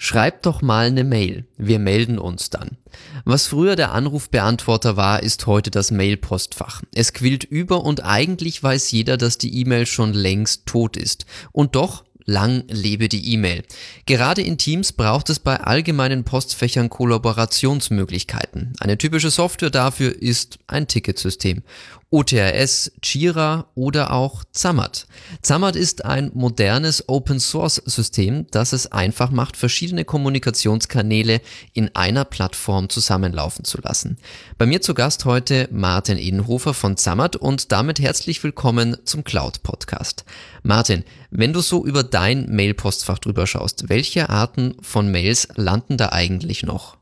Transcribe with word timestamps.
Schreibt 0.00 0.46
doch 0.46 0.62
mal 0.62 0.86
eine 0.86 1.02
Mail. 1.02 1.44
Wir 1.56 1.80
melden 1.80 2.18
uns 2.18 2.50
dann. 2.50 2.78
Was 3.24 3.48
früher 3.48 3.74
der 3.74 3.92
Anrufbeantworter 3.92 4.96
war, 4.96 5.24
ist 5.24 5.46
heute 5.48 5.72
das 5.72 5.90
Mailpostfach. 5.90 6.82
Es 6.94 7.12
quillt 7.12 7.42
über 7.42 7.84
und 7.84 8.04
eigentlich 8.04 8.62
weiß 8.62 8.92
jeder, 8.92 9.16
dass 9.16 9.38
die 9.38 9.60
E-Mail 9.60 9.86
schon 9.86 10.12
längst 10.12 10.66
tot 10.66 10.96
ist. 10.96 11.26
Und 11.50 11.74
doch 11.74 12.04
Lang 12.28 12.64
lebe 12.68 13.08
die 13.08 13.32
E-Mail. 13.32 13.62
Gerade 14.04 14.42
in 14.42 14.58
Teams 14.58 14.92
braucht 14.92 15.30
es 15.30 15.38
bei 15.38 15.60
allgemeinen 15.60 16.24
Postfächern 16.24 16.90
Kollaborationsmöglichkeiten. 16.90 18.74
Eine 18.80 18.98
typische 18.98 19.30
Software 19.30 19.70
dafür 19.70 20.14
ist 20.14 20.58
ein 20.66 20.86
Ticketsystem. 20.86 21.62
OTRS, 22.10 22.92
Jira 23.02 23.66
oder 23.74 24.12
auch 24.12 24.42
Zammert. 24.52 25.06
Zammert 25.42 25.76
ist 25.76 26.06
ein 26.06 26.30
modernes 26.32 27.06
Open-Source-System, 27.08 28.46
das 28.50 28.72
es 28.72 28.90
einfach 28.90 29.30
macht, 29.30 29.58
verschiedene 29.58 30.06
Kommunikationskanäle 30.06 31.42
in 31.74 31.94
einer 31.94 32.24
Plattform 32.24 32.88
zusammenlaufen 32.88 33.64
zu 33.64 33.78
lassen. 33.82 34.16
Bei 34.56 34.64
mir 34.64 34.80
zu 34.80 34.94
Gast 34.94 35.26
heute 35.26 35.68
Martin 35.70 36.16
Edenhofer 36.16 36.72
von 36.72 36.96
Zammert 36.96 37.36
und 37.36 37.72
damit 37.72 38.00
herzlich 38.00 38.42
willkommen 38.42 38.96
zum 39.04 39.22
Cloud 39.22 39.62
Podcast. 39.62 40.24
Martin, 40.62 41.04
wenn 41.30 41.52
du 41.52 41.60
so 41.60 41.84
über 41.84 42.04
dein 42.04 42.46
Mail-Postfach 42.48 43.18
drüber 43.18 43.46
schaust, 43.46 43.90
welche 43.90 44.30
Arten 44.30 44.76
von 44.80 45.10
Mails 45.10 45.48
landen 45.56 45.98
da 45.98 46.08
eigentlich 46.08 46.62
noch? 46.62 46.97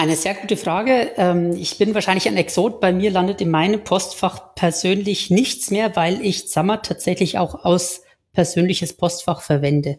Eine 0.00 0.16
sehr 0.16 0.32
gute 0.32 0.56
Frage. 0.56 1.10
Ähm, 1.18 1.52
ich 1.52 1.76
bin 1.76 1.92
wahrscheinlich 1.92 2.26
ein 2.26 2.38
Exot. 2.38 2.80
Bei 2.80 2.90
mir 2.90 3.10
landet 3.10 3.42
in 3.42 3.50
meinem 3.50 3.84
Postfach 3.84 4.54
persönlich 4.54 5.28
nichts 5.28 5.70
mehr, 5.70 5.94
weil 5.94 6.24
ich 6.24 6.48
Zammer 6.48 6.80
tatsächlich 6.80 7.36
auch 7.36 7.66
aus 7.66 8.00
persönliches 8.32 8.94
Postfach 8.96 9.42
verwende. 9.42 9.98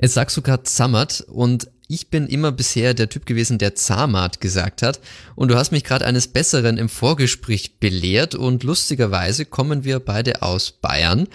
Jetzt 0.00 0.14
sagst 0.14 0.36
du 0.36 0.42
gerade 0.42 0.64
Zammert 0.64 1.20
und 1.28 1.70
ich 1.86 2.10
bin 2.10 2.26
immer 2.26 2.50
bisher 2.50 2.92
der 2.92 3.08
Typ 3.08 3.24
gewesen, 3.24 3.58
der 3.58 3.76
Zamat 3.76 4.40
gesagt 4.40 4.82
hat. 4.82 4.98
Und 5.36 5.52
du 5.52 5.54
hast 5.54 5.70
mich 5.70 5.84
gerade 5.84 6.04
eines 6.04 6.26
Besseren 6.26 6.76
im 6.76 6.88
Vorgespräch 6.88 7.78
belehrt 7.78 8.34
und 8.34 8.64
lustigerweise 8.64 9.44
kommen 9.46 9.84
wir 9.84 10.00
beide 10.00 10.42
aus 10.42 10.72
Bayern. 10.72 11.28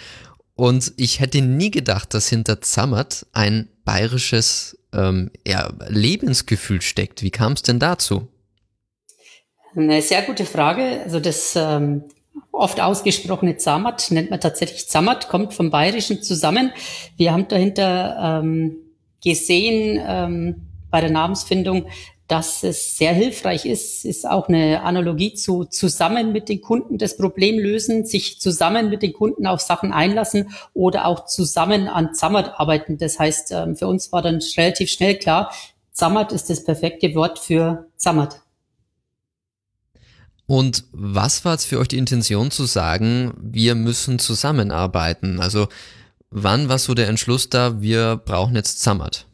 Und 0.56 0.92
ich 0.98 1.22
hätte 1.22 1.42
nie 1.42 1.72
gedacht, 1.72 2.14
dass 2.14 2.28
hinter 2.28 2.60
Zammert 2.60 3.26
ein 3.32 3.70
bayerisches 3.86 4.77
ähm, 4.94 5.32
ja, 5.46 5.72
Lebensgefühl 5.88 6.82
steckt. 6.82 7.24
Wie 7.24 7.32
kam 7.32 7.54
es 7.54 7.62
denn 7.62 7.80
dazu? 7.80 8.28
Eine 9.76 10.02
sehr 10.02 10.24
gute 10.24 10.46
Frage. 10.46 11.02
Also 11.04 11.20
das 11.20 11.56
ähm, 11.56 12.04
oft 12.52 12.80
ausgesprochene 12.80 13.58
Zamat 13.58 14.12
nennt 14.12 14.32
man 14.32 14.40
tatsächlich 14.40 14.88
Zamat, 14.88 15.30
kommt 15.30 15.54
vom 15.54 15.70
Bayerischen 15.70 16.22
zusammen. 16.24 16.72
Wir 17.16 17.32
haben 17.32 17.48
dahinter 17.48 18.42
ähm, 18.42 18.78
gesehen 19.24 20.02
ähm, 20.06 20.68
bei 20.90 21.02
der 21.02 21.12
Namensfindung, 21.12 21.88
dass 22.28 22.64
es 22.64 22.98
sehr 22.98 23.14
hilfreich 23.14 23.66
ist, 23.66 24.04
ist 24.04 24.30
auch 24.30 24.50
eine 24.50 24.84
Analogie 24.84 25.34
zu 25.34 25.64
zusammen 25.64 26.34
mit 26.34 26.50
den 26.50 26.62
Kunden 26.62 26.98
das 26.98 27.16
Problem 27.16 27.58
lösen, 27.58 28.06
sich 28.06 28.42
zusammen 28.42 28.90
mit 28.90 29.02
den 29.02 29.14
Kunden 29.14 29.48
auf 29.48 29.62
Sachen 29.62 29.94
einlassen 29.94 30.52
oder 30.74 31.06
auch 31.06 31.26
zusammen 31.26 31.88
an 31.88 32.14
Zammert 32.14 32.60
arbeiten. 32.60 32.98
Das 32.98 33.18
heißt, 33.18 33.52
ähm, 33.54 33.76
für 33.78 33.88
uns 33.88 34.12
war 34.12 34.22
dann 34.22 34.42
relativ 34.58 34.90
schnell 34.90 35.18
klar, 35.18 35.54
Zammert 35.94 36.32
ist 36.32 36.50
das 36.50 36.64
perfekte 36.64 37.16
Wort 37.16 37.40
für 37.40 37.88
Zammert. 37.96 38.42
Und 40.46 40.84
was 40.92 41.44
war 41.44 41.54
jetzt 41.54 41.66
für 41.66 41.80
euch 41.80 41.88
die 41.88 41.98
Intention 41.98 42.52
zu 42.52 42.66
sagen, 42.66 43.34
wir 43.38 43.76
müssen 43.76 44.20
zusammenarbeiten? 44.20 45.40
Also 45.40 45.68
wann 46.30 46.70
war 46.70 46.78
so 46.78 46.94
der 46.94 47.08
Entschluss 47.08 47.50
da, 47.50 47.82
wir 47.82 48.18
brauchen 48.18 48.56
jetzt 48.56 48.82
Zammert? 48.82 49.26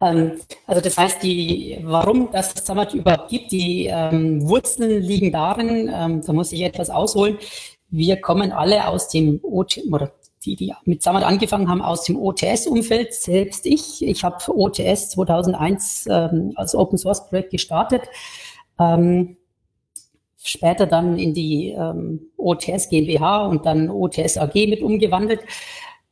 Ähm, 0.00 0.40
also 0.66 0.80
das 0.80 0.96
heißt, 0.96 1.22
die, 1.22 1.78
warum 1.82 2.30
das 2.32 2.54
Zammert 2.54 2.94
überhaupt 2.94 3.30
gibt, 3.30 3.52
die 3.52 3.86
ähm, 3.86 4.48
Wurzeln 4.48 5.02
liegen 5.02 5.32
darin, 5.32 5.90
ähm, 5.92 6.22
da 6.24 6.32
muss 6.32 6.52
ich 6.52 6.62
etwas 6.62 6.90
ausholen. 6.90 7.38
Wir 7.90 8.20
kommen 8.20 8.52
alle 8.52 8.86
aus 8.86 9.08
dem 9.08 9.40
OT, 9.42 9.80
oder 9.90 10.12
die, 10.44 10.56
die 10.56 10.72
mit 10.84 11.02
Zammert 11.02 11.24
angefangen 11.24 11.68
haben, 11.68 11.82
aus 11.82 12.04
dem 12.04 12.16
OTS-Umfeld. 12.16 13.14
Selbst 13.14 13.66
ich, 13.66 14.02
ich 14.06 14.24
habe 14.24 14.36
OTS 14.48 15.10
2001 15.10 16.06
ähm, 16.10 16.52
als 16.54 16.74
Open 16.74 16.98
Source 16.98 17.26
Projekt 17.26 17.50
gestartet. 17.50 18.02
Ähm, 18.78 19.36
später 20.36 20.86
dann 20.86 21.18
in 21.18 21.34
die 21.34 21.70
ähm, 21.70 22.30
OTS 22.36 22.88
GmbH 22.88 23.46
und 23.46 23.66
dann 23.66 23.90
OTS 23.90 24.38
AG 24.38 24.54
mit 24.54 24.82
umgewandelt. 24.82 25.40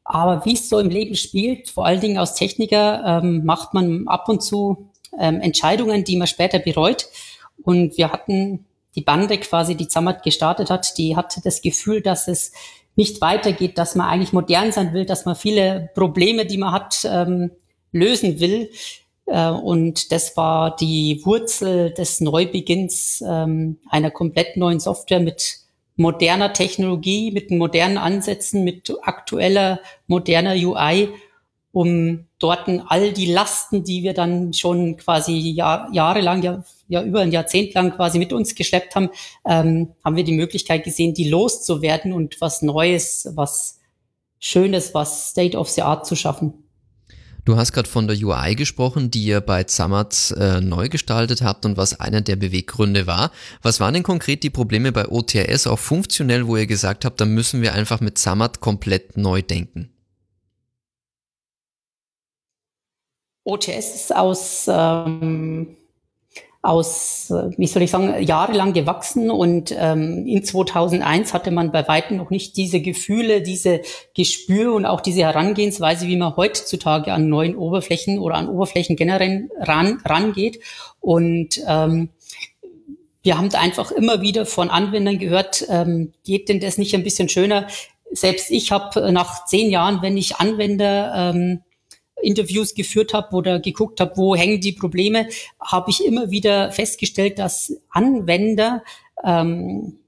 Aber 0.09 0.44
wie 0.44 0.55
es 0.55 0.69
so 0.69 0.78
im 0.78 0.89
Leben 0.89 1.17
spielt, 1.17 1.69
vor 1.69 1.84
allen 1.84 2.00
Dingen 2.00 2.19
als 2.19 2.34
Techniker, 2.34 3.03
ähm, 3.05 3.44
macht 3.44 3.75
man 3.75 4.06
ab 4.06 4.28
und 4.28 4.43
zu 4.43 4.89
ähm, 5.19 5.41
Entscheidungen, 5.41 6.05
die 6.05 6.17
man 6.17 6.28
später 6.28 6.61
bereut. 6.61 7.09
Und 7.62 7.99
wir 7.99 8.12
hatten 8.12 8.67
die 8.94 9.00
Bande 9.03 9.39
quasi, 9.39 9.75
die 9.75 9.89
Zammert 9.89 10.22
gestartet 10.22 10.71
hat, 10.71 10.97
die 10.97 11.17
hatte 11.17 11.41
das 11.43 11.61
Gefühl, 11.61 12.00
dass 12.03 12.28
es 12.28 12.53
nicht 12.94 13.21
weitergeht, 13.21 13.78
dass 13.78 13.94
man 13.94 14.09
eigentlich 14.09 14.33
modern 14.33 14.72
sein 14.72 14.94
will, 14.94 15.05
dass 15.05 15.27
man 15.27 15.37
viele 15.37 15.91
Probleme, 15.94 16.47
die 16.47 16.56
man 16.56 16.73
hat, 16.73 17.06
ähm, 17.11 17.50
lösen 17.93 18.41
will. 18.41 18.71
Äh, 19.27 19.50
und 19.50 20.12
das 20.12 20.37
war 20.37 20.77
die 20.77 21.21
Wurzel 21.25 21.91
des 21.91 22.21
Neubeginns 22.21 23.23
ähm, 23.27 23.78
einer 23.91 24.11
komplett 24.11 24.56
neuen 24.56 24.81
Software 24.81 25.21
mit 25.21 25.66
moderner 25.96 26.52
Technologie, 26.52 27.30
mit 27.30 27.50
modernen 27.50 27.98
Ansätzen, 27.98 28.64
mit 28.64 28.92
aktueller, 29.02 29.80
moderner 30.06 30.54
UI, 30.54 31.08
um 31.72 32.26
dort 32.38 32.68
all 32.88 33.12
die 33.12 33.32
Lasten, 33.32 33.84
die 33.84 34.02
wir 34.02 34.14
dann 34.14 34.52
schon 34.52 34.96
quasi 34.96 35.36
Jahr, 35.36 35.88
jahrelang, 35.92 36.42
ja, 36.42 36.64
ja 36.88 37.02
über 37.02 37.20
ein 37.20 37.32
Jahrzehnt 37.32 37.74
lang 37.74 37.94
quasi 37.94 38.18
mit 38.18 38.32
uns 38.32 38.54
geschleppt 38.54 38.94
haben, 38.94 39.10
ähm, 39.46 39.92
haben 40.04 40.16
wir 40.16 40.24
die 40.24 40.36
Möglichkeit 40.36 40.84
gesehen, 40.84 41.14
die 41.14 41.28
loszuwerden 41.28 42.12
und 42.12 42.40
was 42.40 42.62
Neues, 42.62 43.30
was 43.34 43.80
Schönes, 44.38 44.94
was 44.94 45.30
State 45.30 45.56
of 45.56 45.68
the 45.68 45.82
Art 45.82 46.06
zu 46.06 46.14
schaffen. 46.14 46.66
Du 47.46 47.56
hast 47.56 47.72
gerade 47.72 47.88
von 47.88 48.08
der 48.08 48.16
UI 48.16 48.56
gesprochen, 48.56 49.08
die 49.08 49.22
ihr 49.22 49.40
bei 49.40 49.62
Zammert 49.62 50.34
äh, 50.36 50.60
neu 50.60 50.88
gestaltet 50.88 51.42
habt 51.42 51.64
und 51.64 51.76
was 51.76 52.00
einer 52.00 52.20
der 52.20 52.34
Beweggründe 52.34 53.06
war. 53.06 53.30
Was 53.62 53.78
waren 53.78 53.94
denn 53.94 54.02
konkret 54.02 54.42
die 54.42 54.50
Probleme 54.50 54.90
bei 54.90 55.06
OTRS, 55.06 55.68
auch 55.68 55.78
funktionell, 55.78 56.48
wo 56.48 56.56
ihr 56.56 56.66
gesagt 56.66 57.04
habt, 57.04 57.20
da 57.20 57.24
müssen 57.24 57.62
wir 57.62 57.72
einfach 57.72 58.00
mit 58.00 58.18
Zammert 58.18 58.58
komplett 58.58 59.16
neu 59.16 59.42
denken? 59.42 59.92
OTS 63.44 63.94
ist 63.94 64.16
aus 64.16 64.66
ähm, 64.68 65.76
aus, 66.66 67.31
äh, 67.31 67.50
wie 67.56 67.66
soll 67.66 67.82
ich 67.82 67.91
sagen, 67.91 68.22
jahrelang 68.22 68.72
gewachsen 68.72 69.31
und 69.31 69.75
ähm, 69.77 70.27
in 70.27 70.44
2001 70.44 71.32
hatte 71.32 71.50
man 71.50 71.72
bei 71.72 71.87
weitem 71.87 72.16
noch 72.16 72.31
nicht 72.31 72.56
diese 72.56 72.81
Gefühle, 72.81 73.43
diese 73.43 73.81
Gespür 74.15 74.75
und 74.75 74.84
auch 74.84 75.00
diese 75.00 75.22
Herangehensweise, 75.22 76.06
wie 76.06 76.16
man 76.16 76.37
heutzutage 76.37 77.12
an 77.12 77.28
neuen 77.28 77.56
Oberflächen 77.56 78.19
oder 78.19 78.37
an 78.37 78.49
Oberflächen 78.49 78.97
generell 78.97 79.49
ran, 79.59 80.00
rangeht. 80.05 80.60
Und 81.00 81.60
ähm, 81.66 82.10
wir 83.22 83.38
haben 83.38 83.49
da 83.49 83.60
einfach 83.60 83.91
immer 83.91 84.21
wieder 84.21 84.47
von 84.47 84.71
Anwendern 84.71 85.19
gehört, 85.19 85.65
ähm, 85.69 86.12
geht 86.25 86.49
denn 86.49 86.60
das 86.60 86.78
nicht 86.78 86.94
ein 86.94 87.05
bisschen 87.05 87.28
schöner? 87.28 87.66
Selbst 88.12 88.50
ich 88.50 88.71
habe 88.71 89.12
nach 89.12 89.47
zehn 89.47 89.71
Jahren, 89.71 90.00
wenn 90.00 90.16
ich 90.16 90.37
Anwender 90.37 91.32
ähm, 91.34 91.62
Interviews 92.22 92.75
geführt 92.75 93.15
habe 93.15 93.34
oder 93.37 93.60
geguckt 93.60 94.00
habe, 94.00 94.16
wo 94.16 94.34
hängen 94.34 94.60
die 94.60 94.72
Probleme, 94.72 95.28
habe 95.60 95.91
ich 95.91 96.04
immer 96.04 96.31
wieder 96.31 96.72
festgestellt, 96.72 97.38
dass 97.38 97.77
Anwender 97.91 98.82
ähm, 99.25 99.99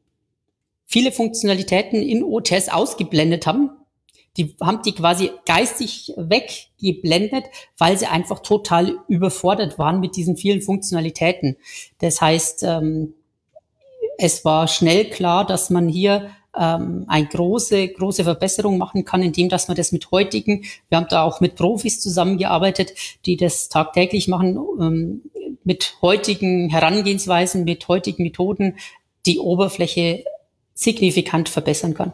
viele 0.87 1.13
Funktionalitäten 1.13 2.03
in 2.03 2.25
OTS 2.25 2.71
ausgeblendet 2.71 3.47
haben. 3.47 3.71
Die 4.37 4.57
haben 4.61 4.83
die 4.83 4.93
quasi 4.93 5.33
geistig 5.47 6.12
weggeblendet, 6.17 7.44
weil 7.77 7.99
sie 7.99 8.06
einfach 8.06 8.41
total 8.41 8.99
überfordert 9.09 9.79
waren 9.79 10.00
mit 10.00 10.17
diesen 10.17 10.37
vielen 10.37 10.62
Funktionalitäten. 10.62 11.56
Das 11.99 12.21
heißt, 12.21 12.62
ähm, 12.62 13.15
es 14.17 14.44
war 14.44 14.67
schnell 14.67 15.11
klar, 15.11 15.44
dass 15.47 15.71
man 15.71 15.88
hier 15.88 16.31
ähm, 16.58 17.05
eine 17.06 17.26
große, 17.26 17.88
große 17.88 18.25
Verbesserung 18.25 18.78
machen 18.78 19.05
kann, 19.05 19.22
indem 19.22 19.49
dass 19.49 19.69
man 19.69 19.76
das 19.76 19.93
mit 19.93 20.10
heutigen, 20.10 20.64
wir 20.88 20.99
haben 20.99 21.06
da 21.08 21.22
auch 21.22 21.40
mit 21.40 21.55
Profis 21.55 22.00
zusammengearbeitet, 22.00 22.93
die 23.26 23.37
das 23.37 23.69
tagtäglich 23.69 24.28
machen, 24.28 24.58
ähm, 24.81 25.22
mit 25.64 25.96
heutigen 26.02 26.70
Herangehensweisen, 26.70 27.64
mit 27.64 27.87
heutigen 27.88 28.22
Methoden 28.22 28.76
die 29.26 29.38
Oberfläche 29.38 30.25
signifikant 30.75 31.49
verbessern 31.49 31.94
kann. 31.94 32.12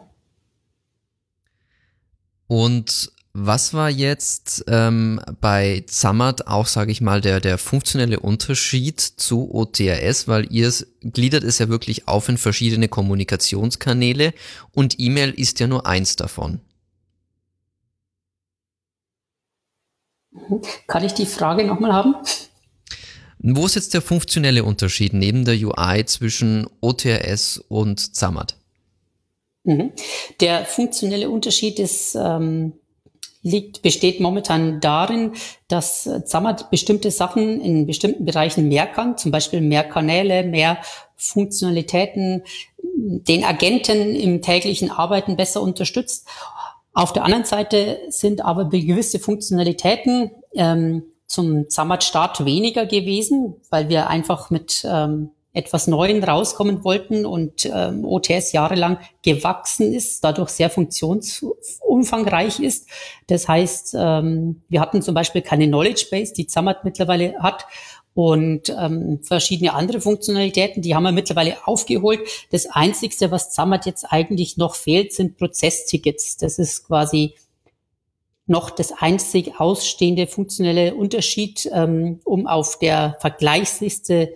Und 2.47 3.11
was 3.37 3.73
war 3.73 3.89
jetzt 3.89 4.63
ähm, 4.69 5.19
bei 5.41 5.83
Zammert 5.87 6.47
auch, 6.47 6.67
sage 6.67 6.93
ich 6.93 7.01
mal, 7.01 7.19
der, 7.19 7.41
der 7.41 7.57
funktionelle 7.57 8.21
Unterschied 8.21 9.01
zu 9.01 9.53
OTRS, 9.53 10.29
weil 10.29 10.47
ihr 10.53 10.69
es 10.69 10.87
gliedert 11.01 11.43
es 11.43 11.59
ja 11.59 11.67
wirklich 11.67 12.07
auf 12.07 12.29
in 12.29 12.37
verschiedene 12.37 12.87
Kommunikationskanäle 12.87 14.33
und 14.71 14.97
E-Mail 14.99 15.31
ist 15.31 15.59
ja 15.59 15.67
nur 15.67 15.85
eins 15.85 16.15
davon. 16.15 16.61
Kann 20.87 21.03
ich 21.03 21.13
die 21.13 21.25
Frage 21.25 21.65
nochmal 21.65 21.91
haben? 21.91 22.15
Wo 23.39 23.65
ist 23.65 23.75
jetzt 23.75 23.93
der 23.93 24.01
funktionelle 24.01 24.63
Unterschied 24.63 25.13
neben 25.13 25.43
der 25.43 25.55
UI 25.55 26.05
zwischen 26.05 26.67
OTRS 26.79 27.57
und 27.67 28.15
Zammert? 28.15 28.55
Mhm. 29.65 29.91
Der 30.39 30.63
funktionelle 30.63 31.29
Unterschied 31.29 31.79
ist, 31.79 32.15
ähm, 32.15 32.73
liegt, 33.45 33.83
besteht 33.83 34.19
momentan 34.19 34.81
darin, 34.81 35.33
dass 35.67 36.09
Zammert 36.25 36.71
bestimmte 36.71 37.11
Sachen 37.11 37.61
in 37.61 37.85
bestimmten 37.85 38.25
Bereichen 38.25 38.67
mehr 38.67 38.87
kann, 38.87 39.17
zum 39.19 39.31
Beispiel 39.31 39.61
mehr 39.61 39.83
Kanäle, 39.83 40.43
mehr 40.43 40.79
Funktionalitäten, 41.15 42.41
den 42.81 43.43
Agenten 43.43 44.15
im 44.15 44.41
täglichen 44.41 44.89
Arbeiten 44.89 45.37
besser 45.37 45.61
unterstützt. 45.61 46.27
Auf 46.93 47.13
der 47.13 47.23
anderen 47.23 47.45
Seite 47.45 47.99
sind 48.09 48.43
aber 48.43 48.67
gewisse 48.67 49.19
Funktionalitäten 49.19 50.31
ähm, 50.55 51.03
zum 51.27 51.69
Zammert-Start 51.69 52.45
weniger 52.45 52.87
gewesen, 52.87 53.55
weil 53.69 53.89
wir 53.89 54.07
einfach 54.09 54.49
mit 54.49 54.83
ähm, 54.89 55.29
etwas 55.55 55.87
Neuen 55.87 56.23
rauskommen 56.23 56.83
wollten 56.83 57.25
und 57.25 57.65
ähm, 57.73 58.03
OTS 58.05 58.51
jahrelang 58.51 58.99
gewachsen 59.23 59.93
ist, 59.93 60.23
dadurch 60.23 60.49
sehr 60.49 60.69
funktionsumfangreich 60.69 62.59
ist. 62.59 62.87
Das 63.27 63.47
heißt, 63.47 63.95
ähm, 63.97 64.61
wir 64.67 64.81
hatten 64.81 65.01
zum 65.01 65.15
Beispiel 65.15 65.41
keine 65.41 65.67
Knowledge 65.67 66.07
Base, 66.11 66.33
die 66.33 66.45
Zammert 66.45 66.83
mittlerweile 66.83 67.39
hat 67.39 67.65
und 68.13 68.69
ähm, 68.69 69.19
verschiedene 69.23 69.73
andere 69.73 70.01
Funktionalitäten, 70.01 70.81
die 70.81 70.93
haben 70.93 71.03
wir 71.03 71.11
mittlerweile 71.11 71.55
aufgeholt. 71.65 72.21
Das 72.51 72.65
Einzigste, 72.67 73.31
was 73.31 73.51
Zammert 73.51 73.85
jetzt 73.85 74.05
eigentlich 74.09 74.57
noch 74.57 74.75
fehlt, 74.75 75.13
sind 75.13 75.37
Prozesstickets. 75.37 76.37
Das 76.37 76.59
ist 76.59 76.87
quasi 76.87 77.33
noch 78.47 78.69
das 78.69 78.91
einzig 78.91 79.59
ausstehende 79.59 80.27
funktionelle 80.27 80.95
Unterschied, 80.95 81.69
ähm, 81.73 82.19
um 82.25 82.45
auf 82.45 82.77
der 82.77 83.17
Vergleichsliste 83.19 84.33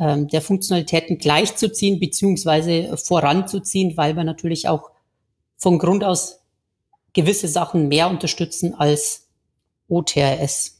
ähm, 0.00 0.28
der 0.28 0.42
Funktionalitäten 0.42 1.18
gleichzuziehen 1.18 2.00
beziehungsweise 2.00 2.96
voranzuziehen, 2.96 3.96
weil 3.96 4.16
wir 4.16 4.24
natürlich 4.24 4.68
auch 4.68 4.90
von 5.56 5.78
Grund 5.78 6.04
aus 6.04 6.40
gewisse 7.12 7.48
Sachen 7.48 7.88
mehr 7.88 8.08
unterstützen 8.10 8.74
als 8.74 9.28
OTRS. 9.88 10.73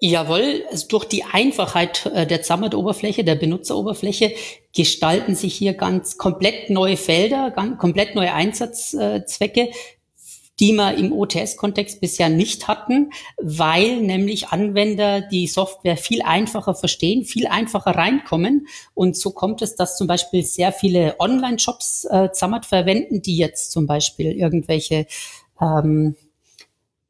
Jawohl, 0.00 0.64
also 0.70 0.86
durch 0.88 1.06
die 1.06 1.24
Einfachheit 1.24 2.06
äh, 2.06 2.26
der 2.26 2.42
Zammert-Oberfläche, 2.42 3.24
der 3.24 3.34
Benutzeroberfläche, 3.34 4.32
gestalten 4.74 5.34
sich 5.34 5.54
hier 5.54 5.74
ganz 5.74 6.18
komplett 6.18 6.70
neue 6.70 6.96
Felder, 6.96 7.50
ganz, 7.50 7.78
komplett 7.78 8.14
neue 8.14 8.32
Einsatzzwecke, 8.32 9.70
die 10.60 10.72
wir 10.72 10.94
im 10.94 11.12
OTS-Kontext 11.12 12.00
bisher 12.00 12.28
nicht 12.28 12.68
hatten, 12.68 13.10
weil 13.38 14.00
nämlich 14.00 14.48
Anwender 14.48 15.20
die 15.20 15.46
Software 15.46 15.96
viel 15.96 16.22
einfacher 16.22 16.74
verstehen, 16.74 17.24
viel 17.24 17.46
einfacher 17.46 17.92
reinkommen. 17.92 18.66
Und 18.94 19.16
so 19.16 19.30
kommt 19.30 19.62
es, 19.62 19.74
dass 19.76 19.96
zum 19.96 20.06
Beispiel 20.06 20.44
sehr 20.44 20.72
viele 20.72 21.16
Online-Shops 21.18 22.06
äh, 22.10 22.30
Zammert 22.32 22.66
verwenden, 22.66 23.22
die 23.22 23.36
jetzt 23.36 23.72
zum 23.72 23.86
Beispiel 23.86 24.32
irgendwelche 24.32 25.06
ähm, 25.60 26.16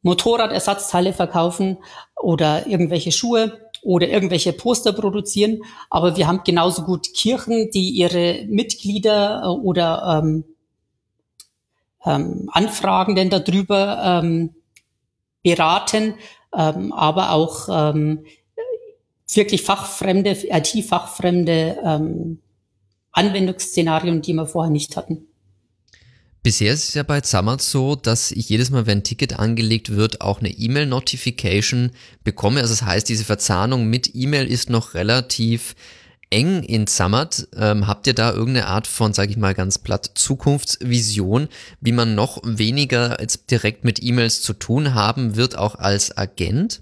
Motorradersatzteile 0.09 1.13
verkaufen 1.13 1.77
oder 2.17 2.67
irgendwelche 2.67 3.13
Schuhe 3.13 3.59
oder 3.83 4.09
irgendwelche 4.09 4.55
Poster 4.55 4.93
produzieren. 4.95 5.61
Aber 5.91 6.17
wir 6.17 6.27
haben 6.27 6.41
genauso 6.45 6.83
gut 6.83 7.13
Kirchen, 7.15 7.71
die 7.71 7.91
ihre 7.91 8.47
Mitglieder 8.49 9.43
äh, 9.45 9.49
oder 9.49 10.23
ähm, 10.25 10.45
ähm, 12.07 12.49
Anfragenden 12.53 13.29
darüber 13.29 14.23
ähm, 14.23 14.55
beraten, 15.43 16.15
ähm, 16.57 16.93
aber 16.93 17.33
auch 17.33 17.69
ähm, 17.71 18.25
wirklich 19.35 19.63
fachfremde, 19.63 20.31
IT-fachfremde 20.31 21.79
ähm, 21.85 22.41
Anwendungsszenarien, 23.13 24.23
die 24.23 24.33
wir 24.33 24.47
vorher 24.47 24.71
nicht 24.71 24.97
hatten. 24.97 25.28
Bisher 26.49 26.73
ist 26.73 26.89
es 26.89 26.95
ja 26.95 27.03
bei 27.03 27.21
Zammert 27.21 27.61
so, 27.61 27.95
dass 27.95 28.31
ich 28.31 28.49
jedes 28.49 28.71
Mal, 28.71 28.87
wenn 28.87 29.01
ein 29.01 29.05
Ticket 29.05 29.39
angelegt 29.39 29.91
wird, 29.91 30.23
auch 30.23 30.39
eine 30.39 30.49
E-Mail-Notification 30.49 31.91
bekomme. 32.25 32.61
Also 32.61 32.73
das 32.73 32.85
heißt, 32.87 33.07
diese 33.07 33.27
Verzahnung 33.27 33.85
mit 33.91 34.15
E-Mail 34.15 34.51
ist 34.51 34.71
noch 34.71 34.95
relativ 34.95 35.75
eng 36.31 36.63
in 36.63 36.87
Zammert. 36.87 37.49
Ähm, 37.55 37.87
habt 37.87 38.07
ihr 38.07 38.15
da 38.15 38.33
irgendeine 38.33 38.67
Art 38.69 38.87
von, 38.87 39.13
sage 39.13 39.31
ich 39.31 39.37
mal 39.37 39.53
ganz 39.53 39.77
platt, 39.77 40.13
Zukunftsvision, 40.15 41.49
wie 41.83 41.93
man 41.93 42.15
noch 42.15 42.41
weniger 42.43 43.21
jetzt 43.21 43.51
direkt 43.51 43.85
mit 43.85 44.03
E-Mails 44.03 44.41
zu 44.41 44.55
tun 44.55 44.95
haben 44.95 45.37
wird, 45.37 45.59
auch 45.59 45.75
als 45.75 46.17
Agent? 46.17 46.81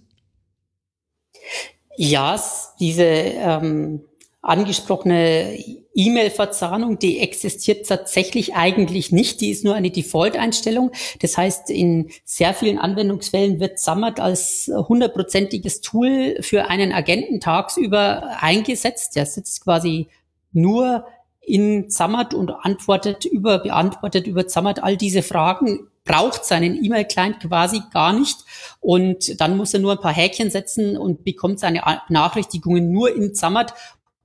Ja, 1.96 2.40
diese 2.78 3.02
ähm, 3.02 4.02
angesprochene 4.48 5.58
E-Mail-Verzahnung, 5.94 6.98
die 6.98 7.20
existiert 7.20 7.86
tatsächlich 7.86 8.54
eigentlich 8.54 9.12
nicht. 9.12 9.40
Die 9.40 9.50
ist 9.50 9.64
nur 9.64 9.74
eine 9.74 9.90
Default-Einstellung. 9.90 10.92
Das 11.20 11.38
heißt, 11.38 11.70
in 11.70 12.10
sehr 12.24 12.54
vielen 12.54 12.78
Anwendungsfällen 12.78 13.60
wird 13.60 13.78
Zammert 13.78 14.20
als 14.20 14.70
hundertprozentiges 14.72 15.80
Tool 15.80 16.36
für 16.40 16.68
einen 16.68 16.92
Agenten 16.92 17.40
tagsüber 17.40 18.36
eingesetzt. 18.40 19.16
Der 19.16 19.26
sitzt 19.26 19.64
quasi 19.64 20.08
nur 20.52 21.06
in 21.40 21.90
Zammert 21.90 22.34
und 22.34 22.50
antwortet 22.50 23.24
über, 23.24 23.58
beantwortet 23.58 24.26
über 24.26 24.46
Zammert 24.46 24.82
all 24.82 24.96
diese 24.96 25.22
Fragen, 25.22 25.88
braucht 26.04 26.44
seinen 26.44 26.82
E-Mail-Client 26.82 27.40
quasi 27.40 27.82
gar 27.92 28.12
nicht 28.12 28.38
und 28.80 29.40
dann 29.40 29.56
muss 29.56 29.74
er 29.74 29.80
nur 29.80 29.92
ein 29.92 30.00
paar 30.00 30.14
Häkchen 30.14 30.50
setzen 30.50 30.96
und 30.96 31.24
bekommt 31.24 31.60
seine 31.60 31.82
Benachrichtigungen 32.08 32.90
nur 32.92 33.14
in 33.14 33.34
Zammert 33.34 33.74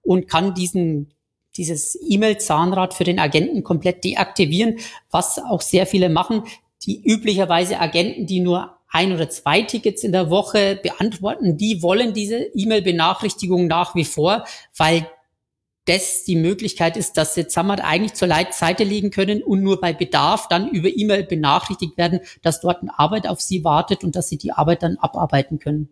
und 0.04 0.28
kann 0.28 0.54
diesen 0.54 1.14
dieses 1.58 2.00
E-Mail-Zahnrad 2.02 2.94
für 2.94 3.04
den 3.04 3.20
Agenten 3.20 3.64
komplett 3.64 4.04
deaktivieren, 4.04 4.80
was 5.10 5.38
auch 5.38 5.62
sehr 5.62 5.86
viele 5.86 6.10
machen, 6.10 6.44
die 6.84 7.04
üblicherweise 7.04 7.80
Agenten, 7.80 8.26
die 8.26 8.40
nur 8.40 8.78
ein 8.90 9.14
oder 9.14 9.30
zwei 9.30 9.62
Tickets 9.62 10.04
in 10.04 10.12
der 10.12 10.30
Woche 10.30 10.80
beantworten, 10.82 11.58
die 11.58 11.82
wollen 11.82 12.14
diese 12.14 12.38
E-Mail-Benachrichtigung 12.38 13.68
nach 13.68 13.96
wie 13.96 14.06
vor, 14.06 14.46
weil 14.76 15.08
das 15.86 16.24
die 16.26 16.36
Möglichkeit 16.36 16.96
ist, 16.96 17.18
dass 17.18 17.34
sie 17.34 17.48
Zammert 17.48 17.82
eigentlich 17.82 18.14
zur 18.14 18.30
Seite 18.52 18.84
legen 18.84 19.10
können 19.10 19.42
und 19.42 19.64
nur 19.64 19.82
bei 19.82 19.94
Bedarf 19.94 20.48
dann 20.48 20.70
über 20.70 20.90
E-Mail 20.90 21.24
benachrichtigt 21.24 21.98
werden, 21.98 22.20
dass 22.44 22.62
dort 22.62 22.82
eine 22.82 22.98
Arbeit 23.00 23.28
auf 23.28 23.42
sie 23.42 23.64
wartet 23.64 24.04
und 24.04 24.16
dass 24.16 24.30
sie 24.30 24.38
die 24.38 24.52
Arbeit 24.52 24.84
dann 24.84 24.98
abarbeiten 24.98 25.58
können. 25.58 25.90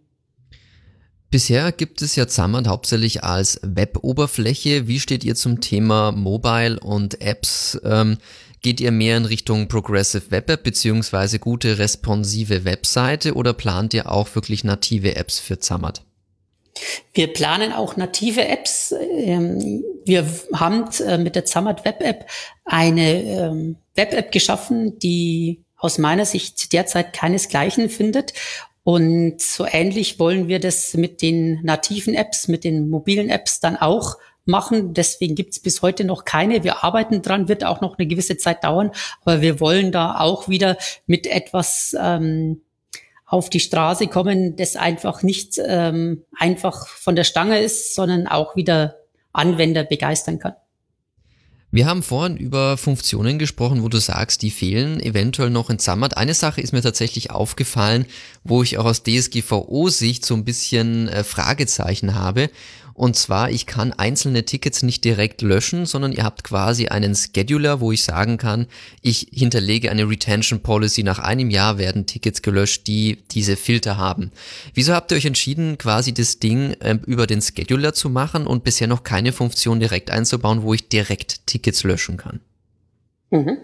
Bisher 1.32 1.72
gibt 1.72 2.02
es 2.02 2.16
ja 2.16 2.26
Xamarin 2.26 2.68
hauptsächlich 2.68 3.24
als 3.24 3.60
Web-Oberfläche. 3.62 4.88
Wie 4.88 5.00
steht 5.00 5.24
ihr 5.24 5.36
zum 5.36 5.62
Thema 5.62 6.12
Mobile 6.12 6.80
und 6.80 7.22
Apps? 7.22 7.80
Ähm, 7.84 8.18
geht 8.62 8.82
ihr 8.82 8.92
mehr 8.92 9.18
in 9.18 9.26
Richtung 9.26 9.68
Progressive 9.68 10.32
Web 10.32 10.50
App 10.50 10.64
beziehungsweise 10.64 11.38
gute 11.38 11.78
responsive 11.78 12.66
Webseite 12.66 13.36
oder 13.36 13.54
plant 13.54 13.94
ihr 13.94 14.12
auch 14.12 14.34
wirklich 14.34 14.64
native 14.64 15.16
Apps 15.16 15.40
für 15.40 15.56
Xamarin? 15.56 16.04
Wir 17.14 17.28
planen 17.28 17.74
auch 17.74 17.96
native 17.96 18.48
Apps. 18.48 18.92
Ähm, 18.92 19.84
wir 20.06 20.26
haben 20.54 20.90
äh, 21.06 21.20
mit 21.20 21.36
der 21.36 21.44
Xamarin 21.44 21.86
Web 21.86 22.02
App 22.02 22.26
eine 22.66 23.22
ähm, 23.22 23.76
Web 23.94 24.14
App 24.14 24.32
geschaffen, 24.32 24.98
die 24.98 25.64
aus 25.78 26.00
meiner 26.00 26.26
Sicht 26.26 26.74
derzeit 26.74 27.14
keinesgleichen 27.14 27.90
findet 27.90 28.34
und 28.90 29.40
so 29.40 29.68
ähnlich 29.70 30.18
wollen 30.18 30.48
wir 30.48 30.60
das 30.60 30.96
mit 30.96 31.22
den 31.22 31.62
nativen 31.62 32.16
Apps, 32.16 32.48
mit 32.48 32.64
den 32.64 32.90
mobilen 32.90 33.30
Apps 33.30 33.60
dann 33.60 33.78
auch 33.78 34.18
machen. 34.46 34.96
Deswegen 34.96 35.36
gibt's 35.36 35.60
bis 35.60 35.84
heute 35.84 36.06
noch 36.06 36.26
keine. 36.26 36.64
Wir 36.64 36.84
arbeiten 36.84 37.22
dran, 37.22 37.48
wird 37.48 37.64
auch 37.64 37.82
noch 37.82 38.00
eine 38.00 38.08
gewisse 38.08 38.38
Zeit 38.38 38.64
dauern, 38.64 38.90
aber 39.22 39.42
wir 39.42 39.60
wollen 39.60 39.92
da 39.92 40.20
auch 40.20 40.50
wieder 40.50 40.76
mit 41.06 41.28
etwas 41.28 41.96
ähm, 42.02 42.64
auf 43.28 43.52
die 43.52 43.60
Straße 43.60 44.08
kommen, 44.08 44.56
das 44.56 44.76
einfach 44.76 45.22
nicht 45.22 45.62
ähm, 45.64 46.24
einfach 46.36 46.88
von 46.88 47.16
der 47.16 47.26
Stange 47.26 47.60
ist, 47.60 47.94
sondern 47.94 48.26
auch 48.26 48.56
wieder 48.56 48.96
Anwender 49.34 49.84
begeistern 49.84 50.40
kann. 50.40 50.56
Wir 51.72 51.86
haben 51.86 52.02
vorhin 52.02 52.36
über 52.36 52.78
Funktionen 52.78 53.38
gesprochen, 53.38 53.84
wo 53.84 53.90
du 53.90 54.00
sagst, 54.00 54.42
die 54.42 54.50
fehlen 54.50 55.00
eventuell 55.00 55.52
noch 55.52 55.70
in 55.70 55.78
Zammert. 55.78 56.18
Eine 56.18 56.34
Sache 56.34 56.62
ist 56.62 56.74
mir 56.74 56.82
tatsächlich 56.82 57.30
aufgefallen, 57.30 58.06
wo 58.44 58.64
ich 58.64 58.80
auch 58.80 58.86
aus 58.86 59.04
DSGVO-Sicht 59.04 60.26
so 60.26 60.34
ein 60.34 60.46
bisschen 60.46 61.08
äh, 61.10 61.24
Fragezeichen 61.24 62.16
habe. 62.16 62.50
Und 63.00 63.16
zwar, 63.16 63.50
ich 63.50 63.66
kann 63.66 63.94
einzelne 63.94 64.44
Tickets 64.44 64.84
nicht 64.84 65.06
direkt 65.06 65.42
löschen, 65.42 65.86
sondern 65.86 66.12
ihr 66.12 66.26
habt 66.26 66.44
quasi 66.44 66.90
einen 66.90 67.16
Scheduler, 67.16 67.80
wo 67.80 67.94
ich 67.94 68.04
sagen 68.04 68.38
kann, 68.38 68.68
ich 69.02 69.28
hinterlege 69.32 69.90
eine 69.90 70.10
Retention 70.10 70.60
Policy. 70.60 71.04
Nach 71.04 71.18
einem 71.18 71.50
Jahr 71.50 71.78
werden 71.78 72.08
Tickets 72.08 72.42
gelöscht, 72.42 72.88
die 72.88 73.24
diese 73.32 73.56
Filter 73.56 73.96
haben. 73.96 74.34
Wieso 74.74 74.92
habt 74.94 75.14
ihr 75.14 75.16
euch 75.16 75.24
entschieden, 75.24 75.78
quasi 75.78 76.14
das 76.14 76.40
Ding 76.40 76.74
äh, 76.82 77.00
über 77.06 77.26
den 77.26 77.42
Scheduler 77.42 77.94
zu 77.94 78.10
machen 78.10 78.46
und 78.46 78.66
bisher 78.66 78.88
noch 78.88 79.04
keine 79.04 79.32
Funktion 79.32 79.80
direkt 79.80 80.12
einzubauen, 80.12 80.64
wo 80.64 80.74
ich 80.74 80.90
direkt 80.90 81.48
Tickets 81.48 81.84
löschen 81.84 82.18
kann? 82.18 82.42
Mhm. 83.30 83.60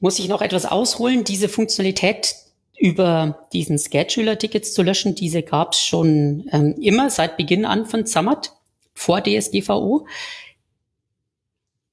Muss 0.00 0.18
ich 0.18 0.28
noch 0.28 0.42
etwas 0.42 0.66
ausholen? 0.66 1.24
Diese 1.24 1.48
Funktionalität 1.48 2.34
über 2.80 3.46
diesen 3.52 3.78
Scheduler 3.78 4.38
Tickets 4.38 4.72
zu 4.72 4.82
löschen. 4.82 5.14
Diese 5.14 5.42
gab 5.42 5.74
es 5.74 5.80
schon 5.80 6.48
ähm, 6.50 6.74
immer 6.80 7.10
seit 7.10 7.36
Beginn 7.36 7.66
an 7.66 7.84
von 7.84 8.06
Zammert 8.06 8.54
vor 8.94 9.22
DSGVO. 9.22 10.06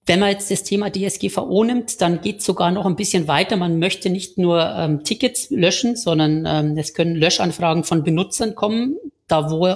Wenn 0.05 0.21
man 0.21 0.29
jetzt 0.29 0.49
das 0.49 0.63
Thema 0.63 0.89
DSGVO 0.89 1.65
nimmt, 1.65 2.01
dann 2.01 2.21
geht 2.21 2.41
sogar 2.41 2.71
noch 2.71 2.85
ein 2.85 2.95
bisschen 2.95 3.27
weiter. 3.27 3.57
Man 3.57 3.79
möchte 3.79 4.09
nicht 4.09 4.37
nur 4.37 4.61
ähm, 4.61 5.03
Tickets 5.03 5.49
löschen, 5.49 5.97
sondern 5.97 6.45
ähm, 6.47 6.77
es 6.77 6.93
können 6.93 7.15
Löschanfragen 7.15 7.83
von 7.83 8.03
Benutzern 8.03 8.55
kommen, 8.55 8.95
da 9.27 9.51
wo 9.51 9.67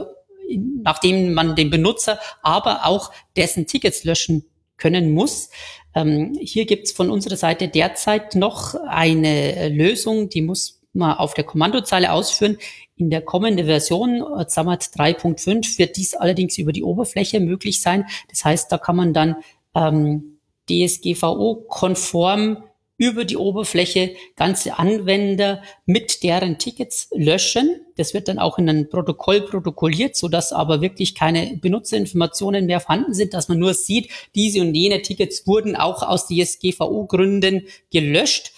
nachdem 0.84 1.34
man 1.34 1.56
den 1.56 1.70
Benutzer 1.70 2.20
aber 2.42 2.86
auch 2.86 3.12
dessen 3.36 3.68
Tickets 3.68 4.06
löschen 4.06 4.46
können 4.78 5.12
muss. 5.12 5.50
Ähm, 5.94 6.38
hier 6.40 6.66
gibt's 6.66 6.94
von 6.94 7.10
unserer 7.12 7.36
Seite 7.36 7.68
derzeit 7.68 8.36
noch 8.36 8.76
eine 8.76 9.68
Lösung, 9.68 10.30
die 10.30 10.42
muss 10.42 10.81
mal 10.94 11.16
auf 11.16 11.34
der 11.34 11.44
Kommandozeile 11.44 12.12
ausführen. 12.12 12.58
In 12.96 13.10
der 13.10 13.22
kommenden 13.22 13.66
Version, 13.66 14.24
äh, 14.38 14.46
Xamath 14.46 14.84
3.5, 14.96 15.78
wird 15.80 15.98
dies 15.98 16.14
allerdings 16.14 16.58
über 16.58 16.72
die 16.72 16.84
Oberfläche 16.84 17.40
möglich 17.40 17.82
sein. 17.82 18.06
Das 18.30 18.46
heißt, 18.46 18.72
da 18.72 18.78
kann 18.78 18.96
man 18.96 19.14
dann 19.14 19.38
ähm, 19.76 20.38
DSGVO-konform 20.70 22.64
über 23.02 23.26
die 23.26 23.36
Oberfläche 23.38 24.16
ganze 24.36 24.78
Anwender 24.78 25.64
mit 25.88 26.22
deren 26.22 26.60
Tickets 26.60 27.08
löschen. 27.12 27.82
Das 27.98 28.14
wird 28.14 28.28
dann 28.28 28.38
auch 28.38 28.60
in 28.60 28.70
ein 28.70 28.90
Protokoll 28.90 29.42
protokolliert, 29.42 30.16
so 30.16 30.28
dass 30.28 30.54
aber 30.54 30.82
wirklich 30.82 31.16
keine 31.16 31.58
Benutzerinformationen 31.60 32.68
mehr 32.68 32.80
vorhanden 32.80 33.16
sind, 33.16 33.34
dass 33.34 33.50
man 33.50 33.58
nur 33.58 33.74
sieht, 33.74 34.12
diese 34.36 34.62
und 34.62 34.76
jene 34.76 35.02
Tickets 35.02 35.48
wurden 35.48 35.76
auch 35.76 36.04
aus 36.04 36.28
DSGVO-Gründen 36.28 37.64
gelöscht. 37.92 38.54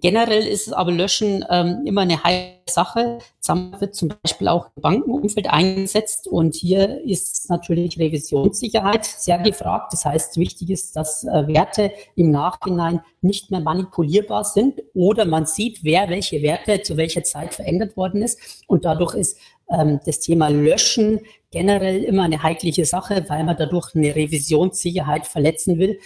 Generell 0.00 0.44
ist 0.44 0.66
es 0.66 0.72
aber 0.72 0.90
Löschen 0.90 1.44
ähm, 1.48 1.82
immer 1.84 2.00
eine 2.00 2.24
heikle 2.24 2.54
Sache. 2.66 3.18
Xamath 3.40 3.80
wird 3.80 3.94
zum 3.94 4.12
Beispiel 4.22 4.48
auch 4.48 4.66
im 4.74 4.82
Bankenumfeld 4.82 5.48
eingesetzt 5.48 6.26
und 6.26 6.56
hier 6.56 7.00
ist 7.04 7.48
natürlich 7.48 7.96
Revisionssicherheit 7.98 9.04
sehr 9.04 9.38
gefragt. 9.38 9.92
Das 9.92 10.04
heißt, 10.04 10.36
wichtig 10.36 10.70
ist, 10.70 10.96
dass 10.96 11.22
äh, 11.22 11.46
Werte 11.46 11.92
im 12.16 12.32
Nachhinein 12.32 13.02
nicht 13.20 13.52
mehr 13.52 13.60
manipulierbar 13.60 14.42
sind 14.42 14.82
oder 14.94 15.26
man 15.26 15.46
sieht, 15.46 15.84
wer 15.84 16.08
welche 16.08 16.42
Werte 16.42 16.82
zu 16.82 16.96
welcher 16.96 17.22
Zeit 17.22 17.54
verändert 17.54 17.96
worden 17.96 18.22
ist 18.22 18.64
und 18.66 18.84
dadurch 18.84 19.14
ist 19.14 19.38
ähm, 19.70 20.00
das 20.04 20.18
Thema 20.18 20.48
Löschen 20.48 21.20
generell 21.52 22.02
immer 22.02 22.24
eine 22.24 22.42
heikliche 22.42 22.84
Sache, 22.84 23.24
weil 23.28 23.44
man 23.44 23.56
dadurch 23.56 23.94
eine 23.94 24.14
Revisionssicherheit 24.14 25.26
verletzen 25.26 25.78
will 25.78 26.00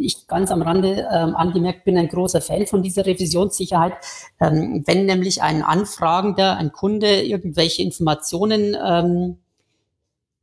ich 0.00 0.26
ganz 0.26 0.50
am 0.50 0.62
Rande 0.62 1.08
ähm, 1.10 1.34
angemerkt 1.34 1.84
bin 1.84 1.96
ein 1.96 2.08
großer 2.08 2.40
Fan 2.40 2.66
von 2.66 2.82
dieser 2.82 3.06
Revisionssicherheit. 3.06 3.94
Ähm, 4.40 4.82
wenn 4.86 5.06
nämlich 5.06 5.42
ein 5.42 5.62
Anfragender, 5.62 6.56
ein 6.56 6.72
Kunde 6.72 7.22
irgendwelche 7.22 7.82
Informationen 7.82 8.76
ähm, 8.82 9.38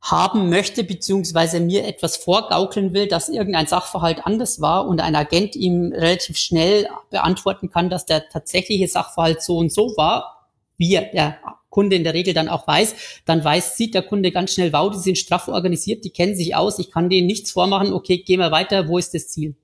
haben 0.02 0.50
möchte, 0.50 0.82
beziehungsweise 0.82 1.60
mir 1.60 1.86
etwas 1.86 2.16
vorgaukeln 2.16 2.92
will, 2.92 3.06
dass 3.06 3.28
irgendein 3.28 3.68
Sachverhalt 3.68 4.26
anders 4.26 4.60
war 4.60 4.88
und 4.88 5.00
ein 5.00 5.14
Agent 5.14 5.54
ihm 5.54 5.92
relativ 5.92 6.36
schnell 6.36 6.88
beantworten 7.10 7.70
kann, 7.70 7.88
dass 7.88 8.04
der 8.04 8.28
tatsächliche 8.28 8.88
Sachverhalt 8.88 9.42
so 9.42 9.58
und 9.58 9.72
so 9.72 9.96
war, 9.96 10.41
wie 10.82 10.98
der 11.14 11.38
Kunde 11.70 11.96
in 11.96 12.04
der 12.04 12.12
Regel 12.12 12.34
dann 12.34 12.48
auch 12.48 12.66
weiß, 12.66 12.94
dann 13.24 13.42
weiß, 13.42 13.76
sieht 13.76 13.94
der 13.94 14.02
Kunde 14.02 14.32
ganz 14.32 14.52
schnell, 14.52 14.72
wow, 14.72 14.92
die 14.92 14.98
sind 14.98 15.16
straff 15.16 15.48
organisiert, 15.48 16.04
die 16.04 16.10
kennen 16.10 16.34
sich 16.34 16.54
aus, 16.54 16.78
ich 16.78 16.90
kann 16.90 17.08
denen 17.08 17.26
nichts 17.26 17.52
vormachen, 17.52 17.92
okay, 17.92 18.18
gehen 18.18 18.40
wir 18.40 18.50
weiter, 18.50 18.88
wo 18.88 18.98
ist 18.98 19.14
das 19.14 19.28
Ziel? 19.28 19.54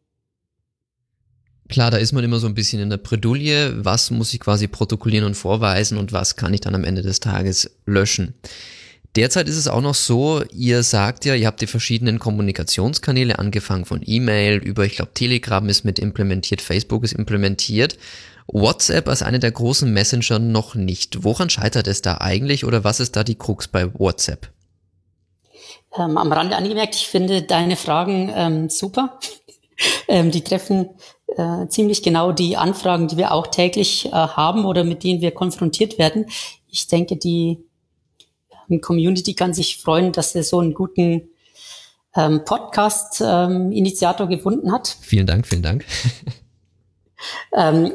Klar, 1.68 1.90
da 1.90 1.98
ist 1.98 2.12
man 2.12 2.24
immer 2.24 2.38
so 2.38 2.46
ein 2.46 2.54
bisschen 2.54 2.80
in 2.80 2.88
der 2.88 2.96
Bredouille, 2.96 3.84
was 3.84 4.10
muss 4.10 4.32
ich 4.32 4.40
quasi 4.40 4.68
protokollieren 4.68 5.26
und 5.26 5.34
vorweisen 5.34 5.98
und 5.98 6.12
was 6.12 6.36
kann 6.36 6.54
ich 6.54 6.62
dann 6.62 6.74
am 6.74 6.84
Ende 6.84 7.02
des 7.02 7.20
Tages 7.20 7.76
löschen. 7.84 8.34
Derzeit 9.16 9.48
ist 9.48 9.56
es 9.56 9.68
auch 9.68 9.82
noch 9.82 9.94
so, 9.94 10.42
ihr 10.54 10.82
sagt 10.82 11.24
ja, 11.24 11.34
ihr 11.34 11.46
habt 11.46 11.60
die 11.60 11.66
verschiedenen 11.66 12.18
Kommunikationskanäle 12.18 13.38
angefangen 13.38 13.84
von 13.84 14.00
E-Mail 14.04 14.58
über, 14.58 14.86
ich 14.86 14.96
glaube, 14.96 15.12
Telegram 15.12 15.68
ist 15.68 15.84
mit 15.84 15.98
implementiert, 15.98 16.62
Facebook 16.62 17.04
ist 17.04 17.14
implementiert. 17.14 17.98
WhatsApp 18.48 19.08
als 19.08 19.22
eine 19.22 19.38
der 19.38 19.52
großen 19.52 19.92
Messenger 19.92 20.38
noch 20.38 20.74
nicht. 20.74 21.22
Woran 21.22 21.50
scheitert 21.50 21.86
es 21.86 22.02
da 22.02 22.18
eigentlich 22.18 22.64
oder 22.64 22.82
was 22.82 22.98
ist 22.98 23.14
da 23.14 23.22
die 23.22 23.36
Krux 23.36 23.68
bei 23.68 23.92
WhatsApp? 23.98 24.50
Ähm, 25.96 26.16
am 26.16 26.32
Rande 26.32 26.56
angemerkt, 26.56 26.94
ich 26.94 27.08
finde 27.08 27.42
deine 27.42 27.76
Fragen 27.76 28.32
ähm, 28.34 28.70
super. 28.70 29.18
ähm, 30.08 30.30
die 30.30 30.42
treffen 30.42 30.90
äh, 31.36 31.66
ziemlich 31.68 32.02
genau 32.02 32.32
die 32.32 32.56
Anfragen, 32.56 33.08
die 33.08 33.16
wir 33.16 33.32
auch 33.32 33.46
täglich 33.46 34.06
äh, 34.06 34.10
haben 34.10 34.64
oder 34.64 34.82
mit 34.84 35.04
denen 35.04 35.20
wir 35.20 35.30
konfrontiert 35.30 35.98
werden. 35.98 36.26
Ich 36.68 36.88
denke, 36.88 37.16
die 37.16 37.58
ähm, 38.70 38.80
Community 38.80 39.34
kann 39.34 39.52
sich 39.52 39.76
freuen, 39.76 40.12
dass 40.12 40.34
er 40.34 40.42
so 40.42 40.60
einen 40.60 40.74
guten 40.74 41.28
ähm, 42.16 42.44
Podcast-Initiator 42.44 44.26
ähm, 44.26 44.30
gefunden 44.30 44.72
hat. 44.72 44.96
Vielen 45.00 45.26
Dank, 45.26 45.46
vielen 45.46 45.62
Dank. 45.62 45.84
Ähm, 47.52 47.92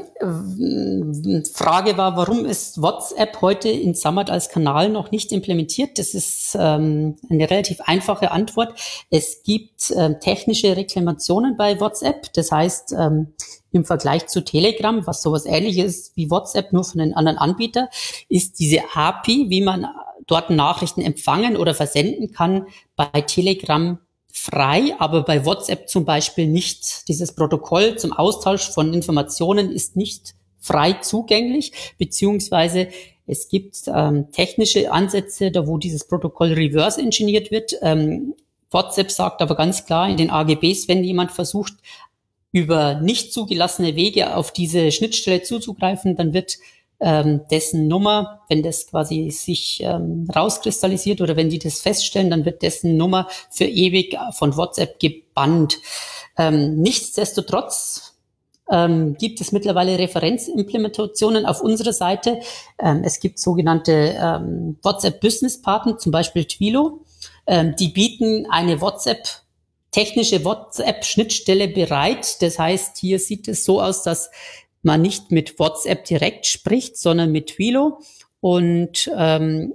Frage 1.54 1.98
war, 1.98 2.18
warum 2.18 2.46
ist 2.46 2.82
WhatsApp 2.82 3.42
heute 3.42 3.70
in 3.70 3.96
Summit 3.96 4.30
als 4.30 4.50
Kanal 4.50 4.90
noch 4.90 5.12
nicht 5.12 5.32
implementiert? 5.32 5.98
Das 6.00 6.14
ist 6.14 6.58
ähm, 6.60 7.18
eine 7.30 7.50
relativ 7.50 7.82
einfache 7.82 8.32
Antwort. 8.32 8.78
Es 9.10 9.44
gibt 9.44 9.92
ähm, 9.96 10.20
technische 10.20 10.76
Reklamationen 10.76 11.58
bei 11.58 11.80
WhatsApp. 11.80 12.34
Das 12.34 12.52
heißt, 12.52 12.94
ähm, 12.98 13.34
im 13.72 13.86
Vergleich 13.86 14.28
zu 14.28 14.44
Telegram, 14.44 15.06
was 15.08 15.22
sowas 15.22 15.46
ähnliches 15.46 16.12
wie 16.16 16.30
WhatsApp 16.30 16.74
nur 16.74 16.84
von 16.84 17.02
einem 17.02 17.14
anderen 17.16 17.38
Anbieter, 17.38 17.90
ist 18.30 18.60
diese 18.60 18.82
API, 18.94 19.50
wie 19.50 19.62
man 19.62 19.88
dort 20.28 20.50
Nachrichten 20.50 21.02
empfangen 21.02 21.58
oder 21.58 21.74
versenden 21.74 22.32
kann, 22.32 22.68
bei 22.96 23.22
Telegram 23.22 24.00
frei, 24.44 24.94
aber 25.00 25.24
bei 25.24 25.46
WhatsApp 25.46 25.88
zum 25.88 26.04
Beispiel 26.04 26.48
nicht. 26.48 27.08
Dieses 27.08 27.34
Protokoll 27.34 27.98
zum 27.98 28.12
Austausch 28.12 28.70
von 28.70 28.94
Informationen 28.94 29.72
ist 29.72 29.96
nicht 29.96 30.36
frei 30.60 30.94
zugänglich, 30.94 31.72
beziehungsweise 31.98 32.90
es 33.26 33.48
gibt 33.48 33.84
ähm, 33.88 34.32
technische 34.34 34.92
Ansätze, 34.92 35.50
da 35.50 35.66
wo 35.66 35.78
dieses 35.78 36.06
Protokoll 36.06 36.52
reverse 36.52 37.00
engineert 37.00 37.52
wird. 37.52 37.72
Ähm, 37.82 38.36
WhatsApp 38.70 39.12
sagt 39.12 39.42
aber 39.42 39.56
ganz 39.56 39.86
klar 39.86 40.10
in 40.10 40.18
den 40.18 40.30
AGBs, 40.30 40.90
wenn 40.90 41.06
jemand 41.06 41.32
versucht, 41.32 41.76
über 42.52 42.96
nicht 42.96 43.32
zugelassene 43.32 43.96
Wege 43.96 44.36
auf 44.36 44.52
diese 44.52 44.92
Schnittstelle 44.92 45.44
zuzugreifen, 45.44 46.18
dann 46.18 46.34
wird 46.34 46.58
ähm, 47.04 47.42
dessen 47.52 47.88
Nummer, 47.88 48.42
wenn 48.48 48.64
das 48.64 48.88
quasi 48.88 49.30
sich 49.30 49.82
ähm, 49.84 50.28
rauskristallisiert 50.34 51.20
oder 51.20 51.36
wenn 51.36 51.50
die 51.50 51.60
das 51.60 51.82
feststellen, 51.82 52.30
dann 52.30 52.46
wird 52.46 52.62
dessen 52.62 52.96
Nummer 52.96 53.28
für 53.52 53.66
ewig 53.66 54.18
von 54.32 54.56
WhatsApp 54.56 55.00
gebannt. 55.00 55.80
Ähm, 56.38 56.82
nichtsdestotrotz 56.82 58.14
ähm, 58.72 59.18
gibt 59.18 59.42
es 59.42 59.52
mittlerweile 59.52 60.00
Referenzimplementationen 60.00 61.46
auf 61.46 61.62
unserer 61.62 61.94
Seite. 61.94 62.40
Ähm, 62.80 63.02
es 63.04 63.20
gibt 63.20 63.38
sogenannte 63.38 64.16
ähm, 64.18 64.78
WhatsApp 64.82 65.20
Business 65.20 65.62
Partner, 65.62 65.98
zum 65.98 66.14
Beispiel 66.14 66.46
Twilo. 66.46 67.02
Ähm, 67.46 67.76
die 67.78 67.90
bieten 67.90 68.48
eine 68.50 68.80
WhatsApp 68.80 69.28
technische 69.92 70.44
WhatsApp-Schnittstelle 70.44 71.68
bereit. 71.68 72.42
Das 72.42 72.58
heißt, 72.58 72.98
hier 72.98 73.20
sieht 73.20 73.48
es 73.48 73.64
so 73.64 73.80
aus, 73.80 74.04
dass 74.04 74.32
man 74.84 75.02
nicht 75.02 75.32
mit 75.32 75.58
WhatsApp 75.58 76.06
direkt 76.06 76.46
spricht, 76.46 76.98
sondern 76.98 77.32
mit 77.32 77.48
Twilo 77.48 78.00
und 78.42 79.10
ähm, 79.18 79.74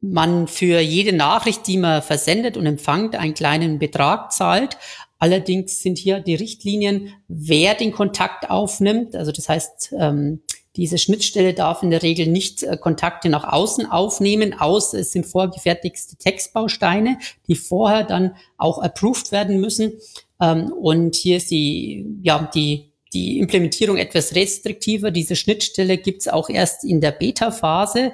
man 0.00 0.46
für 0.46 0.80
jede 0.80 1.14
Nachricht, 1.16 1.66
die 1.66 1.78
man 1.78 2.02
versendet 2.02 2.56
und 2.56 2.66
empfängt, 2.66 3.16
einen 3.16 3.34
kleinen 3.34 3.78
Betrag 3.78 4.32
zahlt. 4.32 4.76
Allerdings 5.18 5.80
sind 5.80 5.96
hier 5.96 6.20
die 6.20 6.34
Richtlinien, 6.34 7.14
wer 7.26 7.74
den 7.74 7.92
Kontakt 7.92 8.50
aufnimmt. 8.50 9.16
Also 9.16 9.32
das 9.32 9.48
heißt, 9.48 9.94
ähm, 9.98 10.42
Diese 10.76 10.98
Schnittstelle 10.98 11.54
darf 11.54 11.84
in 11.84 11.90
der 11.90 12.02
Regel 12.02 12.26
nicht 12.26 12.64
äh, 12.64 12.76
Kontakte 12.76 13.28
nach 13.28 13.44
außen 13.44 13.86
aufnehmen, 13.90 14.54
außer 14.58 14.98
es 14.98 15.12
sind 15.12 15.24
vorgefertigte 15.24 16.16
Textbausteine, 16.16 17.18
die 17.46 17.54
vorher 17.54 18.02
dann 18.02 18.34
auch 18.56 18.78
approved 18.78 19.30
werden 19.30 19.60
müssen. 19.60 19.92
Ähm, 20.40 20.72
und 20.72 21.14
hier 21.14 21.36
ist 21.36 21.50
die, 21.52 22.04
ja, 22.22 22.50
die, 22.52 22.90
die 23.14 23.38
Implementierung 23.38 23.96
etwas 23.96 24.34
restriktiver. 24.34 25.10
Diese 25.10 25.36
Schnittstelle 25.36 25.96
gibt 25.98 26.22
es 26.22 26.28
auch 26.28 26.48
erst 26.50 26.84
in 26.84 27.00
der 27.00 27.12
Beta-Phase. 27.12 28.12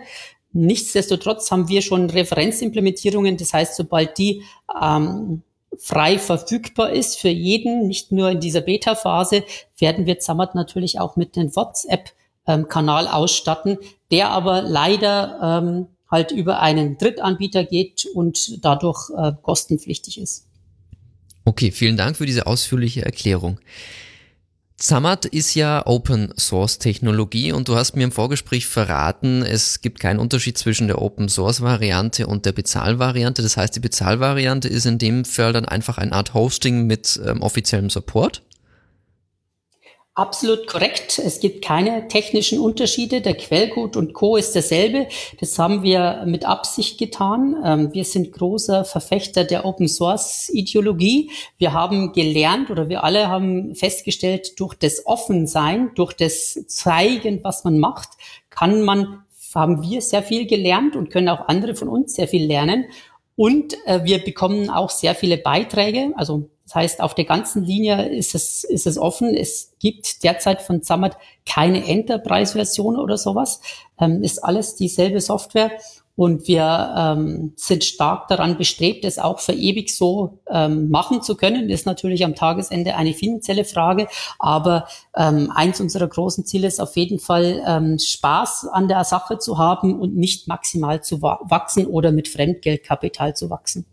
Nichtsdestotrotz 0.52 1.50
haben 1.50 1.68
wir 1.68 1.82
schon 1.82 2.10
Referenzimplementierungen. 2.10 3.36
Das 3.36 3.52
heißt, 3.52 3.76
sobald 3.76 4.18
die 4.18 4.42
ähm, 4.80 5.42
frei 5.78 6.18
verfügbar 6.18 6.92
ist 6.92 7.18
für 7.18 7.28
jeden, 7.28 7.86
nicht 7.86 8.12
nur 8.12 8.30
in 8.30 8.40
dieser 8.40 8.60
Beta-Phase, 8.60 9.44
werden 9.78 10.06
wir 10.06 10.18
Zammert 10.18 10.54
natürlich 10.54 10.98
auch 10.98 11.16
mit 11.16 11.36
dem 11.36 11.54
WhatsApp-Kanal 11.54 13.08
ausstatten, 13.08 13.78
der 14.10 14.30
aber 14.30 14.62
leider 14.62 15.62
ähm, 15.62 15.86
halt 16.10 16.32
über 16.32 16.60
einen 16.60 16.98
Drittanbieter 16.98 17.64
geht 17.64 18.06
und 18.14 18.64
dadurch 18.64 19.10
äh, 19.16 19.32
kostenpflichtig 19.42 20.20
ist. 20.20 20.46
Okay, 21.44 21.70
vielen 21.70 21.96
Dank 21.96 22.16
für 22.16 22.26
diese 22.26 22.46
ausführliche 22.46 23.04
Erklärung. 23.04 23.58
Zammert 24.80 25.26
ist 25.26 25.54
ja 25.54 25.86
Open 25.86 26.32
Source 26.38 26.78
Technologie 26.78 27.52
und 27.52 27.68
du 27.68 27.76
hast 27.76 27.96
mir 27.96 28.04
im 28.04 28.12
Vorgespräch 28.12 28.66
verraten, 28.66 29.42
es 29.42 29.82
gibt 29.82 30.00
keinen 30.00 30.18
Unterschied 30.18 30.56
zwischen 30.56 30.86
der 30.86 31.02
Open 31.02 31.28
Source 31.28 31.60
Variante 31.60 32.26
und 32.26 32.46
der 32.46 32.52
Bezahlvariante. 32.52 33.42
Das 33.42 33.58
heißt, 33.58 33.76
die 33.76 33.80
Bezahlvariante 33.80 34.68
ist 34.68 34.86
in 34.86 34.96
dem 34.96 35.26
Fall 35.26 35.52
dann 35.52 35.66
einfach 35.66 35.98
eine 35.98 36.12
Art 36.12 36.32
Hosting 36.32 36.86
mit 36.86 37.20
ähm, 37.26 37.42
offiziellem 37.42 37.90
Support. 37.90 38.40
Absolut 40.20 40.66
korrekt. 40.66 41.18
Es 41.18 41.40
gibt 41.40 41.64
keine 41.64 42.06
technischen 42.08 42.58
Unterschiede. 42.58 43.22
Der 43.22 43.32
Quellcode 43.32 43.96
und 43.96 44.12
Co. 44.12 44.36
ist 44.36 44.54
derselbe. 44.54 45.06
Das 45.40 45.58
haben 45.58 45.82
wir 45.82 46.24
mit 46.26 46.44
Absicht 46.44 46.98
getan. 46.98 47.56
Ähm, 47.64 47.94
wir 47.94 48.04
sind 48.04 48.30
großer 48.30 48.84
Verfechter 48.84 49.44
der 49.44 49.64
Open 49.64 49.88
Source 49.88 50.50
Ideologie. 50.52 51.30
Wir 51.56 51.72
haben 51.72 52.12
gelernt 52.12 52.68
oder 52.68 52.90
wir 52.90 53.02
alle 53.02 53.28
haben 53.28 53.74
festgestellt, 53.74 54.60
durch 54.60 54.74
das 54.74 55.06
Offensein, 55.06 55.92
durch 55.94 56.12
das 56.12 56.66
Zeigen, 56.66 57.42
was 57.42 57.64
man 57.64 57.78
macht, 57.78 58.10
kann 58.50 58.82
man, 58.82 59.22
haben 59.54 59.82
wir 59.82 60.02
sehr 60.02 60.22
viel 60.22 60.46
gelernt 60.46 60.96
und 60.96 61.08
können 61.08 61.30
auch 61.30 61.48
andere 61.48 61.74
von 61.74 61.88
uns 61.88 62.14
sehr 62.14 62.28
viel 62.28 62.44
lernen. 62.44 62.84
Und 63.40 63.74
äh, 63.86 64.04
wir 64.04 64.22
bekommen 64.22 64.68
auch 64.68 64.90
sehr 64.90 65.14
viele 65.14 65.38
Beiträge, 65.38 66.12
also 66.14 66.50
das 66.66 66.74
heißt, 66.74 67.00
auf 67.00 67.14
der 67.14 67.24
ganzen 67.24 67.64
Linie 67.64 68.06
ist 68.10 68.34
es, 68.34 68.64
ist 68.64 68.86
es 68.86 68.98
offen. 68.98 69.34
Es 69.34 69.72
gibt 69.78 70.22
derzeit 70.22 70.60
von 70.60 70.82
Zammert 70.82 71.16
keine 71.46 71.86
Enterprise-Version 71.86 72.98
oder 72.98 73.16
sowas. 73.16 73.62
Ähm, 73.98 74.22
ist 74.22 74.44
alles 74.44 74.76
dieselbe 74.76 75.22
Software. 75.22 75.72
Und 76.20 76.48
wir 76.48 76.94
ähm, 76.98 77.54
sind 77.56 77.82
stark 77.82 78.28
daran 78.28 78.58
bestrebt, 78.58 79.06
es 79.06 79.18
auch 79.18 79.40
für 79.40 79.54
ewig 79.54 79.96
so 79.96 80.42
ähm, 80.50 80.90
machen 80.90 81.22
zu 81.22 81.34
können. 81.34 81.66
Das 81.66 81.80
ist 81.80 81.86
natürlich 81.86 82.26
am 82.26 82.34
Tagesende 82.34 82.94
eine 82.94 83.14
finanzielle 83.14 83.64
Frage. 83.64 84.06
Aber 84.38 84.86
ähm, 85.16 85.50
eins 85.54 85.80
unserer 85.80 86.06
großen 86.06 86.44
Ziele 86.44 86.66
ist 86.66 86.78
auf 86.78 86.94
jeden 86.98 87.20
Fall, 87.20 87.62
ähm, 87.66 87.98
Spaß 87.98 88.66
an 88.70 88.86
der 88.86 89.04
Sache 89.04 89.38
zu 89.38 89.56
haben 89.56 89.98
und 89.98 90.14
nicht 90.14 90.46
maximal 90.46 91.02
zu 91.02 91.22
wachsen 91.22 91.86
oder 91.86 92.12
mit 92.12 92.28
Fremdgeldkapital 92.28 93.34
zu 93.34 93.48
wachsen. 93.48 93.86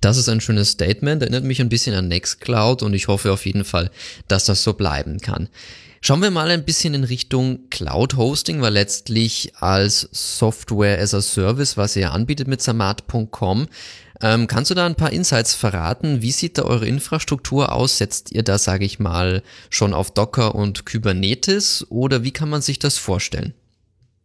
Das 0.00 0.16
ist 0.16 0.30
ein 0.30 0.40
schönes 0.40 0.70
Statement, 0.70 1.20
erinnert 1.20 1.44
mich 1.44 1.60
ein 1.60 1.68
bisschen 1.68 1.94
an 1.94 2.08
Nextcloud 2.08 2.82
und 2.82 2.94
ich 2.94 3.08
hoffe 3.08 3.32
auf 3.32 3.44
jeden 3.44 3.66
Fall, 3.66 3.90
dass 4.28 4.46
das 4.46 4.62
so 4.62 4.72
bleiben 4.72 5.18
kann. 5.18 5.50
Schauen 6.02 6.22
wir 6.22 6.30
mal 6.30 6.50
ein 6.50 6.64
bisschen 6.64 6.94
in 6.94 7.04
Richtung 7.04 7.68
Cloud 7.68 8.16
Hosting, 8.16 8.62
weil 8.62 8.72
letztlich 8.72 9.52
als 9.56 10.08
Software 10.12 10.98
as 10.98 11.12
a 11.12 11.20
Service, 11.20 11.76
was 11.76 11.94
ihr 11.94 12.12
anbietet 12.12 12.48
mit 12.48 12.62
samat.com, 12.62 13.68
ähm, 14.22 14.46
kannst 14.46 14.70
du 14.70 14.74
da 14.74 14.86
ein 14.86 14.94
paar 14.94 15.12
Insights 15.12 15.54
verraten? 15.54 16.22
Wie 16.22 16.32
sieht 16.32 16.56
da 16.56 16.62
eure 16.62 16.86
Infrastruktur 16.86 17.72
aus? 17.72 17.98
Setzt 17.98 18.32
ihr 18.32 18.42
da, 18.42 18.56
sage 18.56 18.86
ich 18.86 18.98
mal, 18.98 19.42
schon 19.68 19.92
auf 19.92 20.10
Docker 20.10 20.54
und 20.54 20.86
Kubernetes 20.86 21.86
oder 21.90 22.24
wie 22.24 22.32
kann 22.32 22.48
man 22.48 22.62
sich 22.62 22.78
das 22.78 22.96
vorstellen? 22.96 23.52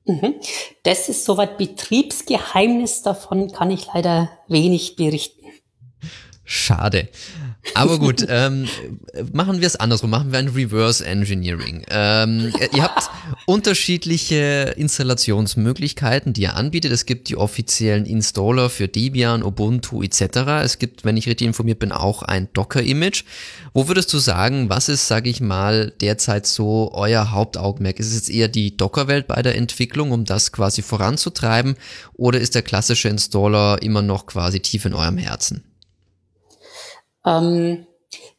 Mhm. 0.05 0.36
Das 0.84 1.10
ist 1.10 1.25
soweit 1.25 1.58
Betriebsgeheimnis, 1.58 3.01
davon 3.01 3.51
kann 3.51 3.70
ich 3.70 3.88
leider 3.94 4.29
wenig 4.48 4.96
berichten. 4.96 5.48
Schade. 6.46 7.09
Aber 7.74 8.00
gut, 8.00 8.25
ähm, 8.30 8.68
machen 9.34 9.60
wir 9.60 9.68
es 9.68 9.75
andersrum, 9.75 10.10
machen 10.10 10.32
wir 10.32 10.40
ein 10.40 10.50
Reverse 10.50 11.06
Engineering. 11.06 11.84
Ähm, 11.90 12.54
ihr 12.74 12.84
habt 12.84 13.10
unterschiedliche 13.46 14.74
Installationsmöglichkeiten, 14.78 16.34
die 16.34 16.44
ihr 16.44 16.56
anbietet. 16.56 16.92
Es 16.92 17.06
gibt 17.06 17.30
die 17.30 17.38
offiziellen 17.38 18.06
Installer 18.06 18.70
für 18.70 18.88
Debian, 18.88 19.44
Ubuntu 19.44 20.04
etc. 20.04 20.38
Es 20.64 20.80
gibt, 20.80 21.06
wenn 21.06 21.18
ich 21.18 21.28
richtig 21.28 21.48
informiert 21.48 21.80
bin, 21.80 21.92
auch 21.92 22.24
ein 22.24 22.48
Docker-Image. 22.54 23.24
Wo 23.74 23.88
würdest 23.88 24.14
du 24.14 24.20
sagen, 24.20 24.70
was 24.70 24.88
ist, 24.88 25.08
sage 25.08 25.30
ich 25.30 25.42
mal, 25.42 25.94
derzeit 26.01 26.46
so 26.46 26.92
euer 26.94 27.32
Hauptaugenmerk? 27.32 28.00
Ist 28.00 28.08
es 28.08 28.16
jetzt 28.16 28.30
eher 28.30 28.48
die 28.48 28.78
Docker-Welt 28.78 29.28
bei 29.28 29.42
der 29.42 29.56
Entwicklung, 29.56 30.12
um 30.12 30.25
das 30.25 30.51
quasi 30.51 30.82
voranzutreiben? 30.82 31.75
Oder 32.14 32.40
ist 32.40 32.56
der 32.56 32.62
klassische 32.62 33.10
Installer 33.10 33.82
immer 33.82 34.01
noch 34.01 34.28
quasi 34.28 34.60
tief 34.60 34.86
in 34.86 34.94
eurem 34.94 35.18
Herzen? 35.18 35.64
Ähm, 37.25 37.88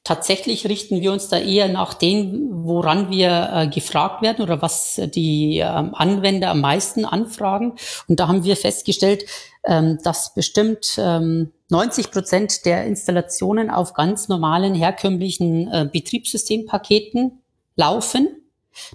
tatsächlich 0.04 0.68
richten 0.68 1.00
wir 1.00 1.12
uns 1.12 1.28
da 1.28 1.38
eher 1.38 1.68
nach 1.68 1.94
dem, 1.94 2.48
woran 2.64 3.10
wir 3.10 3.50
äh, 3.52 3.68
gefragt 3.68 4.22
werden 4.22 4.42
oder 4.42 4.62
was 4.62 5.00
die 5.14 5.58
ähm, 5.58 5.94
Anwender 5.94 6.50
am 6.50 6.60
meisten 6.60 7.04
anfragen. 7.04 7.74
Und 8.08 8.20
da 8.20 8.28
haben 8.28 8.44
wir 8.44 8.56
festgestellt, 8.56 9.24
ähm, 9.64 9.98
dass 10.02 10.34
bestimmt 10.34 10.96
ähm, 10.98 11.52
90 11.68 12.10
Prozent 12.10 12.64
der 12.64 12.84
Installationen 12.84 13.70
auf 13.70 13.94
ganz 13.94 14.28
normalen 14.28 14.74
herkömmlichen 14.74 15.70
äh, 15.72 15.88
Betriebssystempaketen 15.90 17.42
laufen 17.74 18.28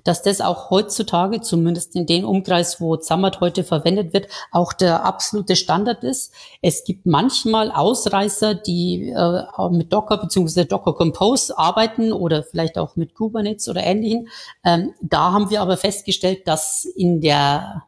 dass 0.04 0.22
das 0.22 0.42
auch 0.42 0.70
heutzutage, 0.70 1.42
zumindest 1.42 1.96
in 1.96 2.06
dem 2.06 2.26
Umkreis, 2.26 2.82
wo 2.82 2.96
Zammert 2.98 3.40
heute 3.40 3.64
verwendet 3.64 4.14
wird, 4.14 4.28
auch 4.52 4.74
der 4.74 5.06
absolute 5.06 5.56
Standard 5.56 6.04
ist. 6.04 6.34
Es 6.62 6.84
gibt 6.84 7.06
manchmal 7.06 7.72
Ausreißer, 7.72 8.56
die 8.56 9.10
äh, 9.10 9.70
mit 9.72 9.92
Docker 9.94 10.18
bzw. 10.18 10.66
Docker 10.66 10.94
Compose 10.94 11.58
arbeiten 11.58 12.14
oder 12.14 12.44
vielleicht 12.44 12.78
auch 12.78 12.96
mit 12.96 13.14
Kubernetes 13.16 13.70
oder 13.70 13.84
ähnlichen. 13.84 14.28
Ähm, 14.64 14.94
da 15.02 15.32
haben 15.32 15.50
wir 15.50 15.62
aber 15.62 15.78
festgestellt, 15.78 16.48
dass 16.48 16.86
in 16.86 17.22
der 17.22 17.84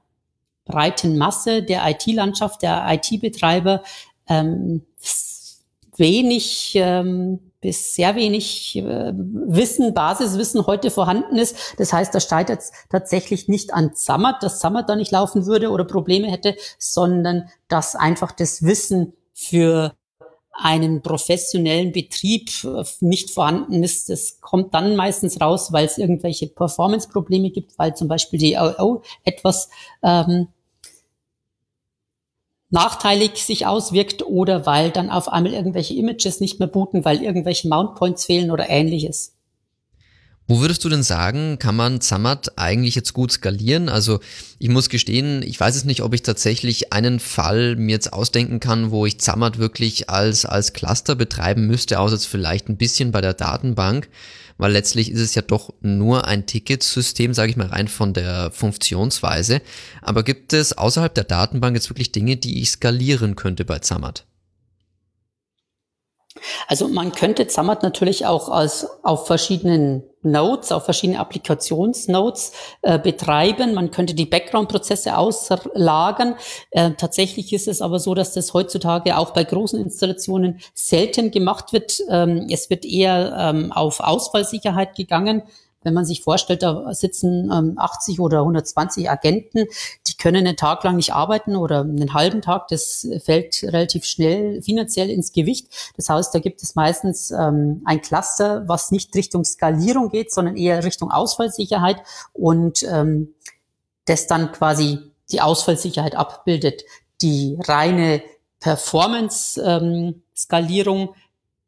breiten 0.66 1.18
Masse 1.18 1.64
der 1.64 1.82
IT-Landschaft, 1.90 2.62
der 2.62 2.86
IT-Betreiber 2.90 3.84
ähm, 4.28 4.84
wenig 5.98 6.74
ähm, 6.76 7.40
bis 7.64 7.96
sehr 7.96 8.16
wenig 8.16 8.76
äh, 8.76 9.14
Wissen, 9.16 9.94
Basiswissen 9.94 10.68
heute 10.68 10.92
vorhanden 10.92 11.38
ist. 11.38 11.56
Das 11.78 11.94
heißt, 11.94 12.14
da 12.14 12.20
steigt 12.20 12.50
jetzt 12.50 12.74
tatsächlich 12.90 13.48
nicht 13.48 13.74
an 13.74 13.96
Zammert, 13.96 14.44
dass 14.44 14.60
Zammert 14.60 14.90
da 14.90 14.98
nicht 14.98 15.12
laufen 15.12 15.46
würde 15.46 15.72
oder 15.72 15.86
Probleme 15.86 16.30
hätte, 16.30 16.56
sondern 16.78 17.50
dass 17.70 17.96
einfach 17.96 18.34
das 18.34 18.64
Wissen 18.64 19.14
für 19.34 19.96
einen 20.52 21.02
professionellen 21.02 21.94
Betrieb 21.94 22.52
äh, 22.66 22.84
nicht 23.00 23.32
vorhanden 23.32 23.82
ist. 23.82 24.10
Das 24.10 24.42
kommt 24.42 24.74
dann 24.74 24.98
meistens 24.98 25.40
raus, 25.40 25.72
weil 25.72 25.86
es 25.86 25.98
irgendwelche 25.98 26.48
Performance-Probleme 26.48 27.50
gibt, 27.50 27.80
weil 27.80 27.96
zum 27.96 28.10
Beispiel 28.10 28.40
die 28.40 28.58
OO 28.58 29.02
etwas 29.24 29.70
ähm, 30.04 30.50
nachteilig 32.74 33.38
sich 33.44 33.68
auswirkt 33.68 34.24
oder 34.24 34.66
weil 34.66 34.90
dann 34.90 35.12
auf 35.12 35.32
einmal 35.32 35.54
irgendwelche 35.54 35.94
Images 35.94 36.40
nicht 36.40 36.60
mehr 36.60 36.68
booten, 36.68 37.06
weil 37.06 37.22
irgendwelche 37.22 37.68
Mount 37.68 37.96
Points 37.96 38.26
fehlen 38.26 38.50
oder 38.50 38.68
ähnliches. 38.68 39.34
Wo 40.48 40.60
würdest 40.60 40.84
du 40.84 40.90
denn 40.90 41.04
sagen, 41.04 41.58
kann 41.58 41.76
man 41.76 42.02
Zammert 42.02 42.58
eigentlich 42.58 42.96
jetzt 42.96 43.14
gut 43.14 43.32
skalieren? 43.32 43.88
Also 43.88 44.20
ich 44.60 44.68
muss 44.70 44.90
gestehen, 44.90 45.42
ich 45.42 45.58
weiß 45.58 45.76
es 45.76 45.86
nicht, 45.86 46.02
ob 46.02 46.14
ich 46.14 46.24
tatsächlich 46.24 46.92
einen 46.92 47.20
Fall 47.22 47.78
mir 47.78 47.94
jetzt 47.94 48.12
ausdenken 48.12 48.60
kann, 48.60 48.92
wo 48.92 49.06
ich 49.06 49.20
Zammert 49.20 49.58
wirklich 49.58 50.10
als, 50.10 50.46
als 50.46 50.74
Cluster 50.74 51.16
betreiben 51.16 51.68
müsste, 51.68 52.00
außer 52.00 52.16
jetzt 52.16 52.28
vielleicht 52.28 52.68
ein 52.68 52.78
bisschen 52.78 53.12
bei 53.12 53.22
der 53.22 53.36
Datenbank 53.36 54.10
weil 54.58 54.72
letztlich 54.72 55.12
ist 55.12 55.20
es 55.20 55.36
ja 55.36 55.42
doch 55.42 55.74
nur 55.82 56.28
ein 56.28 56.46
Ticketsystem, 56.46 57.34
sage 57.34 57.52
ich 57.52 57.58
mal 57.58 57.68
rein 57.68 57.88
von 57.88 58.14
der 58.14 58.52
Funktionsweise. 58.52 59.62
Aber 60.02 60.24
gibt 60.24 60.54
es 60.54 60.78
außerhalb 60.78 61.14
der 61.14 61.24
Datenbank 61.24 61.76
jetzt 61.76 61.90
wirklich 61.90 62.12
Dinge, 62.12 62.38
die 62.38 62.62
ich 62.62 62.72
skalieren 62.72 63.36
könnte 63.36 63.66
bei 63.66 63.80
Zammert? 63.80 64.26
Also 66.68 66.88
man 66.88 67.12
könnte 67.12 67.48
Zammert 67.48 67.84
natürlich 67.84 68.26
auch 68.26 68.50
als 68.50 68.88
auf 69.04 69.28
verschiedenen 69.28 70.04
Nodes, 70.24 70.72
auf 70.72 70.86
verschiedene 70.86 71.20
Applikationsnodes 71.20 72.54
äh, 72.82 72.98
betreiben. 72.98 73.74
Man 73.74 73.92
könnte 73.92 74.14
die 74.14 74.26
Background-Prozesse 74.26 75.18
auslagern. 75.18 76.36
Äh, 76.72 76.92
tatsächlich 76.98 77.52
ist 77.54 77.68
es 77.68 77.82
aber 77.82 78.00
so, 78.00 78.14
dass 78.16 78.34
das 78.34 78.54
heutzutage 78.54 79.18
auch 79.18 79.32
bei 79.32 79.44
großen 79.44 79.80
Installationen 79.80 80.60
selten 80.74 81.32
gemacht 81.32 81.74
wird. 81.74 82.00
Ähm, 82.10 82.48
es 82.50 82.70
wird 82.70 82.86
eher 82.86 83.36
ähm, 83.38 83.72
auf 83.72 84.00
Ausfallsicherheit 84.00 84.96
gegangen 84.96 85.44
wenn 85.84 85.94
man 85.94 86.06
sich 86.06 86.22
vorstellt, 86.22 86.64
da 86.64 86.94
sitzen 86.94 87.52
ähm, 87.52 87.74
80 87.78 88.20
oder 88.20 88.40
120 88.40 89.10
Agenten, 89.10 89.66
die 90.08 90.18
können 90.18 90.48
einen 90.48 90.58
Tag 90.58 90.84
lang 90.84 90.96
nicht 90.96 91.14
arbeiten 91.14 91.56
oder 91.56 91.82
einen 91.82 92.14
halben 92.14 92.42
Tag. 92.42 92.68
Das 92.70 93.08
fällt 93.24 93.64
relativ 93.64 94.06
schnell 94.06 94.62
finanziell 94.62 95.10
ins 95.10 95.32
Gewicht. 95.32 95.68
Das 95.96 96.10
heißt, 96.10 96.34
da 96.34 96.40
gibt 96.40 96.64
es 96.64 96.76
meistens 96.76 97.32
ähm, 97.32 97.82
ein 97.86 98.02
Cluster, 98.02 98.68
was 98.68 98.92
nicht 98.92 99.16
Richtung 99.16 99.44
Skalierung 99.44 100.10
geht, 100.10 100.32
sondern 100.32 100.56
eher 100.56 100.84
Richtung 100.84 101.12
Ausfallsicherheit 101.12 101.98
und 102.34 102.84
ähm, 102.84 103.34
das 104.06 104.28
dann 104.28 104.52
quasi 104.52 105.00
die 105.32 105.42
Ausfallsicherheit 105.42 106.16
abbildet. 106.16 106.84
Die 107.22 107.58
reine 107.62 108.22
Performance-Skalierung 108.60 111.00
ähm, 111.00 111.10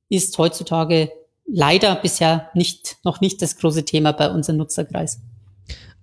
ist 0.10 0.38
heutzutage 0.38 1.12
leider 1.48 1.96
bisher 1.96 2.50
nicht, 2.54 2.98
noch 3.04 3.22
nicht 3.22 3.42
das 3.42 3.58
große 3.58 3.86
Thema 3.86 4.12
bei 4.12 4.30
unserem 4.30 4.58
Nutzerkreis. 4.58 5.20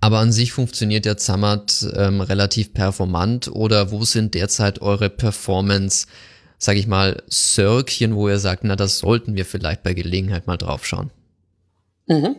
Aber 0.01 0.19
an 0.19 0.33
sich 0.33 0.53
funktioniert 0.53 1.05
der 1.05 1.17
Zammert 1.17 1.87
ähm, 1.95 2.21
relativ 2.21 2.75
performant 2.75 3.49
oder 3.49 3.93
wo 3.93 4.05
sind 4.05 4.35
derzeit 4.35 4.83
eure 4.83 5.09
Performance, 5.09 6.09
sag 6.59 6.77
ich 6.77 6.89
mal, 6.89 7.23
Circchen, 7.31 8.17
wo 8.17 8.29
ihr 8.29 8.41
sagt, 8.41 8.65
na, 8.65 8.75
das 8.75 8.99
sollten 8.99 9.37
wir 9.37 9.45
vielleicht 9.45 9.85
bei 9.85 9.95
Gelegenheit 9.95 10.49
mal 10.49 10.57
draufschauen? 10.57 11.11
Mhm. 12.07 12.37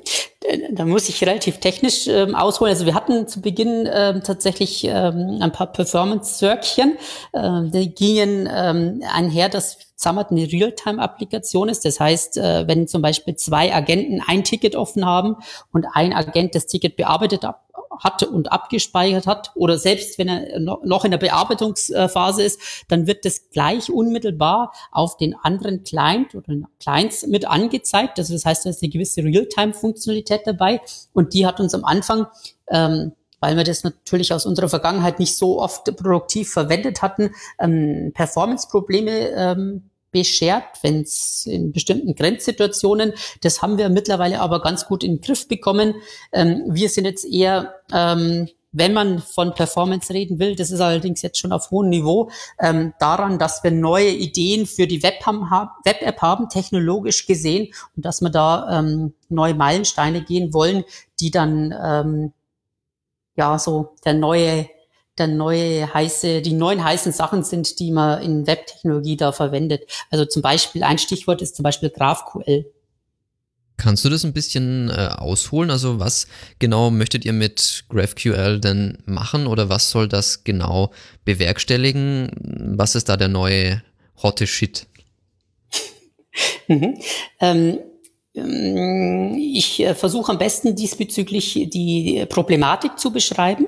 Da 0.72 0.84
muss 0.84 1.08
ich 1.08 1.22
relativ 1.22 1.60
technisch 1.60 2.08
ähm, 2.08 2.36
ausholen. 2.36 2.74
Also 2.74 2.86
wir 2.86 2.96
hatten 2.96 3.28
zu 3.30 3.40
Beginn 3.40 3.88
ähm, 3.92 4.22
tatsächlich 4.24 4.84
ähm, 4.84 5.40
ein 5.42 5.54
paar 5.54 5.72
Performance-Circchen. 5.72 6.98
Äh, 7.32 7.62
die 7.70 7.96
gingen 7.96 8.50
ähm, 8.54 9.02
einher, 9.10 9.48
dass 9.48 9.78
Zammert 9.96 10.32
eine 10.32 10.52
Realtime-Applikation 10.52 11.70
ist. 11.70 11.86
Das 11.86 12.00
heißt, 12.00 12.38
äh, 12.38 12.68
wenn 12.68 12.88
zum 12.88 13.02
Beispiel 13.02 13.36
zwei 13.36 13.74
Agenten 13.74 14.22
ein 14.28 14.44
Ticket 14.44 14.76
offen 14.76 15.06
haben 15.06 15.38
und 15.72 15.86
ein 15.94 16.12
Agent 16.12 16.56
das 16.56 16.66
Ticket 16.66 16.98
bearbeitet 16.98 17.46
hat, 17.46 17.63
hat 18.00 18.24
und 18.24 18.52
abgespeichert 18.52 19.28
hat 19.28 19.52
oder 19.56 19.78
selbst 19.78 20.18
wenn 20.18 20.28
er 20.30 20.60
noch 20.60 21.06
in 21.06 21.12
der 21.12 21.18
Bearbeitungsphase 21.18 22.44
ist, 22.44 22.60
dann 22.88 23.08
wird 23.08 23.26
das 23.26 23.50
gleich 23.50 23.92
unmittelbar 23.92 24.74
auf 24.92 25.18
den 25.18 25.36
anderen 25.36 25.84
Client 25.84 26.36
oder 26.36 26.54
Clients 26.80 27.28
mit 27.28 27.48
angezeigt. 27.48 28.20
Also 28.20 28.34
das 28.34 28.46
heißt, 28.46 28.66
da 28.66 28.70
ist 28.70 28.82
eine 28.82 28.92
gewisse 28.92 29.24
Realtime-Funktionalität 29.24 30.42
dabei 30.46 30.82
und 31.14 31.34
die 31.34 31.46
hat 31.46 31.60
uns 31.60 31.74
am 31.74 31.86
Anfang 31.86 32.28
ähm, 32.70 33.14
weil 33.40 33.58
wir 33.58 33.66
das 33.66 33.84
natürlich 33.84 34.32
aus 34.32 34.46
unserer 34.46 34.70
Vergangenheit 34.70 35.20
nicht 35.20 35.36
so 35.36 35.60
oft 35.60 35.84
produktiv 35.98 36.50
verwendet 36.50 37.02
hatten, 37.02 37.32
ähm, 37.60 38.12
Performance-Probleme 38.14 39.12
ähm, 39.32 39.90
beschert, 40.14 40.64
wenn 40.82 41.02
es 41.02 41.46
in 41.46 41.74
bestimmten 41.74 42.16
Grenzsituationen. 42.16 43.14
Das 43.42 43.62
haben 43.62 43.78
wir 43.78 43.90
mittlerweile 43.90 44.40
aber 44.40 44.62
ganz 44.62 44.86
gut 44.86 45.04
in 45.04 45.16
den 45.16 45.22
Griff 45.22 45.50
bekommen. 45.50 45.96
Ähm, 46.32 46.64
wir 46.70 46.88
sind 46.88 47.04
jetzt 47.04 47.26
eher, 47.26 47.76
ähm, 47.92 48.48
wenn 48.72 48.94
man 48.94 49.20
von 49.20 49.54
Performance 49.54 50.14
reden 50.14 50.40
will, 50.40 50.56
das 50.56 50.72
ist 50.72 50.80
allerdings 50.80 51.22
jetzt 51.22 51.38
schon 51.38 51.52
auf 51.52 51.70
hohem 51.70 51.90
Niveau, 51.90 52.32
ähm, 52.60 52.94
daran, 53.00 53.38
dass 53.38 53.64
wir 53.64 53.72
neue 53.72 54.10
Ideen 54.10 54.66
für 54.66 54.88
die 54.88 55.04
Web-App 55.04 56.22
haben, 56.22 56.50
technologisch 56.50 57.26
gesehen, 57.26 57.74
und 57.96 58.06
dass 58.06 58.22
wir 58.22 58.30
da 58.30 58.80
ähm, 58.80 59.14
neue 59.30 59.54
Meilensteine 59.54 60.24
gehen 60.24 60.54
wollen, 60.54 60.86
die 61.20 61.30
dann 61.32 61.76
ähm, 61.84 62.34
ja 63.36 63.60
so 63.60 63.94
der 64.06 64.14
neue 64.14 64.68
der 65.18 65.28
neue 65.28 65.94
heiße, 65.94 66.42
die 66.42 66.54
neuen 66.54 66.84
heißen 66.84 67.12
Sachen 67.12 67.44
sind, 67.44 67.80
die 67.80 67.92
man 67.92 68.22
in 68.22 68.48
Webtechnologie 68.48 69.18
da 69.18 69.32
verwendet. 69.32 69.84
Also 70.10 70.26
zum 70.26 70.42
Beispiel, 70.42 70.84
ein 70.84 70.98
Stichwort 70.98 71.42
ist 71.42 71.56
zum 71.56 71.64
Beispiel 71.64 71.90
GraphQL. 71.90 72.66
Kannst 73.78 74.06
du 74.06 74.10
das 74.10 74.24
ein 74.24 74.34
bisschen 74.34 74.90
äh, 74.90 75.10
ausholen? 75.18 75.70
Also 75.70 76.00
was 76.00 76.28
genau 76.60 76.90
möchtet 76.90 77.26
ihr 77.26 77.34
mit 77.34 77.86
GraphQL 77.90 78.60
denn 78.60 79.00
machen 79.06 79.48
oder 79.48 79.70
was 79.70 79.90
soll 79.90 80.08
das 80.08 80.44
genau 80.44 80.92
bewerkstelligen? 81.26 82.32
Was 82.78 82.96
ist 82.96 83.10
da 83.10 83.18
der 83.18 83.30
neue 83.30 83.84
hotte 84.22 84.48
Shit? 84.48 84.88
mhm. 86.68 86.98
ähm, 87.40 87.80
ähm 88.36 89.36
ich 89.38 89.80
äh, 89.80 89.94
versuche 89.96 90.32
am 90.32 90.38
besten 90.38 90.76
diesbezüglich 90.76 91.68
die 91.72 92.26
Problematik 92.30 92.98
zu 92.98 93.12
beschreiben 93.12 93.68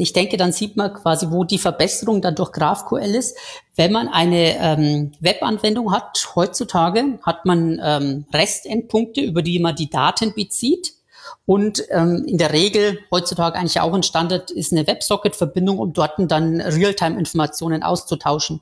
ich 0.00 0.12
denke, 0.12 0.36
dann 0.36 0.52
sieht 0.52 0.76
man 0.76 0.92
quasi, 0.92 1.30
wo 1.30 1.44
die 1.44 1.58
Verbesserung 1.58 2.20
dann 2.20 2.34
durch 2.34 2.52
GraphQL 2.52 3.14
ist. 3.14 3.36
Wenn 3.76 3.92
man 3.92 4.08
eine 4.08 4.58
ähm, 4.58 5.12
Webanwendung 5.20 5.92
hat, 5.92 6.28
heutzutage 6.34 7.18
hat 7.22 7.44
man 7.44 7.80
ähm, 7.82 8.26
REST-Endpunkte, 8.32 9.20
über 9.20 9.42
die 9.42 9.58
man 9.58 9.74
die 9.74 9.90
Daten 9.90 10.34
bezieht. 10.34 10.92
Und 11.46 11.84
ähm, 11.90 12.24
in 12.26 12.38
der 12.38 12.52
Regel, 12.52 12.98
heutzutage 13.10 13.58
eigentlich 13.58 13.80
auch 13.80 13.92
ein 13.94 14.02
Standard, 14.02 14.50
ist 14.50 14.72
eine 14.72 14.86
WebSocket-Verbindung, 14.86 15.78
um 15.78 15.92
dort 15.92 16.12
dann 16.18 16.60
Realtime-Informationen 16.60 17.82
auszutauschen. 17.82 18.60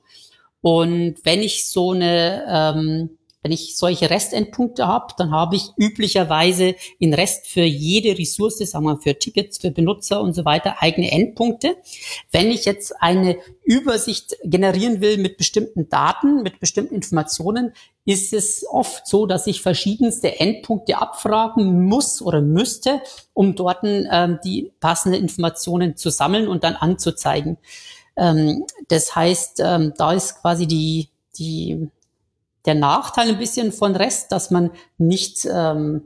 Und 0.62 1.16
wenn 1.24 1.40
ich 1.40 1.66
so 1.68 1.92
eine 1.92 2.44
ähm, 2.48 3.18
wenn 3.42 3.52
ich 3.52 3.76
solche 3.76 4.10
Restendpunkte 4.10 4.86
habe, 4.86 5.14
dann 5.16 5.30
habe 5.30 5.56
ich 5.56 5.70
üblicherweise 5.76 6.74
in 6.98 7.14
Rest 7.14 7.46
für 7.46 7.62
jede 7.62 8.18
Ressource, 8.18 8.58
sagen 8.58 8.84
wir 8.84 8.98
für 8.98 9.18
Tickets, 9.18 9.58
für 9.58 9.70
Benutzer 9.70 10.20
und 10.20 10.34
so 10.34 10.44
weiter, 10.44 10.76
eigene 10.80 11.10
Endpunkte. 11.10 11.76
Wenn 12.30 12.50
ich 12.50 12.66
jetzt 12.66 13.00
eine 13.00 13.38
Übersicht 13.64 14.36
generieren 14.44 15.00
will 15.00 15.16
mit 15.16 15.38
bestimmten 15.38 15.88
Daten, 15.88 16.42
mit 16.42 16.60
bestimmten 16.60 16.94
Informationen, 16.94 17.72
ist 18.04 18.32
es 18.34 18.64
oft 18.68 19.06
so, 19.06 19.24
dass 19.24 19.46
ich 19.46 19.62
verschiedenste 19.62 20.38
Endpunkte 20.38 20.98
abfragen 20.98 21.84
muss 21.86 22.20
oder 22.20 22.42
müsste, 22.42 23.00
um 23.32 23.54
dort 23.54 23.78
ähm, 23.84 24.38
die 24.44 24.72
passenden 24.80 25.20
Informationen 25.20 25.96
zu 25.96 26.10
sammeln 26.10 26.46
und 26.48 26.64
dann 26.64 26.76
anzuzeigen. 26.76 27.56
Ähm, 28.16 28.66
das 28.88 29.14
heißt, 29.16 29.60
ähm, 29.64 29.94
da 29.96 30.12
ist 30.12 30.40
quasi 30.40 30.66
die, 30.66 31.08
die 31.38 31.88
der 32.66 32.74
Nachteil 32.74 33.28
ein 33.28 33.38
bisschen 33.38 33.72
von 33.72 33.96
REST, 33.96 34.32
dass 34.32 34.50
man 34.50 34.70
nicht 34.98 35.48
ähm, 35.50 36.02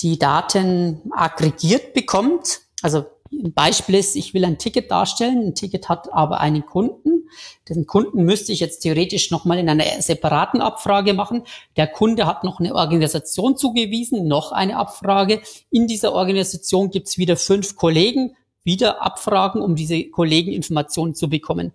die 0.00 0.18
Daten 0.18 1.00
aggregiert 1.12 1.94
bekommt. 1.94 2.60
Also 2.82 3.04
ein 3.32 3.52
Beispiel 3.52 3.94
ist, 3.94 4.16
ich 4.16 4.34
will 4.34 4.44
ein 4.44 4.58
Ticket 4.58 4.90
darstellen, 4.90 5.48
ein 5.48 5.54
Ticket 5.54 5.88
hat 5.88 6.12
aber 6.12 6.40
einen 6.40 6.66
Kunden. 6.66 7.28
Den 7.68 7.86
Kunden 7.86 8.24
müsste 8.24 8.52
ich 8.52 8.60
jetzt 8.60 8.80
theoretisch 8.80 9.30
nochmal 9.30 9.58
in 9.58 9.68
einer 9.68 9.84
separaten 10.00 10.60
Abfrage 10.60 11.14
machen. 11.14 11.44
Der 11.76 11.86
Kunde 11.86 12.26
hat 12.26 12.42
noch 12.42 12.58
eine 12.58 12.74
Organisation 12.74 13.56
zugewiesen, 13.56 14.26
noch 14.26 14.52
eine 14.52 14.76
Abfrage. 14.76 15.40
In 15.70 15.86
dieser 15.86 16.12
Organisation 16.12 16.90
gibt's 16.90 17.18
wieder 17.18 17.36
fünf 17.36 17.76
Kollegen, 17.76 18.34
wieder 18.64 19.02
abfragen, 19.02 19.62
um 19.62 19.76
diese 19.76 20.04
Kollegen 20.04 20.52
Informationen 20.52 21.14
zu 21.14 21.28
bekommen. 21.28 21.72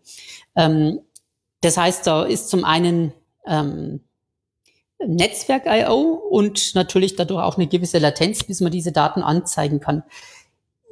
Ähm, 0.56 1.00
das 1.62 1.78
heißt, 1.78 2.06
da 2.06 2.24
ist 2.24 2.50
zum 2.50 2.66
einen 2.66 3.14
ähm, 3.48 4.02
Netzwerk-IO 5.00 6.22
und 6.30 6.74
natürlich 6.76 7.16
dadurch 7.16 7.44
auch 7.44 7.58
eine 7.58 7.68
gewisse 7.68 8.00
Latenz, 8.00 8.44
bis 8.44 8.62
man 8.62 8.72
diese 8.72 8.92
Daten 8.92 9.22
anzeigen 9.22 9.80
kann. 9.80 10.04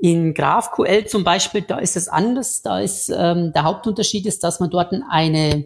In 0.01 0.33
GraphQL 0.33 1.05
zum 1.05 1.23
Beispiel, 1.23 1.61
da 1.61 1.77
ist 1.77 1.95
es 1.95 2.09
anders. 2.09 2.61
Da 2.61 2.79
ist 2.79 3.09
ähm, 3.09 3.53
der 3.53 3.63
Hauptunterschied 3.63 4.25
ist, 4.25 4.43
dass 4.43 4.59
man 4.59 4.69
dort 4.69 4.93
eine, 5.09 5.65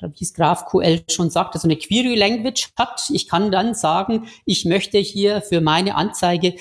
wie 0.00 0.24
es 0.24 0.32
GraphQL 0.32 1.02
schon 1.10 1.28
sagt, 1.28 1.54
also 1.54 1.68
eine 1.68 1.76
Query 1.76 2.14
Language 2.14 2.70
hat. 2.76 3.10
Ich 3.12 3.28
kann 3.28 3.52
dann 3.52 3.74
sagen, 3.74 4.26
ich 4.46 4.64
möchte 4.64 4.98
hier 4.98 5.42
für 5.42 5.60
meine 5.60 5.96
Anzeige 5.96 6.54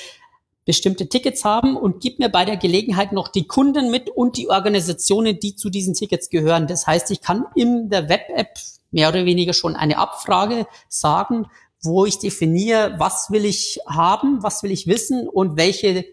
bestimmte 0.65 1.07
Tickets 1.07 1.43
haben 1.43 1.75
und 1.75 2.01
gib 2.01 2.19
mir 2.19 2.29
bei 2.29 2.45
der 2.45 2.57
Gelegenheit 2.57 3.11
noch 3.11 3.27
die 3.27 3.47
Kunden 3.47 3.91
mit 3.91 4.09
und 4.09 4.37
die 4.37 4.49
Organisationen, 4.49 5.39
die 5.39 5.55
zu 5.55 5.69
diesen 5.69 5.93
Tickets 5.93 6.29
gehören. 6.29 6.67
Das 6.67 6.87
heißt, 6.87 7.11
ich 7.11 7.21
kann 7.21 7.45
in 7.55 7.89
der 7.89 8.09
Web-App 8.09 8.57
mehr 8.93 9.09
oder 9.09 9.25
weniger 9.25 9.53
schon 9.53 9.75
eine 9.75 9.97
Abfrage 9.97 10.65
sagen, 10.87 11.47
wo 11.81 12.05
ich 12.05 12.19
definiere, 12.19 12.95
was 12.97 13.29
will 13.29 13.43
ich 13.43 13.79
haben, 13.85 14.41
was 14.41 14.63
will 14.63 14.71
ich 14.71 14.87
wissen 14.87 15.27
und 15.27 15.57
welche 15.57 16.05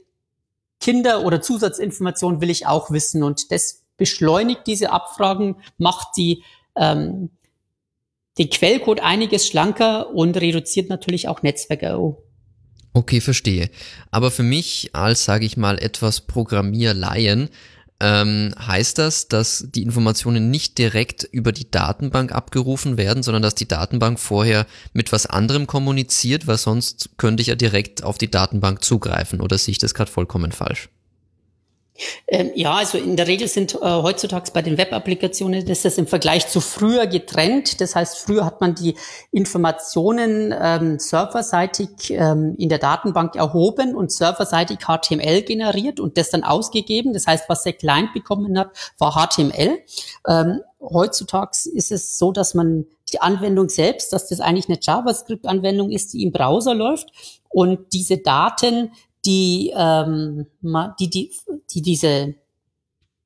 Kinder- 0.81 1.25
oder 1.25 1.41
Zusatzinformationen 1.41 2.41
will 2.41 2.51
ich 2.51 2.67
auch 2.67 2.91
wissen. 2.91 3.23
Und 3.23 3.53
das 3.53 3.83
beschleunigt 3.97 4.63
diese 4.67 4.91
Abfragen, 4.91 5.57
macht 5.79 6.17
die, 6.17 6.43
ähm, 6.75 7.31
den 8.39 8.51
Quellcode 8.51 9.01
einiges 9.01 9.47
schlanker 9.47 10.11
und 10.15 10.37
reduziert 10.37 10.89
natürlich 10.89 11.29
auch 11.29 11.43
Netzwerk-IO. 11.43 12.25
Okay, 12.93 13.21
verstehe. 13.21 13.71
Aber 14.11 14.31
für 14.31 14.43
mich 14.43 14.91
als, 14.95 15.25
sage 15.25 15.47
ich 15.47 15.57
mal, 15.57 15.79
etwas 15.79 16.23
Programmierlaien 16.23 17.51
ähm, 18.01 18.55
heißt 18.59 18.99
das, 18.99 19.29
dass 19.29 19.67
die 19.75 19.83
Informationen 19.83 20.51
nicht 20.51 20.79
direkt 20.79 21.25
über 21.25 21.53
die 21.53 21.71
Datenbank 21.71 22.33
abgerufen 22.33 22.97
werden, 22.97 23.23
sondern 23.23 23.43
dass 23.43 23.55
die 23.55 23.69
Datenbank 23.69 24.19
vorher 24.19 24.67
mit 24.93 25.13
was 25.13 25.27
anderem 25.27 25.67
kommuniziert, 25.67 26.47
weil 26.47 26.59
sonst 26.59 27.11
könnte 27.19 27.43
ich 27.43 27.49
ja 27.49 27.55
direkt 27.55 28.03
auf 28.03 28.19
die 28.19 28.31
Datenbank 28.31 28.83
zugreifen 28.83 29.41
oder 29.41 29.59
sehe 29.59 29.73
ich 29.73 29.79
das 29.79 29.95
gerade 29.95 30.11
vollkommen 30.11 30.53
falsch? 30.53 30.89
Ähm, 32.27 32.51
ja, 32.55 32.75
also 32.75 32.99
in 32.99 33.17
der 33.17 33.27
Regel 33.27 33.49
sind 33.49 33.75
äh, 33.75 33.79
heutzutage 33.79 34.51
bei 34.53 34.63
den 34.63 34.79
Web-Applikationen, 34.79 35.65
das 35.67 35.85
ist 35.85 35.99
im 35.99 36.07
Vergleich 36.07 36.49
zu 36.49 36.61
früher 36.61 37.07
getrennt. 37.07 37.81
Das 37.81 37.95
heißt, 37.95 38.19
früher 38.19 38.45
hat 38.45 38.61
man 38.61 38.75
die 38.75 38.97
Informationen 39.33 40.55
ähm, 40.59 40.99
serverseitig 40.99 42.11
ähm, 42.11 42.55
in 42.59 42.69
der 42.69 42.79
Datenbank 42.79 43.37
erhoben 43.37 43.95
und 43.95 44.13
serverseitig 44.13 44.79
HTML 44.81 45.43
generiert 45.43 46.01
und 46.01 46.17
das 46.17 46.31
dann 46.31 46.45
ausgegeben. 46.45 47.13
Das 47.13 47.27
heißt, 47.27 47.49
was 47.49 47.63
der 47.63 47.73
Client 47.73 48.13
bekommen 48.13 48.59
hat, 48.59 48.71
war 48.99 49.15
HTML. 49.15 49.79
Ähm, 50.29 50.61
heutzutage 50.81 51.69
ist 51.73 51.93
es 51.93 52.19
so, 52.19 52.33
dass 52.33 52.55
man 52.55 52.87
die 53.13 53.21
Anwendung 53.21 53.69
selbst, 53.69 54.13
dass 54.13 54.29
das 54.29 54.41
eigentlich 54.41 54.69
eine 54.69 54.79
JavaScript-Anwendung 54.81 55.91
ist, 55.91 56.13
die 56.13 56.23
im 56.23 56.33
Browser 56.33 56.75
läuft 56.75 57.09
und 57.49 57.93
diese 57.93 58.19
Daten 58.19 58.93
die, 59.25 59.73
ähm, 59.77 60.47
die, 60.99 61.11
die, 61.11 61.33
die 61.71 61.83
diese 61.83 62.35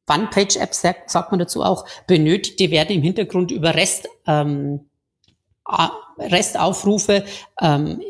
One-Page-App, 0.08 0.74
sagt, 0.74 1.10
sagt 1.10 1.30
man 1.30 1.38
dazu 1.38 1.62
auch, 1.62 1.84
benötigt, 2.06 2.60
die 2.60 2.70
werden 2.70 2.96
im 2.96 3.02
Hintergrund 3.02 3.50
über 3.50 3.74
REST, 3.74 4.08
ähm, 4.26 4.88
REST-Aufrufe 6.18 7.24
ähm, 7.60 8.00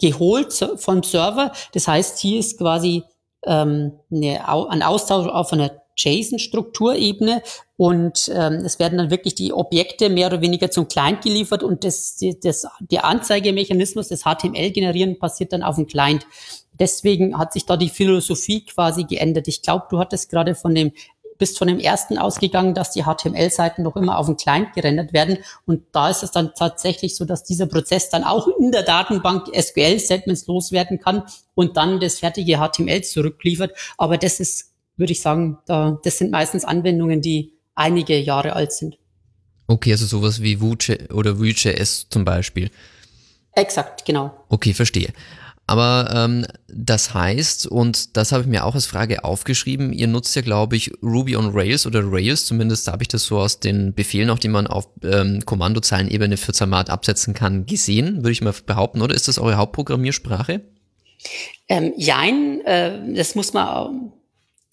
geholt 0.00 0.52
vom 0.76 1.02
Server. 1.02 1.52
Das 1.72 1.88
heißt, 1.88 2.18
hier 2.18 2.40
ist 2.40 2.58
quasi 2.58 3.04
ähm, 3.44 3.92
eine, 4.10 4.48
ein 4.48 4.82
Austausch 4.82 5.28
auf 5.28 5.52
einer 5.52 5.70
JSON-Strukturebene 5.96 7.42
und 7.76 8.30
ähm, 8.34 8.54
es 8.64 8.78
werden 8.78 8.98
dann 8.98 9.10
wirklich 9.10 9.34
die 9.34 9.52
Objekte 9.52 10.10
mehr 10.10 10.26
oder 10.26 10.42
weniger 10.42 10.70
zum 10.70 10.88
Client 10.88 11.22
geliefert 11.22 11.62
und 11.62 11.84
das, 11.84 12.18
das, 12.42 12.66
der 12.80 13.04
Anzeigemechanismus, 13.06 14.08
das 14.08 14.24
HTML-Generieren 14.24 15.18
passiert 15.18 15.52
dann 15.52 15.62
auf 15.62 15.76
dem 15.76 15.86
Client. 15.86 16.26
Deswegen 16.78 17.38
hat 17.38 17.52
sich 17.52 17.66
da 17.66 17.76
die 17.76 17.88
Philosophie 17.88 18.64
quasi 18.64 19.04
geändert. 19.04 19.48
Ich 19.48 19.62
glaube, 19.62 19.86
du 19.90 19.98
hattest 19.98 20.30
gerade 20.30 20.54
von 20.54 20.74
dem 20.74 20.92
bist 21.38 21.58
von 21.58 21.68
dem 21.68 21.78
ersten 21.78 22.18
ausgegangen, 22.18 22.74
dass 22.74 22.92
die 22.92 23.02
HTML-Seiten 23.02 23.82
noch 23.82 23.96
immer 23.96 24.18
auf 24.18 24.26
dem 24.26 24.36
Client 24.36 24.72
gerendert 24.74 25.12
werden. 25.12 25.38
Und 25.66 25.82
da 25.92 26.08
ist 26.10 26.22
es 26.22 26.30
dann 26.30 26.52
tatsächlich 26.56 27.16
so, 27.16 27.24
dass 27.24 27.44
dieser 27.44 27.66
Prozess 27.66 28.08
dann 28.10 28.24
auch 28.24 28.48
in 28.58 28.72
der 28.72 28.82
Datenbank 28.82 29.48
SQL-Segments 29.54 30.46
loswerden 30.46 31.00
kann 31.00 31.24
und 31.54 31.76
dann 31.76 32.00
das 32.00 32.18
fertige 32.18 32.58
HTML 32.58 33.02
zurückliefert. 33.02 33.72
Aber 33.98 34.18
das 34.18 34.40
ist, 34.40 34.72
würde 34.96 35.12
ich 35.12 35.20
sagen, 35.20 35.58
da, 35.66 35.98
das 36.02 36.18
sind 36.18 36.30
meistens 36.30 36.64
Anwendungen, 36.64 37.20
die 37.20 37.52
einige 37.74 38.18
Jahre 38.18 38.54
alt 38.54 38.72
sind. 38.72 38.98
Okay, 39.68 39.92
also 39.92 40.06
sowas 40.06 40.42
wie 40.42 40.60
Vue 40.60 40.76
oder 41.12 41.38
Vue.js 41.38 42.06
zum 42.08 42.24
Beispiel. 42.24 42.70
Exakt, 43.52 44.04
genau. 44.04 44.32
Okay, 44.48 44.74
verstehe. 44.74 45.12
Aber 45.68 46.10
ähm, 46.14 46.46
das 46.68 47.12
heißt, 47.12 47.66
und 47.66 48.16
das 48.16 48.30
habe 48.30 48.42
ich 48.42 48.48
mir 48.48 48.64
auch 48.64 48.76
als 48.76 48.86
Frage 48.86 49.24
aufgeschrieben, 49.24 49.92
ihr 49.92 50.06
nutzt 50.06 50.36
ja, 50.36 50.42
glaube 50.42 50.76
ich, 50.76 50.92
Ruby 51.02 51.36
on 51.36 51.50
Rails 51.52 51.86
oder 51.86 52.02
Rails, 52.04 52.46
zumindest 52.46 52.86
habe 52.86 53.02
ich 53.02 53.08
das 53.08 53.24
so 53.24 53.38
aus 53.38 53.58
den 53.58 53.92
Befehlen, 53.92 54.30
auch 54.30 54.38
die 54.38 54.48
man 54.48 54.68
auf 54.68 54.88
ähm, 55.02 55.44
Kommandozeilenebene 55.44 56.36
für 56.36 56.52
Zermat 56.52 56.88
absetzen 56.88 57.34
kann, 57.34 57.66
gesehen, 57.66 58.18
würde 58.18 58.30
ich 58.30 58.42
mal 58.42 58.54
behaupten, 58.64 59.02
oder 59.02 59.14
ist 59.14 59.26
das 59.26 59.40
eure 59.40 59.56
Hauptprogrammiersprache? 59.56 60.60
Ähm, 61.68 61.92
jein, 61.96 62.64
äh, 62.64 63.14
das 63.14 63.34
muss 63.34 63.52
man 63.52 64.12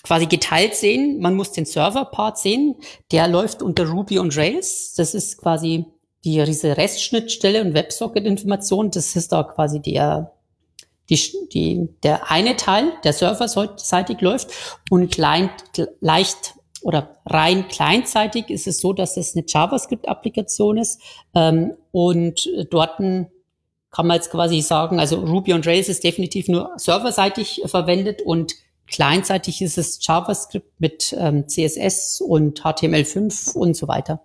quasi 0.03 0.27
geteilt 0.27 0.75
sehen. 0.75 1.19
Man 1.19 1.36
muss 1.36 1.53
den 1.53 1.65
Server-Part 1.65 2.38
sehen, 2.38 2.75
der 3.12 3.27
läuft 3.27 3.63
unter 3.63 3.88
Ruby 3.88 4.19
on 4.19 4.29
Rails. 4.32 4.93
Das 4.95 5.15
ist 5.15 5.39
quasi 5.39 5.86
die, 6.23 6.43
diese 6.43 6.77
REST-Schnittstelle 6.77 7.62
und 7.62 7.73
WebSocket-Information. 7.73 8.91
Das 8.91 9.15
ist 9.15 9.32
da 9.32 9.43
quasi 9.43 9.82
der 9.82 10.32
die, 11.09 11.19
die, 11.51 11.89
der 12.03 12.31
eine 12.31 12.55
Teil, 12.55 12.93
der 13.03 13.13
serverseitig 13.13 14.21
läuft 14.21 14.51
und 14.89 15.17
leicht, 15.17 15.87
leicht 15.99 16.55
oder 16.81 17.17
rein 17.25 17.67
clientseitig 17.67 18.49
ist 18.49 18.67
es 18.67 18.79
so, 18.79 18.93
dass 18.93 19.17
es 19.17 19.35
eine 19.35 19.45
JavaScript-Applikation 19.47 20.77
ist 20.77 21.01
ähm, 21.33 21.73
und 21.91 22.49
dort 22.69 22.97
kann 22.97 24.07
man 24.07 24.15
jetzt 24.15 24.31
quasi 24.31 24.61
sagen, 24.61 24.99
also 24.99 25.17
Ruby 25.19 25.53
on 25.53 25.61
Rails 25.61 25.87
ist 25.87 26.03
definitiv 26.03 26.47
nur 26.47 26.71
serverseitig 26.77 27.61
verwendet 27.65 28.21
und 28.21 28.55
clientseitig 28.87 29.61
ist 29.61 29.77
es 29.77 30.05
JavaScript 30.05 30.79
mit 30.79 31.15
ähm, 31.17 31.47
CSS 31.47 32.21
und 32.21 32.61
HTML5 32.61 33.55
und 33.55 33.75
so 33.75 33.87
weiter. 33.87 34.21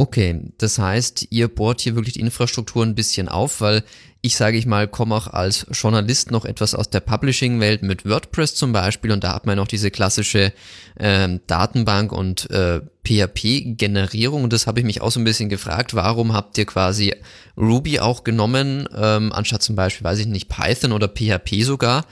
Okay, 0.00 0.40
das 0.56 0.78
heißt, 0.78 1.26
ihr 1.28 1.48
bohrt 1.48 1.82
hier 1.82 1.94
wirklich 1.94 2.14
die 2.14 2.20
Infrastruktur 2.20 2.82
ein 2.82 2.94
bisschen 2.94 3.28
auf, 3.28 3.60
weil 3.60 3.84
ich 4.22 4.34
sage 4.34 4.56
ich 4.56 4.64
mal, 4.64 4.88
komme 4.88 5.14
auch 5.14 5.26
als 5.26 5.66
Journalist 5.72 6.30
noch 6.30 6.46
etwas 6.46 6.74
aus 6.74 6.88
der 6.88 7.00
Publishing-Welt 7.00 7.82
mit 7.82 8.08
WordPress 8.08 8.54
zum 8.54 8.72
Beispiel 8.72 9.12
und 9.12 9.24
da 9.24 9.34
hat 9.34 9.44
man 9.44 9.58
noch 9.58 9.68
diese 9.68 9.90
klassische 9.90 10.54
ähm, 10.98 11.40
Datenbank 11.46 12.12
und 12.12 12.48
äh, 12.50 12.80
PHP-Generierung 13.04 14.42
und 14.42 14.54
das 14.54 14.66
habe 14.66 14.80
ich 14.80 14.86
mich 14.86 15.02
auch 15.02 15.10
so 15.10 15.20
ein 15.20 15.24
bisschen 15.24 15.50
gefragt, 15.50 15.92
warum 15.92 16.32
habt 16.32 16.56
ihr 16.56 16.64
quasi 16.64 17.14
Ruby 17.58 18.00
auch 18.00 18.24
genommen, 18.24 18.88
ähm, 18.96 19.34
anstatt 19.34 19.62
zum 19.62 19.76
Beispiel, 19.76 20.04
weiß 20.06 20.20
ich 20.20 20.26
nicht, 20.28 20.48
Python 20.48 20.92
oder 20.92 21.08
PHP 21.08 21.62
sogar, 21.62 22.06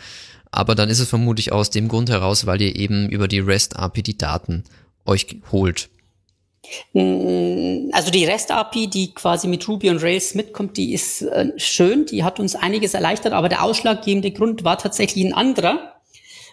aber 0.51 0.75
dann 0.75 0.91
ist 0.91 1.01
es 1.01 1.09
vermutlich 1.09 1.53
aus 1.53 1.71
dem 1.71 1.89
Grund 1.89 2.11
heraus, 2.11 2.45
weil 2.45 2.61
ihr 2.61 2.77
eben 2.77 3.09
über 3.09 3.29
die 3.29 3.41
REST-API 3.41 4.03
die 4.03 4.19
Daten 4.19 4.65
euch 5.07 5.39
holt. 5.51 5.89
Mm, 6.93 7.91
also 7.93 8.11
die 8.11 8.25
REST-API, 8.25 8.89
die 8.89 9.15
quasi 9.15 9.49
mit 9.49 9.67
Ruby 9.69 9.91
und 9.91 10.03
Rails 10.03 10.35
mitkommt, 10.35 10.77
die 10.77 10.93
ist 10.93 11.23
äh, 11.23 11.53
schön, 11.57 12.07
die 12.07 12.25
hat 12.25 12.41
uns 12.41 12.55
einiges 12.55 12.95
erleichtert, 12.95 13.33
aber 13.33 13.49
der 13.49 13.65
ausschlaggebende 13.65 14.31
Grund 14.31 14.65
war 14.65 14.79
tatsächlich 14.79 15.25
ein 15.25 15.35
anderer. 15.35 15.95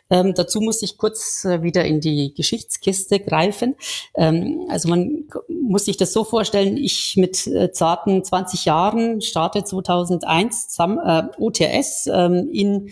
Ähm, 0.09 0.33
dazu 0.35 0.61
muss 0.61 0.83
ich 0.83 0.97
kurz 0.97 1.45
äh, 1.45 1.63
wieder 1.63 1.83
in 1.83 1.99
die 1.99 2.33
Geschichtskiste 2.35 3.19
greifen. 3.19 3.75
Ähm, 4.15 4.67
also 4.69 4.87
man 4.87 5.25
muss 5.49 5.85
sich 5.85 5.97
das 5.97 6.13
so 6.13 6.23
vorstellen, 6.23 6.77
ich 6.77 7.17
mit 7.17 7.47
äh, 7.47 7.71
zarten 7.71 8.23
20 8.23 8.65
Jahren 8.65 9.21
starte 9.21 9.63
2001 9.63 10.69
zusammen, 10.69 10.99
äh, 10.99 11.23
OTS 11.39 12.07
ähm, 12.07 12.49
in 12.53 12.91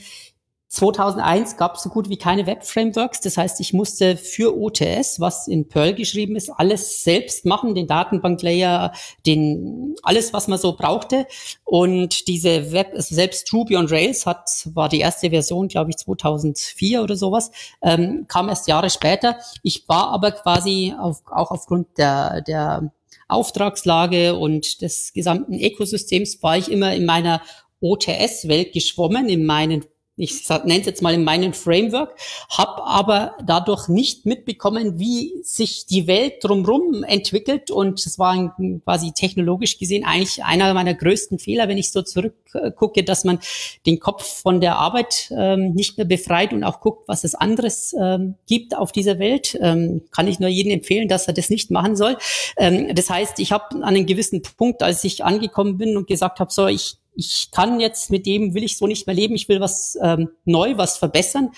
2001 0.74 1.58
gab 1.58 1.76
es 1.76 1.84
so 1.84 1.90
gut 1.90 2.10
wie 2.10 2.18
keine 2.18 2.48
Web-Frameworks. 2.48 3.22
Das 3.22 3.38
heißt, 3.38 3.60
ich 3.60 3.74
musste 3.74 4.18
für 4.18 4.58
OTS, 4.58 5.20
was 5.20 5.48
in 5.48 5.68
Perl 5.68 5.94
geschrieben 5.94 6.36
ist, 6.36 6.50
alles 6.50 7.04
selbst 7.04 7.46
machen, 7.46 7.76
den 7.76 7.86
Datenbanklayer, 7.86 8.92
den, 9.28 9.94
alles, 10.02 10.34
was 10.34 10.48
man 10.48 10.58
so 10.58 10.76
brauchte. 10.76 11.28
Und 11.64 12.28
diese 12.28 12.72
Web, 12.72 12.94
also 12.96 13.14
selbst 13.14 13.54
Ruby 13.54 13.78
on 13.78 13.86
Rails 13.86 14.26
hat, 14.26 14.50
war 14.74 14.90
die 14.90 15.02
erste 15.02 15.30
Version, 15.30 15.68
glaube 15.68 15.92
ich, 15.92 15.98
2004 15.98 17.04
oder 17.04 17.16
sowas, 17.16 17.52
ähm, 17.84 18.26
kam 18.28 18.50
erst 18.50 18.68
Jahre 18.68 18.90
später. 18.90 19.38
Ich 19.62 19.88
war 19.88 20.08
aber 20.08 20.32
quasi 20.32 20.96
auf, 21.00 21.22
auch 21.28 21.52
aufgrund 21.52 22.00
der, 22.00 22.42
der 22.42 22.92
Auftragslage 23.28 24.34
und 24.36 24.82
des 24.82 25.14
gesamten 25.14 25.54
Ökosystems 25.54 26.42
war 26.42 26.58
ich 26.58 26.72
immer 26.72 26.96
in 26.96 27.06
meiner 27.06 27.44
OTS-Welt 27.80 28.74
geschwommen, 28.74 29.30
in 29.30 29.46
meinen 29.46 29.86
ich 30.15 30.47
nenne 30.47 30.80
es 30.80 30.86
jetzt 30.86 31.02
mal 31.02 31.13
in 31.13 31.23
meinem 31.23 31.54
Framework, 31.54 32.15
habe 32.49 32.84
aber 32.86 33.36
dadurch 33.43 33.88
nicht 33.88 34.28
mitbekommen, 34.28 34.99
wie 34.99 35.34
sich 35.43 35.88
die 35.88 36.06
Welt 36.06 36.36
drumherum 36.43 37.04
entwickelt 37.04 37.71
und 37.71 38.06
es 38.06 38.19
war 38.19 38.32
ein, 38.32 38.82
quasi 38.84 39.13
technologisch 39.13 39.80
gesehen 39.80 40.06
eigentlich 40.06 40.43
einer 40.43 40.71
meiner 40.76 40.93
größten 40.93 41.39
Fehler, 41.39 41.67
wenn 41.67 41.80
ich 41.80 41.91
so 41.91 42.04
zurückgucke, 42.04 43.04
dass 43.04 43.23
man 43.23 43.39
den 43.88 43.99
Kopf 43.99 44.41
von 44.41 44.62
der 44.62 44.76
Arbeit 44.76 45.34
ähm, 45.36 45.73
nicht 45.73 45.97
mehr 45.97 46.06
befreit 46.06 46.54
und 46.54 46.63
auch 46.63 46.80
guckt, 46.80 47.08
was 47.08 47.23
es 47.23 47.34
anderes 47.34 47.95
ähm, 47.99 48.36
gibt 48.47 48.78
auf 48.78 48.91
dieser 48.91 49.17
Welt. 49.17 49.58
Ähm, 49.62 50.04
kann 50.12 50.28
ich 50.28 50.39
nur 50.39 50.49
jedem 50.49 50.71
empfehlen, 50.71 51.08
dass 51.08 51.28
er 51.28 51.34
das 51.34 51.49
nicht 51.49 51.71
machen 51.71 51.95
soll. 51.95 52.17
Ähm, 52.58 52.93
das 52.93 53.10
heißt, 53.10 53.39
ich 53.39 53.52
habe 53.52 53.76
an 53.78 53.84
einem 53.84 54.06
gewissen 54.06 54.43
Punkt, 54.43 54.84
als 54.84 55.04
ich 55.04 55.23
angekommen 55.23 55.80
bin 55.80 55.97
und 55.97 56.08
gesagt 56.08 56.39
habe, 56.39 56.52
so 56.52 56.67
ich 56.67 56.97
ich 57.15 57.52
kann 57.52 57.80
jetzt 57.80 58.10
mit 58.10 58.26
dem, 58.26 58.54
will 58.54 58.63
ich 58.63 58.78
so 58.78 58.88
nicht 58.88 59.08
mehr 59.08 59.15
leben, 59.15 59.36
ich 59.36 59.49
will 59.49 59.60
was 59.60 59.97
ähm, 60.02 60.30
neu, 60.45 60.78
was 60.78 60.97
verbessern. 60.97 61.52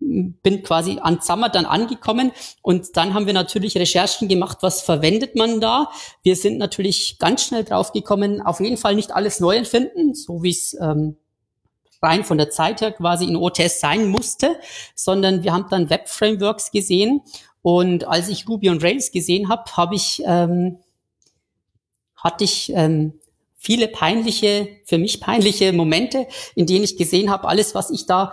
Bin 0.00 0.62
quasi 0.62 0.98
an 1.00 1.20
Zammer 1.20 1.50
dann 1.50 1.66
angekommen. 1.66 2.32
Und 2.62 2.96
dann 2.96 3.14
haben 3.14 3.26
wir 3.26 3.34
natürlich 3.34 3.76
Recherchen 3.76 4.28
gemacht, 4.28 4.58
was 4.62 4.82
verwendet 4.82 5.36
man 5.36 5.60
da. 5.60 5.90
Wir 6.22 6.36
sind 6.36 6.58
natürlich 6.58 7.18
ganz 7.18 7.44
schnell 7.44 7.64
draufgekommen, 7.64 8.40
auf 8.40 8.60
jeden 8.60 8.78
Fall 8.78 8.94
nicht 8.94 9.12
alles 9.12 9.40
neu 9.40 9.56
erfinden, 9.56 10.14
so 10.14 10.42
wie 10.42 10.50
es 10.50 10.76
ähm, 10.80 11.16
rein 12.02 12.24
von 12.24 12.38
der 12.38 12.50
Zeit 12.50 12.80
her 12.80 12.92
quasi 12.92 13.26
in 13.26 13.36
OTS 13.36 13.80
sein 13.80 14.08
musste, 14.08 14.58
sondern 14.94 15.44
wir 15.44 15.52
haben 15.52 15.66
dann 15.70 15.90
Web-Frameworks 15.90 16.70
gesehen. 16.70 17.22
Und 17.62 18.08
als 18.08 18.28
ich 18.30 18.48
Ruby 18.48 18.70
und 18.70 18.82
Rails 18.82 19.12
gesehen 19.12 19.50
habe, 19.50 19.64
habe 19.76 19.94
ich 19.94 20.22
ähm, 20.24 20.78
hatte 22.22 22.44
ich 22.44 22.72
ähm, 22.74 23.19
viele 23.60 23.88
peinliche, 23.88 24.68
für 24.84 24.96
mich 24.96 25.20
peinliche 25.20 25.72
Momente, 25.72 26.26
in 26.54 26.66
denen 26.66 26.82
ich 26.82 26.96
gesehen 26.96 27.30
habe, 27.30 27.46
alles, 27.46 27.74
was 27.74 27.90
ich 27.90 28.06
da 28.06 28.32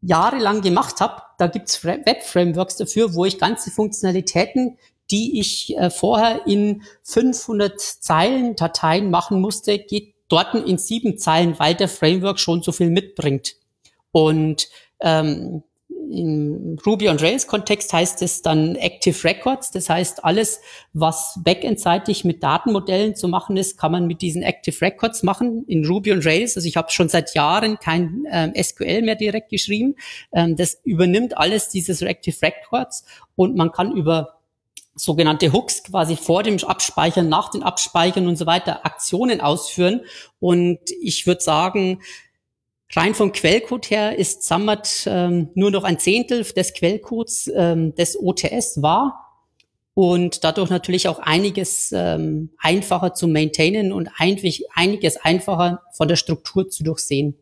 jahrelang 0.00 0.62
gemacht 0.62 1.00
habe, 1.00 1.20
da 1.36 1.48
gibt's 1.48 1.84
Web-Frameworks 1.84 2.76
dafür, 2.76 3.14
wo 3.14 3.24
ich 3.24 3.38
ganze 3.38 3.72
Funktionalitäten, 3.72 4.78
die 5.10 5.40
ich 5.40 5.76
äh, 5.76 5.90
vorher 5.90 6.46
in 6.46 6.82
500 7.02 7.80
Zeilen 7.80 8.54
Dateien 8.54 9.10
machen 9.10 9.40
musste, 9.40 9.78
geht 9.78 10.14
dort 10.28 10.54
in 10.54 10.78
sieben 10.78 11.18
Zeilen, 11.18 11.58
weil 11.58 11.74
der 11.74 11.88
Framework 11.88 12.38
schon 12.38 12.62
so 12.62 12.70
viel 12.70 12.90
mitbringt. 12.90 13.56
Und 14.12 14.68
ähm, 15.00 15.64
im 16.10 16.78
Ruby 16.86 17.08
on 17.08 17.18
Rails 17.18 17.46
Kontext 17.46 17.92
heißt 17.92 18.22
es 18.22 18.42
dann 18.42 18.76
Active 18.76 19.24
Records. 19.24 19.70
Das 19.70 19.88
heißt, 19.90 20.24
alles, 20.24 20.60
was 20.92 21.38
backend-seitig 21.44 22.24
mit 22.24 22.42
Datenmodellen 22.42 23.14
zu 23.14 23.28
machen 23.28 23.56
ist, 23.56 23.78
kann 23.78 23.92
man 23.92 24.06
mit 24.06 24.22
diesen 24.22 24.42
Active 24.42 24.80
Records 24.80 25.22
machen 25.22 25.64
in 25.66 25.84
Ruby 25.84 26.12
on 26.12 26.20
Rails. 26.22 26.56
Also 26.56 26.66
ich 26.66 26.76
habe 26.76 26.90
schon 26.90 27.08
seit 27.08 27.34
Jahren 27.34 27.78
kein 27.78 28.24
ähm, 28.30 28.52
SQL 28.60 29.02
mehr 29.02 29.16
direkt 29.16 29.50
geschrieben. 29.50 29.96
Ähm, 30.32 30.56
das 30.56 30.80
übernimmt 30.84 31.36
alles 31.36 31.68
dieses 31.68 32.02
Active 32.02 32.36
Records 32.42 33.04
und 33.36 33.56
man 33.56 33.72
kann 33.72 33.92
über 33.92 34.38
sogenannte 34.94 35.52
Hooks 35.52 35.84
quasi 35.84 36.16
vor 36.16 36.42
dem 36.42 36.58
Abspeichern, 36.62 37.28
nach 37.28 37.50
dem 37.50 37.62
Abspeichern 37.62 38.26
und 38.26 38.36
so 38.36 38.46
weiter 38.46 38.84
Aktionen 38.84 39.40
ausführen. 39.40 40.00
Und 40.40 40.78
ich 41.00 41.26
würde 41.26 41.40
sagen, 41.40 42.00
rein 42.94 43.14
vom 43.14 43.32
Quellcode 43.32 43.90
her 43.90 44.18
ist 44.18 44.42
Summit 44.42 45.04
ähm, 45.06 45.50
nur 45.54 45.70
noch 45.70 45.84
ein 45.84 45.98
Zehntel 45.98 46.44
des 46.44 46.72
Quellcodes 46.74 47.50
ähm, 47.54 47.94
des 47.94 48.18
OTS 48.18 48.82
war 48.82 49.28
und 49.94 50.44
dadurch 50.44 50.70
natürlich 50.70 51.08
auch 51.08 51.18
einiges 51.18 51.90
ähm, 51.92 52.50
einfacher 52.58 53.14
zu 53.14 53.26
maintainen 53.26 53.92
und 53.92 54.10
einiges 54.18 55.16
einfacher 55.16 55.82
von 55.92 56.06
der 56.06 56.14
Struktur 56.14 56.68
zu 56.68 56.84
durchsehen. 56.84 57.34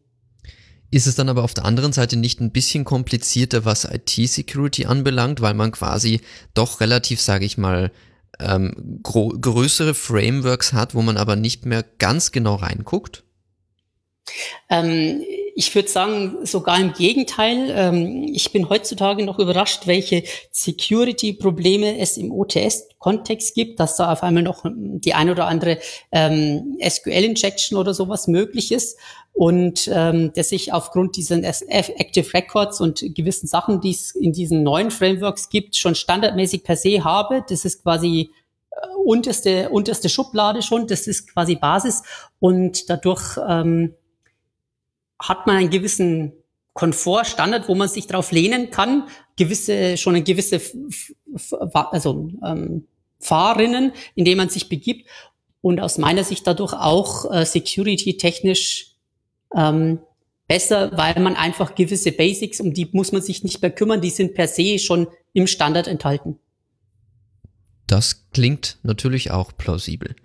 Ist 0.90 1.06
es 1.06 1.16
dann 1.16 1.28
aber 1.28 1.44
auf 1.44 1.52
der 1.52 1.66
anderen 1.66 1.92
Seite 1.92 2.16
nicht 2.16 2.40
ein 2.40 2.52
bisschen 2.52 2.85
komplizierter, 2.85 3.66
was 3.66 3.85
IT-Security 3.85 4.87
anbelangt, 4.87 5.42
weil 5.42 5.52
man 5.52 5.70
quasi 5.70 6.22
doch 6.54 6.80
relativ, 6.80 7.20
sage 7.20 7.44
ich 7.44 7.59
mal, 7.59 7.92
ähm, 8.40 9.00
größere 9.02 9.92
Frameworks 9.92 10.72
hat, 10.72 10.94
wo 10.94 11.02
man 11.02 11.18
aber 11.18 11.37
nicht 11.37 11.66
mehr 11.66 11.85
ganz 11.98 12.32
genau 12.32 12.54
reinguckt? 12.54 13.25
Ähm, 14.68 15.22
ich 15.54 15.74
würde 15.74 15.88
sagen, 15.88 16.44
sogar 16.44 16.78
im 16.78 16.92
Gegenteil. 16.92 17.70
Ähm, 17.70 18.26
ich 18.32 18.52
bin 18.52 18.68
heutzutage 18.68 19.24
noch 19.24 19.38
überrascht, 19.38 19.86
welche 19.86 20.24
Security-Probleme 20.50 21.98
es 21.98 22.16
im 22.16 22.32
OTS-Kontext 22.32 23.54
gibt, 23.54 23.80
dass 23.80 23.96
da 23.96 24.12
auf 24.12 24.22
einmal 24.22 24.42
noch 24.42 24.64
die 24.64 25.14
ein 25.14 25.30
oder 25.30 25.46
andere 25.46 25.78
ähm, 26.12 26.76
SQL-Injection 26.82 27.78
oder 27.78 27.94
sowas 27.94 28.26
möglich 28.28 28.72
ist 28.72 28.98
und 29.36 29.90
ähm, 29.92 30.32
dass 30.34 30.50
ich 30.50 30.72
aufgrund 30.72 31.16
dieser 31.16 31.36
Active 31.36 32.32
Records 32.32 32.80
und 32.80 33.04
gewissen 33.14 33.46
Sachen, 33.46 33.82
die 33.82 33.90
es 33.90 34.14
in 34.14 34.32
diesen 34.32 34.62
neuen 34.62 34.90
Frameworks 34.90 35.50
gibt, 35.50 35.76
schon 35.76 35.94
standardmäßig 35.94 36.64
per 36.64 36.76
se 36.76 37.04
habe. 37.04 37.44
Das 37.46 37.66
ist 37.66 37.82
quasi 37.82 38.30
äh, 38.70 38.76
unterste, 39.04 39.68
unterste 39.68 40.08
Schublade 40.08 40.62
schon, 40.62 40.86
das 40.86 41.06
ist 41.06 41.30
quasi 41.32 41.54
Basis 41.54 42.02
und 42.40 42.88
dadurch 42.88 43.38
ähm, 43.46 43.94
hat 45.18 45.46
man 45.46 45.57
einen 45.57 45.70
gewissen 45.70 46.33
Komfort, 46.72 47.24
Standard, 47.24 47.68
wo 47.68 47.74
man 47.74 47.88
sich 47.88 48.07
darauf 48.07 48.33
lehnen 48.33 48.70
kann, 48.70 49.09
gewisse, 49.37 49.96
schon 49.96 50.14
eine 50.14 50.24
gewisse, 50.24 50.61
also 51.72 52.31
ähm, 52.44 52.87
Fahrrinnen, 53.18 53.92
in 54.14 54.24
denen 54.24 54.37
man 54.37 54.50
sich 54.50 54.68
begibt 54.68 55.09
und 55.62 55.81
aus 55.81 55.98
meiner 55.98 56.22
Sicht 56.22 56.46
dadurch 56.46 56.74
auch 56.74 57.31
äh, 57.33 57.46
security-technisch 57.46 58.94
ähm, 59.55 60.00
besser, 60.46 60.92
weil 60.96 61.18
man 61.20 61.35
einfach 61.35 61.74
gewisse 61.74 62.12
Basics, 62.12 62.61
um 62.61 62.72
die 62.72 62.88
muss 62.92 63.12
man 63.12 63.22
sich 63.22 63.42
nicht 63.42 63.62
mehr 63.62 63.70
kümmern, 63.70 64.00
die 64.00 64.11
sind 64.11 64.35
per 64.35 64.48
se 64.48 64.79
schon 64.79 65.09
im 65.33 65.46
Standard 65.46 65.87
enthalten. 65.87 66.38
Das 67.87 68.29
klingt 68.33 68.79
natürlich 68.83 69.31
auch 69.31 69.57
plausibel. 69.57 70.16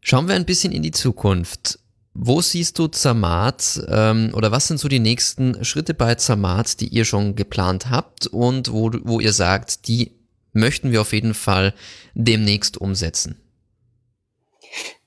Schauen 0.00 0.28
wir 0.28 0.34
ein 0.34 0.46
bisschen 0.46 0.72
in 0.72 0.82
die 0.82 0.90
Zukunft. 0.90 1.78
Wo 2.20 2.40
siehst 2.40 2.80
du 2.80 2.88
Zermatt 2.88 3.80
ähm, 3.88 4.32
oder 4.34 4.50
was 4.50 4.66
sind 4.66 4.80
so 4.80 4.88
die 4.88 4.98
nächsten 4.98 5.64
Schritte 5.64 5.94
bei 5.94 6.16
Zermatt, 6.16 6.80
die 6.80 6.88
ihr 6.88 7.04
schon 7.04 7.36
geplant 7.36 7.90
habt 7.90 8.26
und 8.26 8.72
wo, 8.72 8.90
wo 9.04 9.20
ihr 9.20 9.32
sagt, 9.32 9.86
die 9.86 10.16
möchten 10.52 10.90
wir 10.90 11.00
auf 11.00 11.12
jeden 11.12 11.32
Fall 11.32 11.74
demnächst 12.14 12.76
umsetzen? 12.76 13.40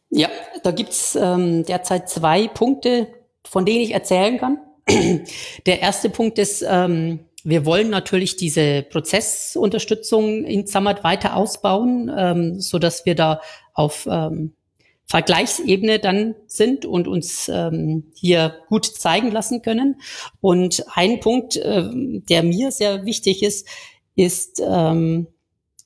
Ja, 0.09 0.29
da 0.63 0.71
gibt's 0.71 1.17
ähm, 1.19 1.65
derzeit 1.65 2.09
zwei 2.09 2.47
Punkte, 2.47 3.07
von 3.43 3.65
denen 3.65 3.81
ich 3.81 3.91
erzählen 3.91 4.37
kann. 4.37 4.59
Der 5.65 5.81
erste 5.81 6.09
Punkt 6.09 6.39
ist, 6.39 6.63
ähm, 6.65 7.19
wir 7.43 7.65
wollen 7.65 7.89
natürlich 7.89 8.37
diese 8.37 8.83
Prozessunterstützung 8.83 10.45
in 10.45 10.65
Zammert 10.65 11.03
weiter 11.03 11.35
ausbauen, 11.35 12.09
ähm, 12.17 12.61
so 12.61 12.79
dass 12.79 13.05
wir 13.05 13.15
da 13.15 13.41
auf 13.73 14.07
ähm, 14.09 14.53
Vergleichsebene 15.11 15.99
dann 15.99 16.35
sind 16.47 16.85
und 16.85 17.05
uns 17.05 17.49
ähm, 17.49 18.13
hier 18.15 18.55
gut 18.69 18.85
zeigen 18.85 19.29
lassen 19.29 19.61
können. 19.61 19.99
Und 20.39 20.85
ein 20.95 21.19
Punkt, 21.19 21.57
äh, 21.57 21.89
der 21.91 22.43
mir 22.43 22.71
sehr 22.71 23.05
wichtig 23.05 23.43
ist, 23.43 23.67
ist, 24.15 24.61
ähm, 24.65 25.27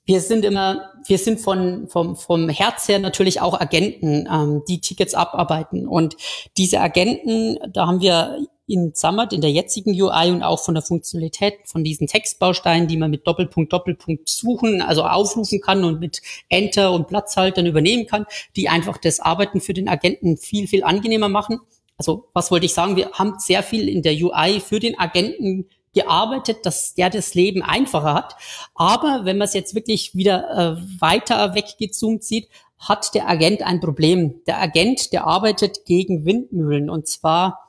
wir 0.06 0.22
sind 0.22 0.46
immer, 0.46 0.92
wir 1.08 1.18
sind 1.18 1.40
von, 1.40 1.88
vom, 1.88 2.16
vom 2.16 2.50
Herz 2.50 2.88
her 2.88 3.00
natürlich 3.00 3.42
auch 3.42 3.60
Agenten, 3.60 4.30
ähm, 4.32 4.62
die 4.68 4.80
Tickets 4.80 5.16
abarbeiten. 5.16 5.88
Und 5.88 6.18
diese 6.56 6.80
Agenten, 6.80 7.58
da 7.74 7.88
haben 7.88 8.02
wir 8.02 8.46
in 8.68 8.94
Xamath, 8.94 9.34
in 9.34 9.42
der 9.42 9.52
jetzigen 9.52 9.92
UI 9.92 10.32
und 10.32 10.42
auch 10.44 10.64
von 10.64 10.74
der 10.74 10.84
Funktionalität 10.84 11.56
von 11.66 11.84
diesen 11.84 12.08
Textbausteinen, 12.08 12.88
die 12.88 12.98
man 12.98 13.12
mit 13.12 13.28
Doppelpunkt, 13.28 13.72
Doppelpunkt 13.72 14.28
suchen, 14.28 14.82
also 14.82 15.04
aufrufen 15.04 15.62
kann 15.62 15.84
und 15.84 16.00
mit 16.00 16.22
Enter 16.50 16.92
und 16.92 17.08
Platzhaltern 17.08 17.66
übernehmen 17.66 18.08
kann, 18.08 18.26
die 18.56 18.70
einfach 18.70 18.98
das 18.98 19.20
Arbeiten 19.20 19.62
für 19.62 19.74
den 19.74 19.88
Agenten 19.88 20.38
viel, 20.38 20.68
viel 20.68 20.84
angenehmer 20.84 21.30
machen. 21.30 21.60
Also 21.98 22.28
was 22.34 22.52
wollte 22.52 22.66
ich 22.66 22.74
sagen? 22.74 22.96
Wir 22.96 23.12
haben 23.12 23.36
sehr 23.38 23.64
viel 23.64 23.88
in 23.88 24.02
der 24.02 24.14
UI 24.14 24.60
für 24.60 24.80
den 24.80 24.98
Agenten 25.00 25.70
gearbeitet, 25.94 26.66
dass 26.66 26.94
der 26.94 27.10
das 27.10 27.34
Leben 27.36 27.62
einfacher 27.62 28.14
hat. 28.14 28.36
Aber 28.74 29.22
wenn 29.24 29.38
man 29.38 29.48
es 29.48 29.54
jetzt 29.54 29.76
wirklich 29.76 30.14
wieder 30.14 30.78
äh, 30.78 31.02
weiter 31.02 31.56
weggezoomt 31.56 32.24
sieht, 32.24 32.50
hat 32.78 33.16
der 33.16 33.28
Agent 33.30 33.64
ein 33.64 33.80
Problem. 33.80 34.42
Der 34.46 34.62
Agent, 34.62 35.14
der 35.14 35.26
arbeitet 35.26 35.86
gegen 35.86 36.26
Windmühlen 36.26 36.90
und 36.90 37.08
zwar 37.08 37.65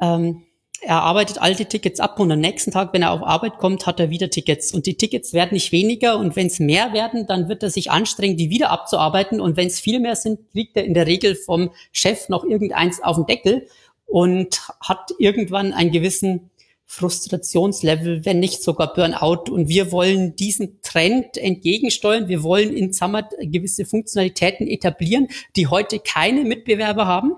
ähm, 0.00 0.42
er 0.80 1.02
arbeitet 1.02 1.38
alte 1.38 1.66
Tickets 1.66 1.98
ab 1.98 2.20
und 2.20 2.30
am 2.30 2.38
nächsten 2.38 2.70
Tag, 2.70 2.92
wenn 2.92 3.02
er 3.02 3.10
auf 3.10 3.22
Arbeit 3.22 3.58
kommt, 3.58 3.86
hat 3.86 3.98
er 3.98 4.10
wieder 4.10 4.30
Tickets. 4.30 4.72
Und 4.72 4.86
die 4.86 4.94
Tickets 4.94 5.32
werden 5.32 5.54
nicht 5.54 5.72
weniger 5.72 6.18
und 6.18 6.36
wenn 6.36 6.46
es 6.46 6.60
mehr 6.60 6.92
werden, 6.92 7.26
dann 7.26 7.48
wird 7.48 7.62
er 7.62 7.70
sich 7.70 7.90
anstrengen, 7.90 8.36
die 8.36 8.50
wieder 8.50 8.70
abzuarbeiten. 8.70 9.40
Und 9.40 9.56
wenn 9.56 9.66
es 9.66 9.80
viel 9.80 9.98
mehr 9.98 10.14
sind, 10.14 10.50
kriegt 10.52 10.76
er 10.76 10.84
in 10.84 10.94
der 10.94 11.06
Regel 11.06 11.34
vom 11.34 11.70
Chef 11.90 12.28
noch 12.28 12.44
irgendeins 12.44 13.02
auf 13.02 13.16
den 13.16 13.26
Deckel 13.26 13.66
und 14.06 14.60
hat 14.80 15.10
irgendwann 15.18 15.72
einen 15.72 15.90
gewissen 15.90 16.50
Frustrationslevel, 16.86 18.24
wenn 18.24 18.38
nicht 18.38 18.62
sogar 18.62 18.94
Burnout. 18.94 19.50
Und 19.50 19.68
wir 19.68 19.90
wollen 19.90 20.36
diesen 20.36 20.80
Trend 20.82 21.36
entgegensteuern. 21.36 22.28
Wir 22.28 22.42
wollen 22.44 22.72
in 22.72 22.92
Zammert 22.92 23.34
gewisse 23.40 23.84
Funktionalitäten 23.84 24.68
etablieren, 24.68 25.28
die 25.56 25.66
heute 25.66 25.98
keine 25.98 26.44
Mitbewerber 26.44 27.06
haben, 27.06 27.32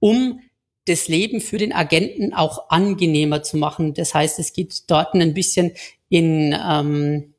um 0.00 0.40
das 0.86 1.08
Leben 1.08 1.40
für 1.40 1.58
den 1.58 1.72
Agenten 1.72 2.34
auch 2.34 2.68
angenehmer 2.70 3.42
zu 3.42 3.56
machen. 3.56 3.94
Das 3.94 4.14
heißt, 4.14 4.38
es 4.38 4.52
geht 4.52 4.90
dort 4.90 5.14
ein 5.14 5.34
bisschen 5.34 5.72
in 6.08 6.54
ähm, 6.54 7.34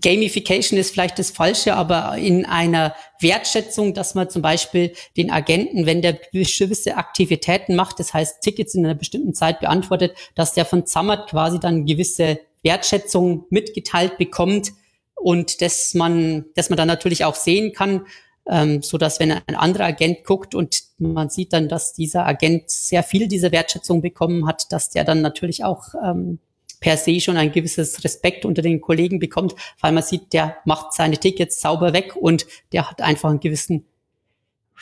Gamification 0.00 0.78
ist 0.78 0.92
vielleicht 0.92 1.18
das 1.18 1.30
Falsche, 1.30 1.74
aber 1.74 2.16
in 2.16 2.46
einer 2.46 2.94
Wertschätzung, 3.20 3.92
dass 3.92 4.14
man 4.14 4.30
zum 4.30 4.40
Beispiel 4.40 4.94
den 5.18 5.30
Agenten, 5.30 5.84
wenn 5.84 6.00
der 6.00 6.14
gewisse 6.14 6.96
Aktivitäten 6.96 7.76
macht, 7.76 8.00
das 8.00 8.14
heißt 8.14 8.40
Tickets 8.40 8.74
in 8.74 8.86
einer 8.86 8.94
bestimmten 8.94 9.34
Zeit 9.34 9.60
beantwortet, 9.60 10.16
dass 10.34 10.54
der 10.54 10.64
von 10.64 10.86
Zammert 10.86 11.28
quasi 11.28 11.60
dann 11.60 11.84
gewisse 11.84 12.40
Wertschätzung 12.62 13.44
mitgeteilt 13.50 14.16
bekommt 14.16 14.72
und 15.14 15.60
dass 15.60 15.92
man, 15.92 16.46
dass 16.54 16.70
man 16.70 16.78
dann 16.78 16.88
natürlich 16.88 17.26
auch 17.26 17.34
sehen 17.34 17.74
kann, 17.74 18.06
ähm, 18.48 18.82
so 18.82 18.98
dass 18.98 19.20
wenn 19.20 19.32
ein 19.32 19.54
anderer 19.54 19.84
Agent 19.84 20.24
guckt 20.24 20.54
und 20.54 20.82
man 20.98 21.28
sieht 21.28 21.52
dann, 21.52 21.68
dass 21.68 21.92
dieser 21.92 22.26
Agent 22.26 22.70
sehr 22.70 23.02
viel 23.02 23.28
dieser 23.28 23.52
Wertschätzung 23.52 24.00
bekommen 24.00 24.46
hat, 24.46 24.72
dass 24.72 24.90
der 24.90 25.04
dann 25.04 25.20
natürlich 25.20 25.64
auch 25.64 25.94
ähm, 26.02 26.38
per 26.80 26.96
se 26.96 27.20
schon 27.20 27.36
ein 27.36 27.52
gewisses 27.52 28.04
Respekt 28.04 28.44
unter 28.44 28.62
den 28.62 28.80
Kollegen 28.80 29.18
bekommt, 29.18 29.54
weil 29.80 29.92
man 29.92 30.02
sieht, 30.02 30.32
der 30.32 30.56
macht 30.64 30.92
seine 30.92 31.18
Tickets 31.18 31.60
sauber 31.60 31.92
weg 31.92 32.16
und 32.16 32.46
der 32.72 32.90
hat 32.90 33.02
einfach 33.02 33.30
einen 33.30 33.40
gewissen 33.40 33.84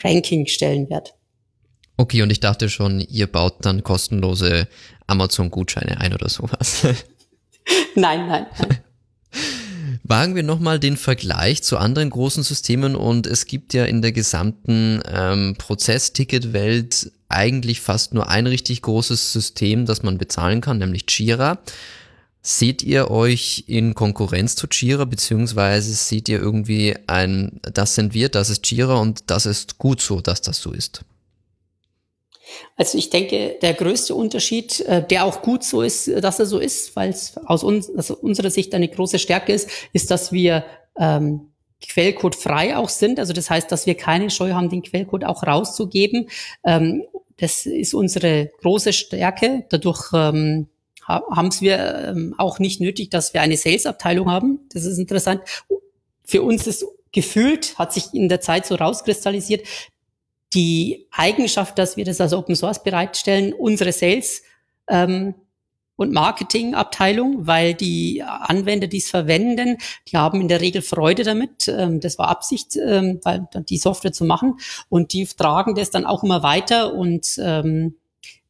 Ranking-Stellenwert. 0.03 1.15
Okay, 1.97 2.21
und 2.21 2.29
ich 2.29 2.39
dachte 2.39 2.69
schon, 2.69 2.99
ihr 2.99 3.25
baut 3.25 3.65
dann 3.65 3.83
kostenlose 3.83 4.67
Amazon-Gutscheine 5.07 5.99
ein 5.99 6.13
oder 6.13 6.29
sowas. 6.29 6.83
nein, 7.95 8.27
nein. 8.27 8.45
nein. 8.59 8.77
Wagen 10.09 10.35
wir 10.35 10.43
nochmal 10.43 10.79
den 10.79 10.95
Vergleich 10.95 11.63
zu 11.63 11.77
anderen 11.77 12.09
großen 12.09 12.41
Systemen 12.41 12.95
und 12.95 13.27
es 13.27 13.45
gibt 13.45 13.73
ja 13.73 13.83
in 13.83 14.01
der 14.01 14.13
gesamten 14.13 15.01
ähm, 15.11 15.55
Prozessticketwelt 15.57 17.11
eigentlich 17.27 17.81
fast 17.81 18.13
nur 18.13 18.29
ein 18.29 18.47
richtig 18.47 18.81
großes 18.83 19.33
System, 19.33 19.85
das 19.85 20.03
man 20.03 20.17
bezahlen 20.17 20.61
kann, 20.61 20.77
nämlich 20.77 21.05
Jira. 21.09 21.59
Seht 22.41 22.83
ihr 22.83 23.11
euch 23.11 23.65
in 23.67 23.95
Konkurrenz 23.95 24.55
zu 24.55 24.67
Jira, 24.71 25.03
beziehungsweise 25.03 25.93
seht 25.93 26.29
ihr 26.29 26.39
irgendwie 26.39 26.95
ein, 27.07 27.59
das 27.61 27.95
sind 27.95 28.13
wir, 28.13 28.29
das 28.29 28.49
ist 28.49 28.71
Jira 28.71 28.95
und 28.95 29.23
das 29.27 29.45
ist 29.45 29.77
gut 29.77 29.99
so, 29.99 30.21
dass 30.21 30.41
das 30.41 30.61
so 30.61 30.71
ist? 30.71 31.03
Also 32.75 32.97
ich 32.97 33.09
denke, 33.09 33.57
der 33.61 33.73
größte 33.73 34.15
Unterschied, 34.15 34.79
äh, 34.81 35.05
der 35.05 35.25
auch 35.25 35.41
gut 35.41 35.63
so 35.63 35.81
ist, 35.81 36.07
dass 36.07 36.39
er 36.39 36.45
so 36.45 36.59
ist, 36.59 36.95
weil 36.95 37.09
es 37.09 37.37
aus 37.45 37.63
uns, 37.63 37.89
also 37.95 38.15
unserer 38.15 38.49
Sicht 38.49 38.73
eine 38.73 38.87
große 38.87 39.19
Stärke 39.19 39.53
ist, 39.53 39.69
ist, 39.93 40.11
dass 40.11 40.31
wir 40.31 40.65
ähm, 40.97 41.51
Quellcode 41.81 42.35
frei 42.35 42.75
auch 42.77 42.89
sind. 42.89 43.19
Also 43.19 43.33
das 43.33 43.49
heißt, 43.49 43.71
dass 43.71 43.85
wir 43.85 43.95
keine 43.95 44.29
Scheu 44.29 44.53
haben, 44.53 44.69
den 44.69 44.81
Quellcode 44.81 45.25
auch 45.25 45.43
rauszugeben. 45.43 46.29
Ähm, 46.63 47.03
das 47.37 47.65
ist 47.65 47.93
unsere 47.93 48.51
große 48.61 48.93
Stärke. 48.93 49.65
Dadurch 49.69 50.11
ähm, 50.13 50.67
haben 51.07 51.47
es 51.47 51.61
wir 51.61 51.77
ähm, 52.09 52.35
auch 52.37 52.59
nicht 52.59 52.81
nötig, 52.81 53.09
dass 53.09 53.33
wir 53.33 53.41
eine 53.41 53.57
Sales-Abteilung 53.57 54.29
haben. 54.29 54.59
Das 54.73 54.85
ist 54.85 54.97
interessant. 54.97 55.41
Für 56.23 56.41
uns 56.41 56.67
ist 56.67 56.85
gefühlt, 57.11 57.77
hat 57.77 57.93
sich 57.93 58.13
in 58.13 58.27
der 58.27 58.41
Zeit 58.41 58.65
so 58.65 58.75
rauskristallisiert, 58.75 59.65
die 60.53 61.07
Eigenschaft, 61.11 61.77
dass 61.77 61.97
wir 61.97 62.05
das 62.05 62.21
als 62.21 62.33
Open 62.33 62.55
Source 62.55 62.83
bereitstellen, 62.83 63.53
unsere 63.53 63.91
Sales 63.91 64.43
ähm, 64.89 65.35
und 65.97 66.13
Marketingabteilung, 66.13 67.47
weil 67.47 67.73
die 67.73 68.23
Anwender, 68.23 68.87
die 68.87 68.97
es 68.97 69.09
verwenden, 69.09 69.77
die 70.07 70.17
haben 70.17 70.39
in 70.41 70.47
der 70.47 70.61
Regel 70.61 70.81
Freude 70.81 71.23
damit. 71.23 71.67
Ähm, 71.67 71.99
das 71.99 72.17
war 72.17 72.29
Absicht, 72.29 72.77
ähm, 72.77 73.19
die 73.67 73.77
Software 73.77 74.13
zu 74.13 74.23
machen 74.23 74.59
und 74.89 75.13
die 75.13 75.25
tragen 75.25 75.75
das 75.75 75.89
dann 75.89 76.05
auch 76.05 76.23
immer 76.23 76.43
weiter 76.43 76.93
und 76.93 77.39
ähm, 77.41 77.95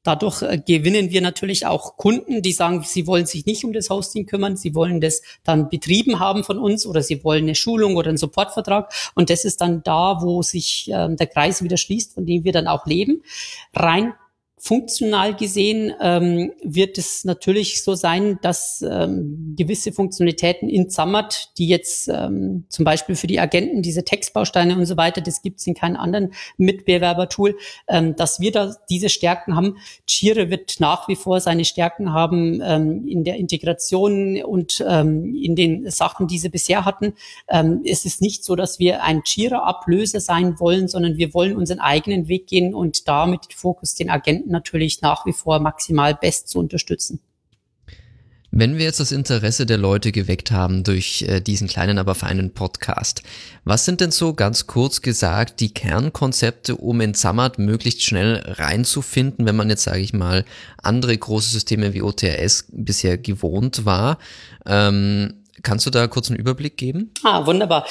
Dadurch 0.08 0.42
äh, 0.42 0.58
gewinnen 0.66 1.12
wir 1.12 1.20
natürlich 1.20 1.66
auch 1.66 1.98
Kunden, 1.98 2.42
die 2.42 2.54
sagen, 2.54 2.82
sie 2.82 3.08
wollen 3.08 3.26
sich 3.26 3.46
nicht 3.46 3.66
um 3.66 3.74
das 3.74 3.90
Hosting 3.90 4.26
kümmern, 4.26 4.56
sie 4.56 4.74
wollen 4.74 5.02
das 5.02 5.22
dann 5.44 5.68
betrieben 5.68 6.22
haben 6.22 6.46
von 6.46 6.58
uns 6.58 6.86
oder 6.86 7.02
sie 7.02 7.26
wollen 7.26 7.44
eine 7.44 7.56
Schulung 7.56 7.98
oder 7.98 8.08
einen 8.08 8.18
Supportvertrag. 8.18 8.90
Und 9.16 9.30
das 9.30 9.44
ist 9.44 9.60
dann 9.60 9.84
da, 9.84 10.22
wo 10.22 10.42
sich 10.44 10.90
äh, 10.90 11.14
der 11.14 11.28
Kreis 11.28 11.62
wieder 11.62 11.76
schließt, 11.76 12.14
von 12.14 12.26
dem 12.26 12.46
wir 12.46 12.54
dann 12.54 12.68
auch 12.68 12.86
leben. 12.86 13.22
Rein 13.74 14.14
Funktional 14.60 15.36
gesehen 15.36 15.94
ähm, 16.02 16.52
wird 16.64 16.98
es 16.98 17.24
natürlich 17.26 17.84
so 17.84 17.94
sein, 17.94 18.40
dass 18.42 18.82
ähm, 18.82 19.54
gewisse 19.56 19.92
Funktionalitäten 19.92 20.68
in 20.68 20.90
Zammert, 20.90 21.52
die 21.60 21.68
jetzt 21.68 22.08
ähm, 22.08 22.66
zum 22.68 22.84
Beispiel 22.84 23.16
für 23.16 23.28
die 23.28 23.40
Agenten 23.40 23.84
diese 23.84 24.04
Textbausteine 24.04 24.76
und 24.76 24.88
so 24.88 24.98
weiter, 24.98 25.22
das 25.22 25.44
gibt 25.44 25.60
es 25.60 25.68
in 25.68 25.76
keinem 25.76 25.98
anderen 25.98 26.34
Mitbewerbertool, 26.58 27.56
ähm, 27.88 28.16
dass 28.16 28.40
wir 28.40 28.52
da 28.52 28.76
diese 28.90 29.10
Stärken 29.10 29.56
haben. 29.56 29.78
Jira 30.08 30.50
wird 30.50 30.80
nach 30.80 31.08
wie 31.08 31.16
vor 31.16 31.40
seine 31.40 31.64
Stärken 31.64 32.12
haben 32.12 32.60
ähm, 32.64 33.08
in 33.08 33.24
der 33.24 33.36
Integration 33.36 34.42
und 34.44 34.84
ähm, 34.88 35.36
in 35.36 35.56
den 35.56 35.92
Sachen, 35.92 36.28
die 36.28 36.40
sie 36.40 36.50
bisher 36.50 36.84
hatten. 36.84 37.14
Ähm, 37.48 37.84
es 37.86 38.06
ist 38.06 38.22
nicht 38.22 38.44
so, 38.44 38.56
dass 38.56 38.80
wir 38.80 39.04
ein 39.04 39.22
Jira-Ablöser 39.24 40.20
sein 40.20 40.60
wollen, 40.60 40.88
sondern 40.88 41.18
wir 41.18 41.36
wollen 41.36 41.56
unseren 41.56 41.80
eigenen 41.80 42.28
Weg 42.28 42.48
gehen 42.48 42.74
und 42.74 43.08
damit 43.08 43.54
Fokus 43.54 43.94
den 43.94 44.10
Agenten 44.10 44.57
natürlich 44.58 45.02
nach 45.02 45.26
wie 45.26 45.34
vor 45.34 45.60
maximal 45.60 46.16
best 46.16 46.50
zu 46.50 46.60
unterstützen. 46.60 47.20
Wenn 48.50 48.78
wir 48.78 48.86
jetzt 48.86 49.00
das 49.00 49.12
Interesse 49.12 49.66
der 49.66 49.78
Leute 49.78 50.12
geweckt 50.12 50.52
haben 50.52 50.84
durch 50.84 51.22
äh, 51.28 51.42
diesen 51.42 51.68
kleinen, 51.68 52.00
aber 52.00 52.16
feinen 52.16 52.54
Podcast, 52.54 53.22
was 53.66 53.86
sind 53.86 54.02
denn 54.02 54.12
so 54.12 54.34
ganz 54.34 54.66
kurz 54.66 55.02
gesagt 55.02 55.60
die 55.60 55.74
Kernkonzepte, 55.74 56.76
um 56.76 57.02
in 57.02 57.14
Zammert 57.14 57.60
möglichst 57.60 58.04
schnell 58.04 58.42
reinzufinden, 58.48 59.46
wenn 59.46 59.58
man 59.58 59.70
jetzt, 59.70 59.84
sage 59.84 60.00
ich 60.00 60.14
mal, 60.14 60.46
andere 60.82 61.16
große 61.16 61.52
Systeme 61.52 61.94
wie 61.94 62.02
OTRS 62.02 62.70
bisher 62.72 63.18
gewohnt 63.18 63.86
war? 63.86 64.18
Ähm, 64.66 65.44
kannst 65.62 65.86
du 65.86 65.92
da 65.92 66.08
kurz 66.08 66.30
einen 66.30 66.40
Überblick 66.40 66.78
geben? 66.78 67.12
Ah, 67.24 67.46
wunderbar. 67.46 67.86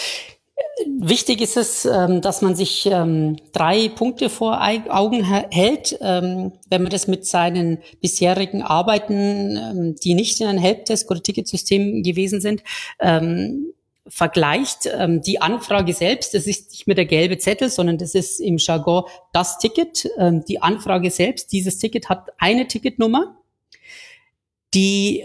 Wichtig 0.99 1.41
ist 1.43 1.57
es, 1.57 1.85
ähm, 1.85 2.21
dass 2.23 2.43
man 2.43 2.55
sich 2.55 2.87
ähm, 2.87 3.37
drei 3.53 3.89
Punkte 3.89 4.31
vor 4.31 4.61
Augen 4.89 5.23
hält, 5.23 5.99
ähm, 6.01 6.53
wenn 6.69 6.83
man 6.83 6.91
das 6.91 7.07
mit 7.07 7.27
seinen 7.27 7.79
bisherigen 8.01 8.63
Arbeiten, 8.63 9.97
die 10.03 10.15
nicht 10.15 10.41
in 10.41 10.47
einem 10.47 10.59
Helpdesk 10.59 11.11
oder 11.11 11.23
Ticketsystem 11.23 12.03
gewesen 12.03 12.41
sind, 12.41 12.63
vergleicht. 14.09 14.89
Die 15.27 15.41
Anfrage 15.41 15.93
selbst, 15.93 16.35
das 16.35 16.47
ist 16.47 16.71
nicht 16.71 16.87
mehr 16.87 16.95
der 16.95 17.07
gelbe 17.07 17.39
Zettel, 17.39 17.69
sondern 17.69 17.99
das 17.99 18.15
ist 18.15 18.41
im 18.41 18.59
Jargon 18.59 19.05
das 19.33 19.59
Ticket. 19.59 20.09
Die 20.49 20.63
Anfrage 20.63 21.11
selbst, 21.11 21.53
dieses 21.53 21.79
Ticket 21.79 22.09
hat 22.09 22.29
eine 22.39 22.69
Ticketnummer 22.69 23.37
die, 24.75 25.25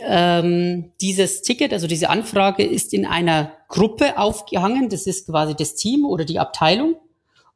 dieses 1.01 1.41
Ticket, 1.41 1.73
also 1.73 1.88
diese 1.88 2.09
Anfrage 2.09 2.63
ist 2.63 2.93
in 2.93 3.05
einer 3.05 3.51
Gruppe 3.72 4.19
aufgehangen. 4.19 4.89
Das 4.89 5.07
ist 5.07 5.28
quasi 5.28 5.55
das 5.55 5.74
Team 5.76 6.05
oder 6.05 6.26
die 6.26 6.39
Abteilung. 6.39 6.95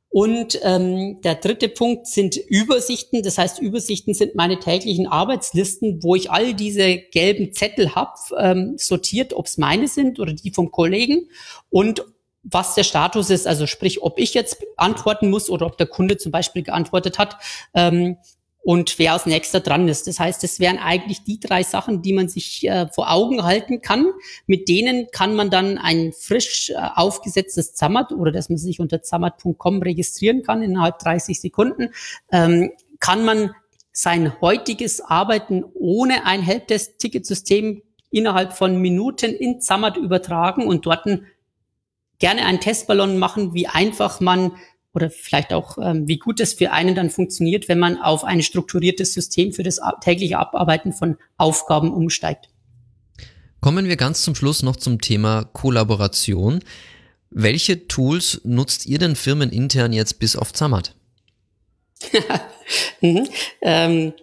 Und 0.10 0.60
ähm, 0.64 1.20
der 1.22 1.36
dritte 1.36 1.68
Punkt 1.68 2.08
sind 2.08 2.38
Übersichten. 2.38 3.22
Das 3.22 3.38
heißt, 3.38 3.60
Übersichten 3.60 4.14
sind 4.14 4.34
meine 4.34 4.60
täglichen 4.60 5.08
Arbeitslisten, 5.08 6.02
wo 6.04 6.16
ich 6.16 6.32
all 6.32 6.54
diese 6.54 6.98
gelben 6.98 7.52
Zettel 7.52 7.96
habe, 7.96 8.14
ähm, 8.40 8.76
sortiert, 8.78 9.34
ob 9.34 9.48
es 9.48 9.58
meine 9.58 9.90
sind 9.90 10.20
oder 10.20 10.32
die 10.32 10.52
vom 10.52 10.72
Kollegen 10.72 11.28
und 11.70 12.06
was 12.44 12.76
der 12.76 12.84
Status 12.84 13.30
ist, 13.30 13.48
also 13.48 13.66
sprich, 13.66 14.04
ob 14.04 14.20
ich 14.20 14.34
jetzt 14.36 14.64
antworten 14.78 15.30
muss 15.30 15.50
oder 15.50 15.66
ob 15.66 15.78
der 15.78 15.88
Kunde 15.88 16.18
zum 16.18 16.32
Beispiel 16.32 16.62
geantwortet 16.62 17.18
hat. 17.18 17.38
Ähm, 17.74 18.18
und 18.66 18.98
wer 18.98 19.14
als 19.14 19.28
nächster 19.28 19.60
dran 19.60 19.88
ist. 19.88 20.08
Das 20.08 20.20
heißt, 20.20 20.44
es 20.44 20.60
wären 20.60 20.80
eigentlich 20.80 21.24
die 21.24 21.40
drei 21.40 21.62
Sachen, 21.62 22.02
die 22.02 22.14
man 22.14 22.30
sich 22.30 22.68
äh, 22.68 22.88
vor 22.88 23.12
Augen 23.12 23.44
halten 23.44 23.80
kann. 23.80 24.08
Mit 24.48 24.68
denen 24.68 25.06
kann 25.12 25.36
man 25.36 25.52
dann 25.52 25.78
ein 25.78 26.14
frisch 26.14 26.72
äh, 26.72 26.76
aufgesetztes 26.96 27.76
Zammert 27.76 28.12
oder 28.12 28.32
dass 28.32 28.50
man 28.50 28.58
sich 28.58 28.80
unter 28.80 29.04
zammert.com 29.04 29.84
registrieren 29.84 30.42
kann 30.42 30.64
innerhalb 30.64 30.98
30 30.98 31.40
Sekunden, 31.40 31.90
ähm, 32.32 32.72
kann 33.00 33.24
man 33.24 33.52
sein 33.92 34.42
heutiges 34.42 35.00
Arbeiten 35.00 35.64
ohne 35.76 36.26
ein 36.26 36.42
Helpdesk-Ticketsystem 36.42 37.84
innerhalb 38.10 38.54
von 38.54 38.82
Minuten 38.82 39.32
in 39.32 39.62
Zammert 39.62 39.96
übertragen 39.96 40.66
und 40.66 40.88
dort 40.88 41.06
gerne 42.18 42.46
einen 42.46 42.60
Testballon 42.62 43.20
machen, 43.20 43.54
wie 43.54 43.68
einfach 43.68 44.22
man 44.22 44.54
oder 44.96 45.10
vielleicht 45.10 45.54
auch, 45.54 45.78
ähm, 45.78 46.08
wie 46.08 46.18
gut 46.18 46.40
es 46.40 46.54
für 46.54 46.72
einen 46.72 46.96
dann 46.96 47.10
funktioniert, 47.10 47.68
wenn 47.68 47.80
man 47.80 47.98
auf 47.98 48.24
ein 48.24 48.42
strukturiertes 48.42 49.14
System 49.14 49.52
für 49.52 49.64
das 49.64 49.80
tägliche 50.02 50.40
Abarbeiten 50.40 50.94
von 50.94 51.18
Aufgaben 51.38 51.94
umsteigt. 51.94 52.50
Kommen 53.60 53.88
wir 53.88 53.98
ganz 53.98 54.22
zum 54.22 54.36
Schluss 54.36 54.64
noch 54.64 54.76
zum 54.76 55.02
Thema 55.02 55.44
Kollaboration. 55.52 56.60
Welche 57.30 57.88
Tools 57.88 58.42
nutzt 58.44 58.86
ihr 58.86 59.00
denn 59.00 59.16
firmenintern 59.16 59.92
jetzt 59.92 60.20
bis 60.20 60.36
auf 60.36 60.54
Zammert? 60.54 60.96
mhm. 63.02 63.28
ähm, 63.62 64.14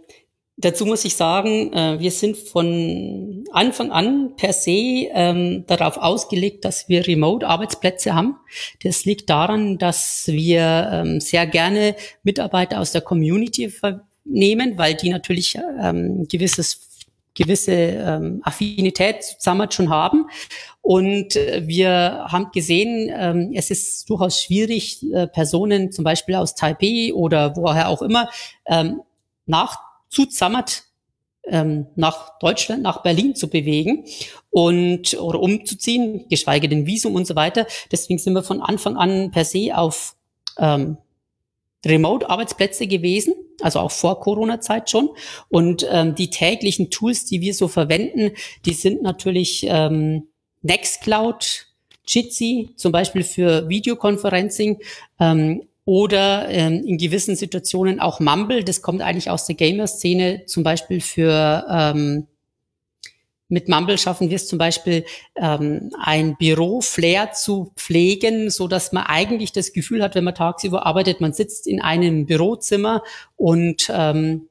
Dazu 0.63 0.87
muss 0.87 1.05
ich 1.05 1.17
sagen, 1.17 1.73
äh, 1.73 1.99
wir 1.99 2.13
sind 2.13 2.37
von 2.37 3.45
Anfang 3.51 3.91
an 3.91 4.37
per 4.37 4.53
se 4.53 4.71
ähm, 4.71 5.65
darauf 5.67 5.97
ausgelegt, 5.97 6.65
dass 6.65 6.89
wir 6.89 7.07
Remote-Arbeitsplätze 7.07 8.15
haben. 8.15 8.37
Das 8.83 9.05
liegt 9.05 9.29
daran, 9.29 9.79
dass 9.79 10.29
wir 10.29 10.89
ähm, 10.93 11.21
sehr 11.21 11.47
gerne 11.47 11.97
Mitarbeiter 12.23 12.81
aus 12.81 12.93
der 12.93 13.01
Community 13.01 13.71
vernehmen, 13.71 14.79
weil 14.79 14.95
die 14.95 15.11
natürlich 15.11 15.59
ähm, 15.81 16.27
gewisses 16.29 16.89
gewisse 17.35 17.73
ähm, 17.73 18.43
Affinität 18.45 19.25
zu 19.25 19.39
Zammert 19.39 19.73
schon 19.73 19.89
haben. 19.89 20.27
Und 20.83 21.35
äh, 21.35 21.63
wir 21.67 22.27
haben 22.29 22.51
gesehen, 22.53 23.11
ähm, 23.15 23.53
es 23.55 23.71
ist 23.71 24.09
durchaus 24.11 24.43
schwierig, 24.43 25.03
äh, 25.13 25.27
Personen 25.27 25.93
zum 25.93 26.05
Beispiel 26.05 26.35
aus 26.35 26.55
Taipei 26.55 27.13
oder 27.15 27.57
woher 27.57 27.89
auch 27.89 28.03
immer 28.03 28.29
ähm, 28.67 29.01
nach 29.47 29.92
zu 30.13 30.27
Zammert 30.27 30.85
ähm, 31.45 31.87
nach 31.97 32.39
Deutschland, 32.39 32.83
nach 32.83 33.03
Berlin 33.03 33.35
zu 33.35 33.49
bewegen 33.49 34.05
und 34.51 35.19
oder 35.21 35.41
umzuziehen, 35.41 36.27
geschweige 36.29 36.69
denn 36.69 36.87
Visum 36.87 37.15
und 37.15 37.27
so 37.27 37.35
weiter. 37.35 37.67
Deswegen 37.91 38.19
sind 38.19 38.35
wir 38.35 38.43
von 38.43 38.61
Anfang 38.61 38.97
an 38.97 39.31
per 39.31 39.45
se 39.45 39.77
auf 39.77 40.15
ähm, 40.59 40.99
Remote-Arbeitsplätze 41.85 42.87
gewesen, 42.87 43.35
also 43.61 43.81
auch 43.81 43.91
vor 43.91 44.21
Corona-Zeit 44.21 44.91
schon. 44.91 45.09
Und 45.49 45.87
ähm, 45.91 46.15
die 46.15 46.31
täglichen 46.31 46.91
Tools, 46.91 47.25
die 47.25 47.41
wir 47.41 47.55
so 47.55 47.67
verwenden, 47.67 48.33
die 48.67 48.75
sind 48.75 49.03
natürlich 49.03 49.67
ähm, 49.67 50.29
Nextcloud, 50.61 51.67
Jitsi, 52.07 52.71
zum 52.77 52.93
Beispiel 52.93 53.25
für 53.25 53.69
Videoconferencing, 53.69 54.81
ähm, 55.19 55.63
oder 55.85 56.49
ähm, 56.49 56.85
in 56.85 56.99
gewissen 56.99 57.37
Situationen 57.37 58.01
auch 58.01 58.21
Mumble. 58.21 58.65
Das 58.65 58.83
kommt 58.83 59.03
eigentlich 59.03 59.31
aus 59.31 59.47
der 59.47 59.57
Gamer-Szene, 59.57 60.45
zum 60.47 60.63
Beispiel 60.63 61.01
für 61.01 61.67
ähm, 61.69 62.27
mit 63.53 63.69
Mumble 63.69 63.99
schaffen 63.99 64.31
wir 64.31 64.37
es 64.37 64.49
zum 64.49 64.59
Beispiel, 64.59 65.05
ähm, 65.37 65.91
ein 66.03 66.37
Büro-Flair 66.39 67.33
zu 67.33 67.71
pflegen, 67.77 68.49
so 68.49 68.67
dass 68.67 68.93
man 68.93 69.05
eigentlich 69.05 69.53
das 69.53 69.75
Gefühl 69.75 70.03
hat, 70.03 70.15
wenn 70.15 70.25
man 70.25 70.35
tagsüber 70.35 70.87
arbeitet, 70.87 71.21
man 71.21 71.35
sitzt 71.35 71.67
in 71.67 71.83
einem 71.83 72.25
Bürozimmer 72.25 73.03
und 73.37 73.93
ähm, 73.95 74.49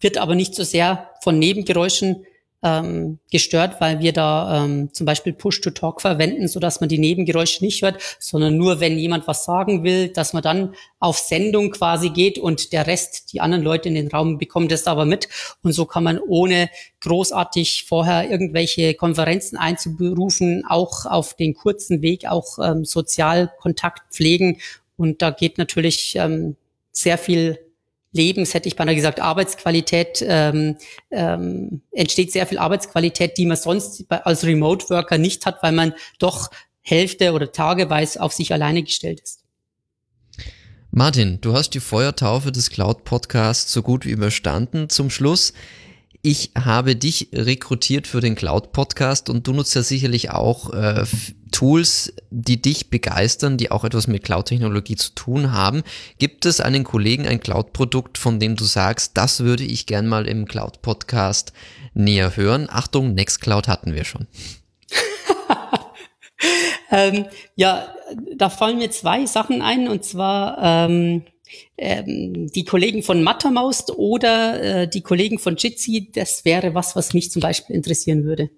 wird 0.00 0.16
aber 0.16 0.34
nicht 0.34 0.54
so 0.54 0.64
sehr 0.64 1.10
von 1.20 1.38
Nebengeräuschen 1.38 2.24
ähm, 2.62 3.18
gestört, 3.30 3.80
weil 3.80 4.00
wir 4.00 4.12
da 4.12 4.64
ähm, 4.64 4.92
zum 4.92 5.06
Beispiel 5.06 5.32
Push-to-Talk 5.32 6.00
verwenden, 6.00 6.48
so 6.48 6.58
dass 6.58 6.80
man 6.80 6.88
die 6.88 6.98
Nebengeräusche 6.98 7.64
nicht 7.64 7.82
hört, 7.82 8.00
sondern 8.18 8.56
nur, 8.56 8.80
wenn 8.80 8.98
jemand 8.98 9.26
was 9.26 9.44
sagen 9.44 9.84
will, 9.84 10.08
dass 10.08 10.32
man 10.32 10.42
dann 10.42 10.74
auf 10.98 11.18
Sendung 11.18 11.70
quasi 11.70 12.10
geht 12.10 12.38
und 12.38 12.72
der 12.72 12.86
Rest, 12.86 13.32
die 13.32 13.40
anderen 13.40 13.62
Leute 13.62 13.88
in 13.88 13.94
den 13.94 14.08
Raum 14.08 14.38
bekommen 14.38 14.68
das 14.68 14.86
aber 14.86 15.04
mit. 15.04 15.28
Und 15.62 15.72
so 15.72 15.84
kann 15.84 16.04
man 16.04 16.18
ohne 16.18 16.70
großartig 17.00 17.84
vorher 17.86 18.30
irgendwelche 18.30 18.94
Konferenzen 18.94 19.56
einzuberufen, 19.56 20.64
auch 20.66 21.06
auf 21.06 21.34
den 21.34 21.54
kurzen 21.54 22.02
Weg 22.02 22.26
auch 22.26 22.58
ähm, 22.58 22.84
Sozialkontakt 22.84 24.14
pflegen. 24.14 24.58
Und 24.96 25.20
da 25.20 25.30
geht 25.30 25.58
natürlich 25.58 26.16
ähm, 26.16 26.56
sehr 26.90 27.18
viel 27.18 27.65
Lebens, 28.16 28.54
hätte 28.54 28.68
ich 28.68 28.76
beinahe 28.76 28.96
gesagt, 28.96 29.20
Arbeitsqualität, 29.20 30.24
ähm, 30.26 30.76
ähm, 31.10 31.82
entsteht 31.92 32.32
sehr 32.32 32.46
viel 32.46 32.58
Arbeitsqualität, 32.58 33.38
die 33.38 33.46
man 33.46 33.56
sonst 33.56 34.04
als 34.08 34.44
Remote 34.44 34.88
Worker 34.90 35.18
nicht 35.18 35.46
hat, 35.46 35.62
weil 35.62 35.72
man 35.72 35.92
doch 36.18 36.50
Hälfte 36.80 37.32
oder 37.32 37.52
tageweise 37.52 38.20
auf 38.20 38.32
sich 38.32 38.52
alleine 38.52 38.82
gestellt 38.82 39.20
ist. 39.20 39.40
Martin, 40.90 41.40
du 41.42 41.52
hast 41.52 41.70
die 41.70 41.80
Feuertaufe 41.80 42.52
des 42.52 42.70
Cloud 42.70 43.04
Podcasts 43.04 43.70
so 43.70 43.82
gut 43.82 44.06
wie 44.06 44.12
überstanden. 44.12 44.88
Zum 44.88 45.10
Schluss, 45.10 45.52
ich 46.26 46.50
habe 46.58 46.96
dich 46.96 47.28
rekrutiert 47.32 48.08
für 48.08 48.20
den 48.20 48.34
Cloud 48.34 48.72
Podcast 48.72 49.30
und 49.30 49.46
du 49.46 49.52
nutzt 49.52 49.76
ja 49.76 49.84
sicherlich 49.84 50.30
auch 50.30 50.72
äh, 50.72 51.04
Tools, 51.52 52.14
die 52.30 52.60
dich 52.60 52.90
begeistern, 52.90 53.56
die 53.56 53.70
auch 53.70 53.84
etwas 53.84 54.08
mit 54.08 54.24
Cloud-Technologie 54.24 54.96
zu 54.96 55.14
tun 55.14 55.52
haben. 55.52 55.84
Gibt 56.18 56.44
es 56.44 56.60
einen 56.60 56.82
Kollegen, 56.82 57.28
ein 57.28 57.38
Cloud-Produkt, 57.38 58.18
von 58.18 58.40
dem 58.40 58.56
du 58.56 58.64
sagst, 58.64 59.16
das 59.16 59.44
würde 59.44 59.62
ich 59.62 59.86
gern 59.86 60.08
mal 60.08 60.26
im 60.26 60.46
Cloud-Podcast 60.46 61.52
näher 61.94 62.36
hören? 62.36 62.66
Achtung, 62.68 63.14
Nextcloud 63.14 63.68
hatten 63.68 63.94
wir 63.94 64.02
schon. 64.02 64.26
ähm, 66.90 67.26
ja, 67.54 67.86
da 68.34 68.50
fallen 68.50 68.78
mir 68.78 68.90
zwei 68.90 69.26
Sachen 69.26 69.62
ein 69.62 69.86
und 69.86 70.02
zwar 70.02 70.58
ähm, 70.60 71.22
ähm, 71.78 72.48
die 72.48 72.64
Kollegen 72.64 73.02
von 73.02 73.22
Mattermost 73.22 73.92
oder 73.96 74.62
äh, 74.62 74.88
die 74.88 75.02
Kollegen 75.02 75.38
von 75.38 75.56
Jitsi. 75.56 76.10
Das 76.12 76.44
wäre 76.44 76.74
was, 76.74 76.96
was 76.96 77.14
mich 77.14 77.30
zum 77.30 77.42
Beispiel 77.42 77.76
interessieren 77.76 78.24
würde. 78.24 78.50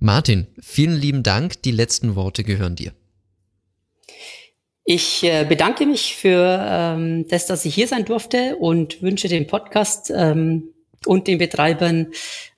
Martin, 0.00 0.46
vielen 0.60 1.00
lieben 1.00 1.22
Dank. 1.22 1.62
Die 1.62 1.70
letzten 1.70 2.14
Worte 2.16 2.44
gehören 2.44 2.76
dir. 2.76 2.92
Ich 4.84 5.24
äh, 5.24 5.46
bedanke 5.48 5.86
mich 5.86 6.14
für 6.14 6.62
ähm, 6.62 7.26
das, 7.28 7.46
dass 7.46 7.64
ich 7.64 7.74
hier 7.74 7.88
sein 7.88 8.04
durfte 8.04 8.56
und 8.56 9.00
wünsche 9.00 9.28
dem 9.28 9.46
Podcast 9.46 10.12
ähm, 10.14 10.74
und 11.06 11.26
den 11.26 11.38
Betreibern 11.38 12.08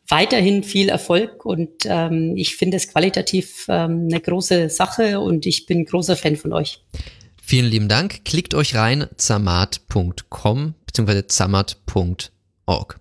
weiterhin 0.08 0.64
viel 0.64 0.88
Erfolg. 0.88 1.44
Und 1.44 1.84
ähm, 1.84 2.36
ich 2.36 2.56
finde 2.56 2.78
es 2.78 2.88
qualitativ 2.88 3.66
ähm, 3.68 4.08
eine 4.10 4.20
große 4.20 4.70
Sache 4.70 5.20
und 5.20 5.46
ich 5.46 5.66
bin 5.66 5.84
großer 5.84 6.16
Fan 6.16 6.36
von 6.36 6.52
euch. 6.52 6.82
Vielen 7.48 7.70
lieben 7.70 7.88
Dank. 7.88 8.24
Klickt 8.24 8.54
euch 8.54 8.74
rein, 8.74 9.06
zamat.com 9.16 10.74
bzw. 10.84 11.22
zamat.org. 11.28 13.00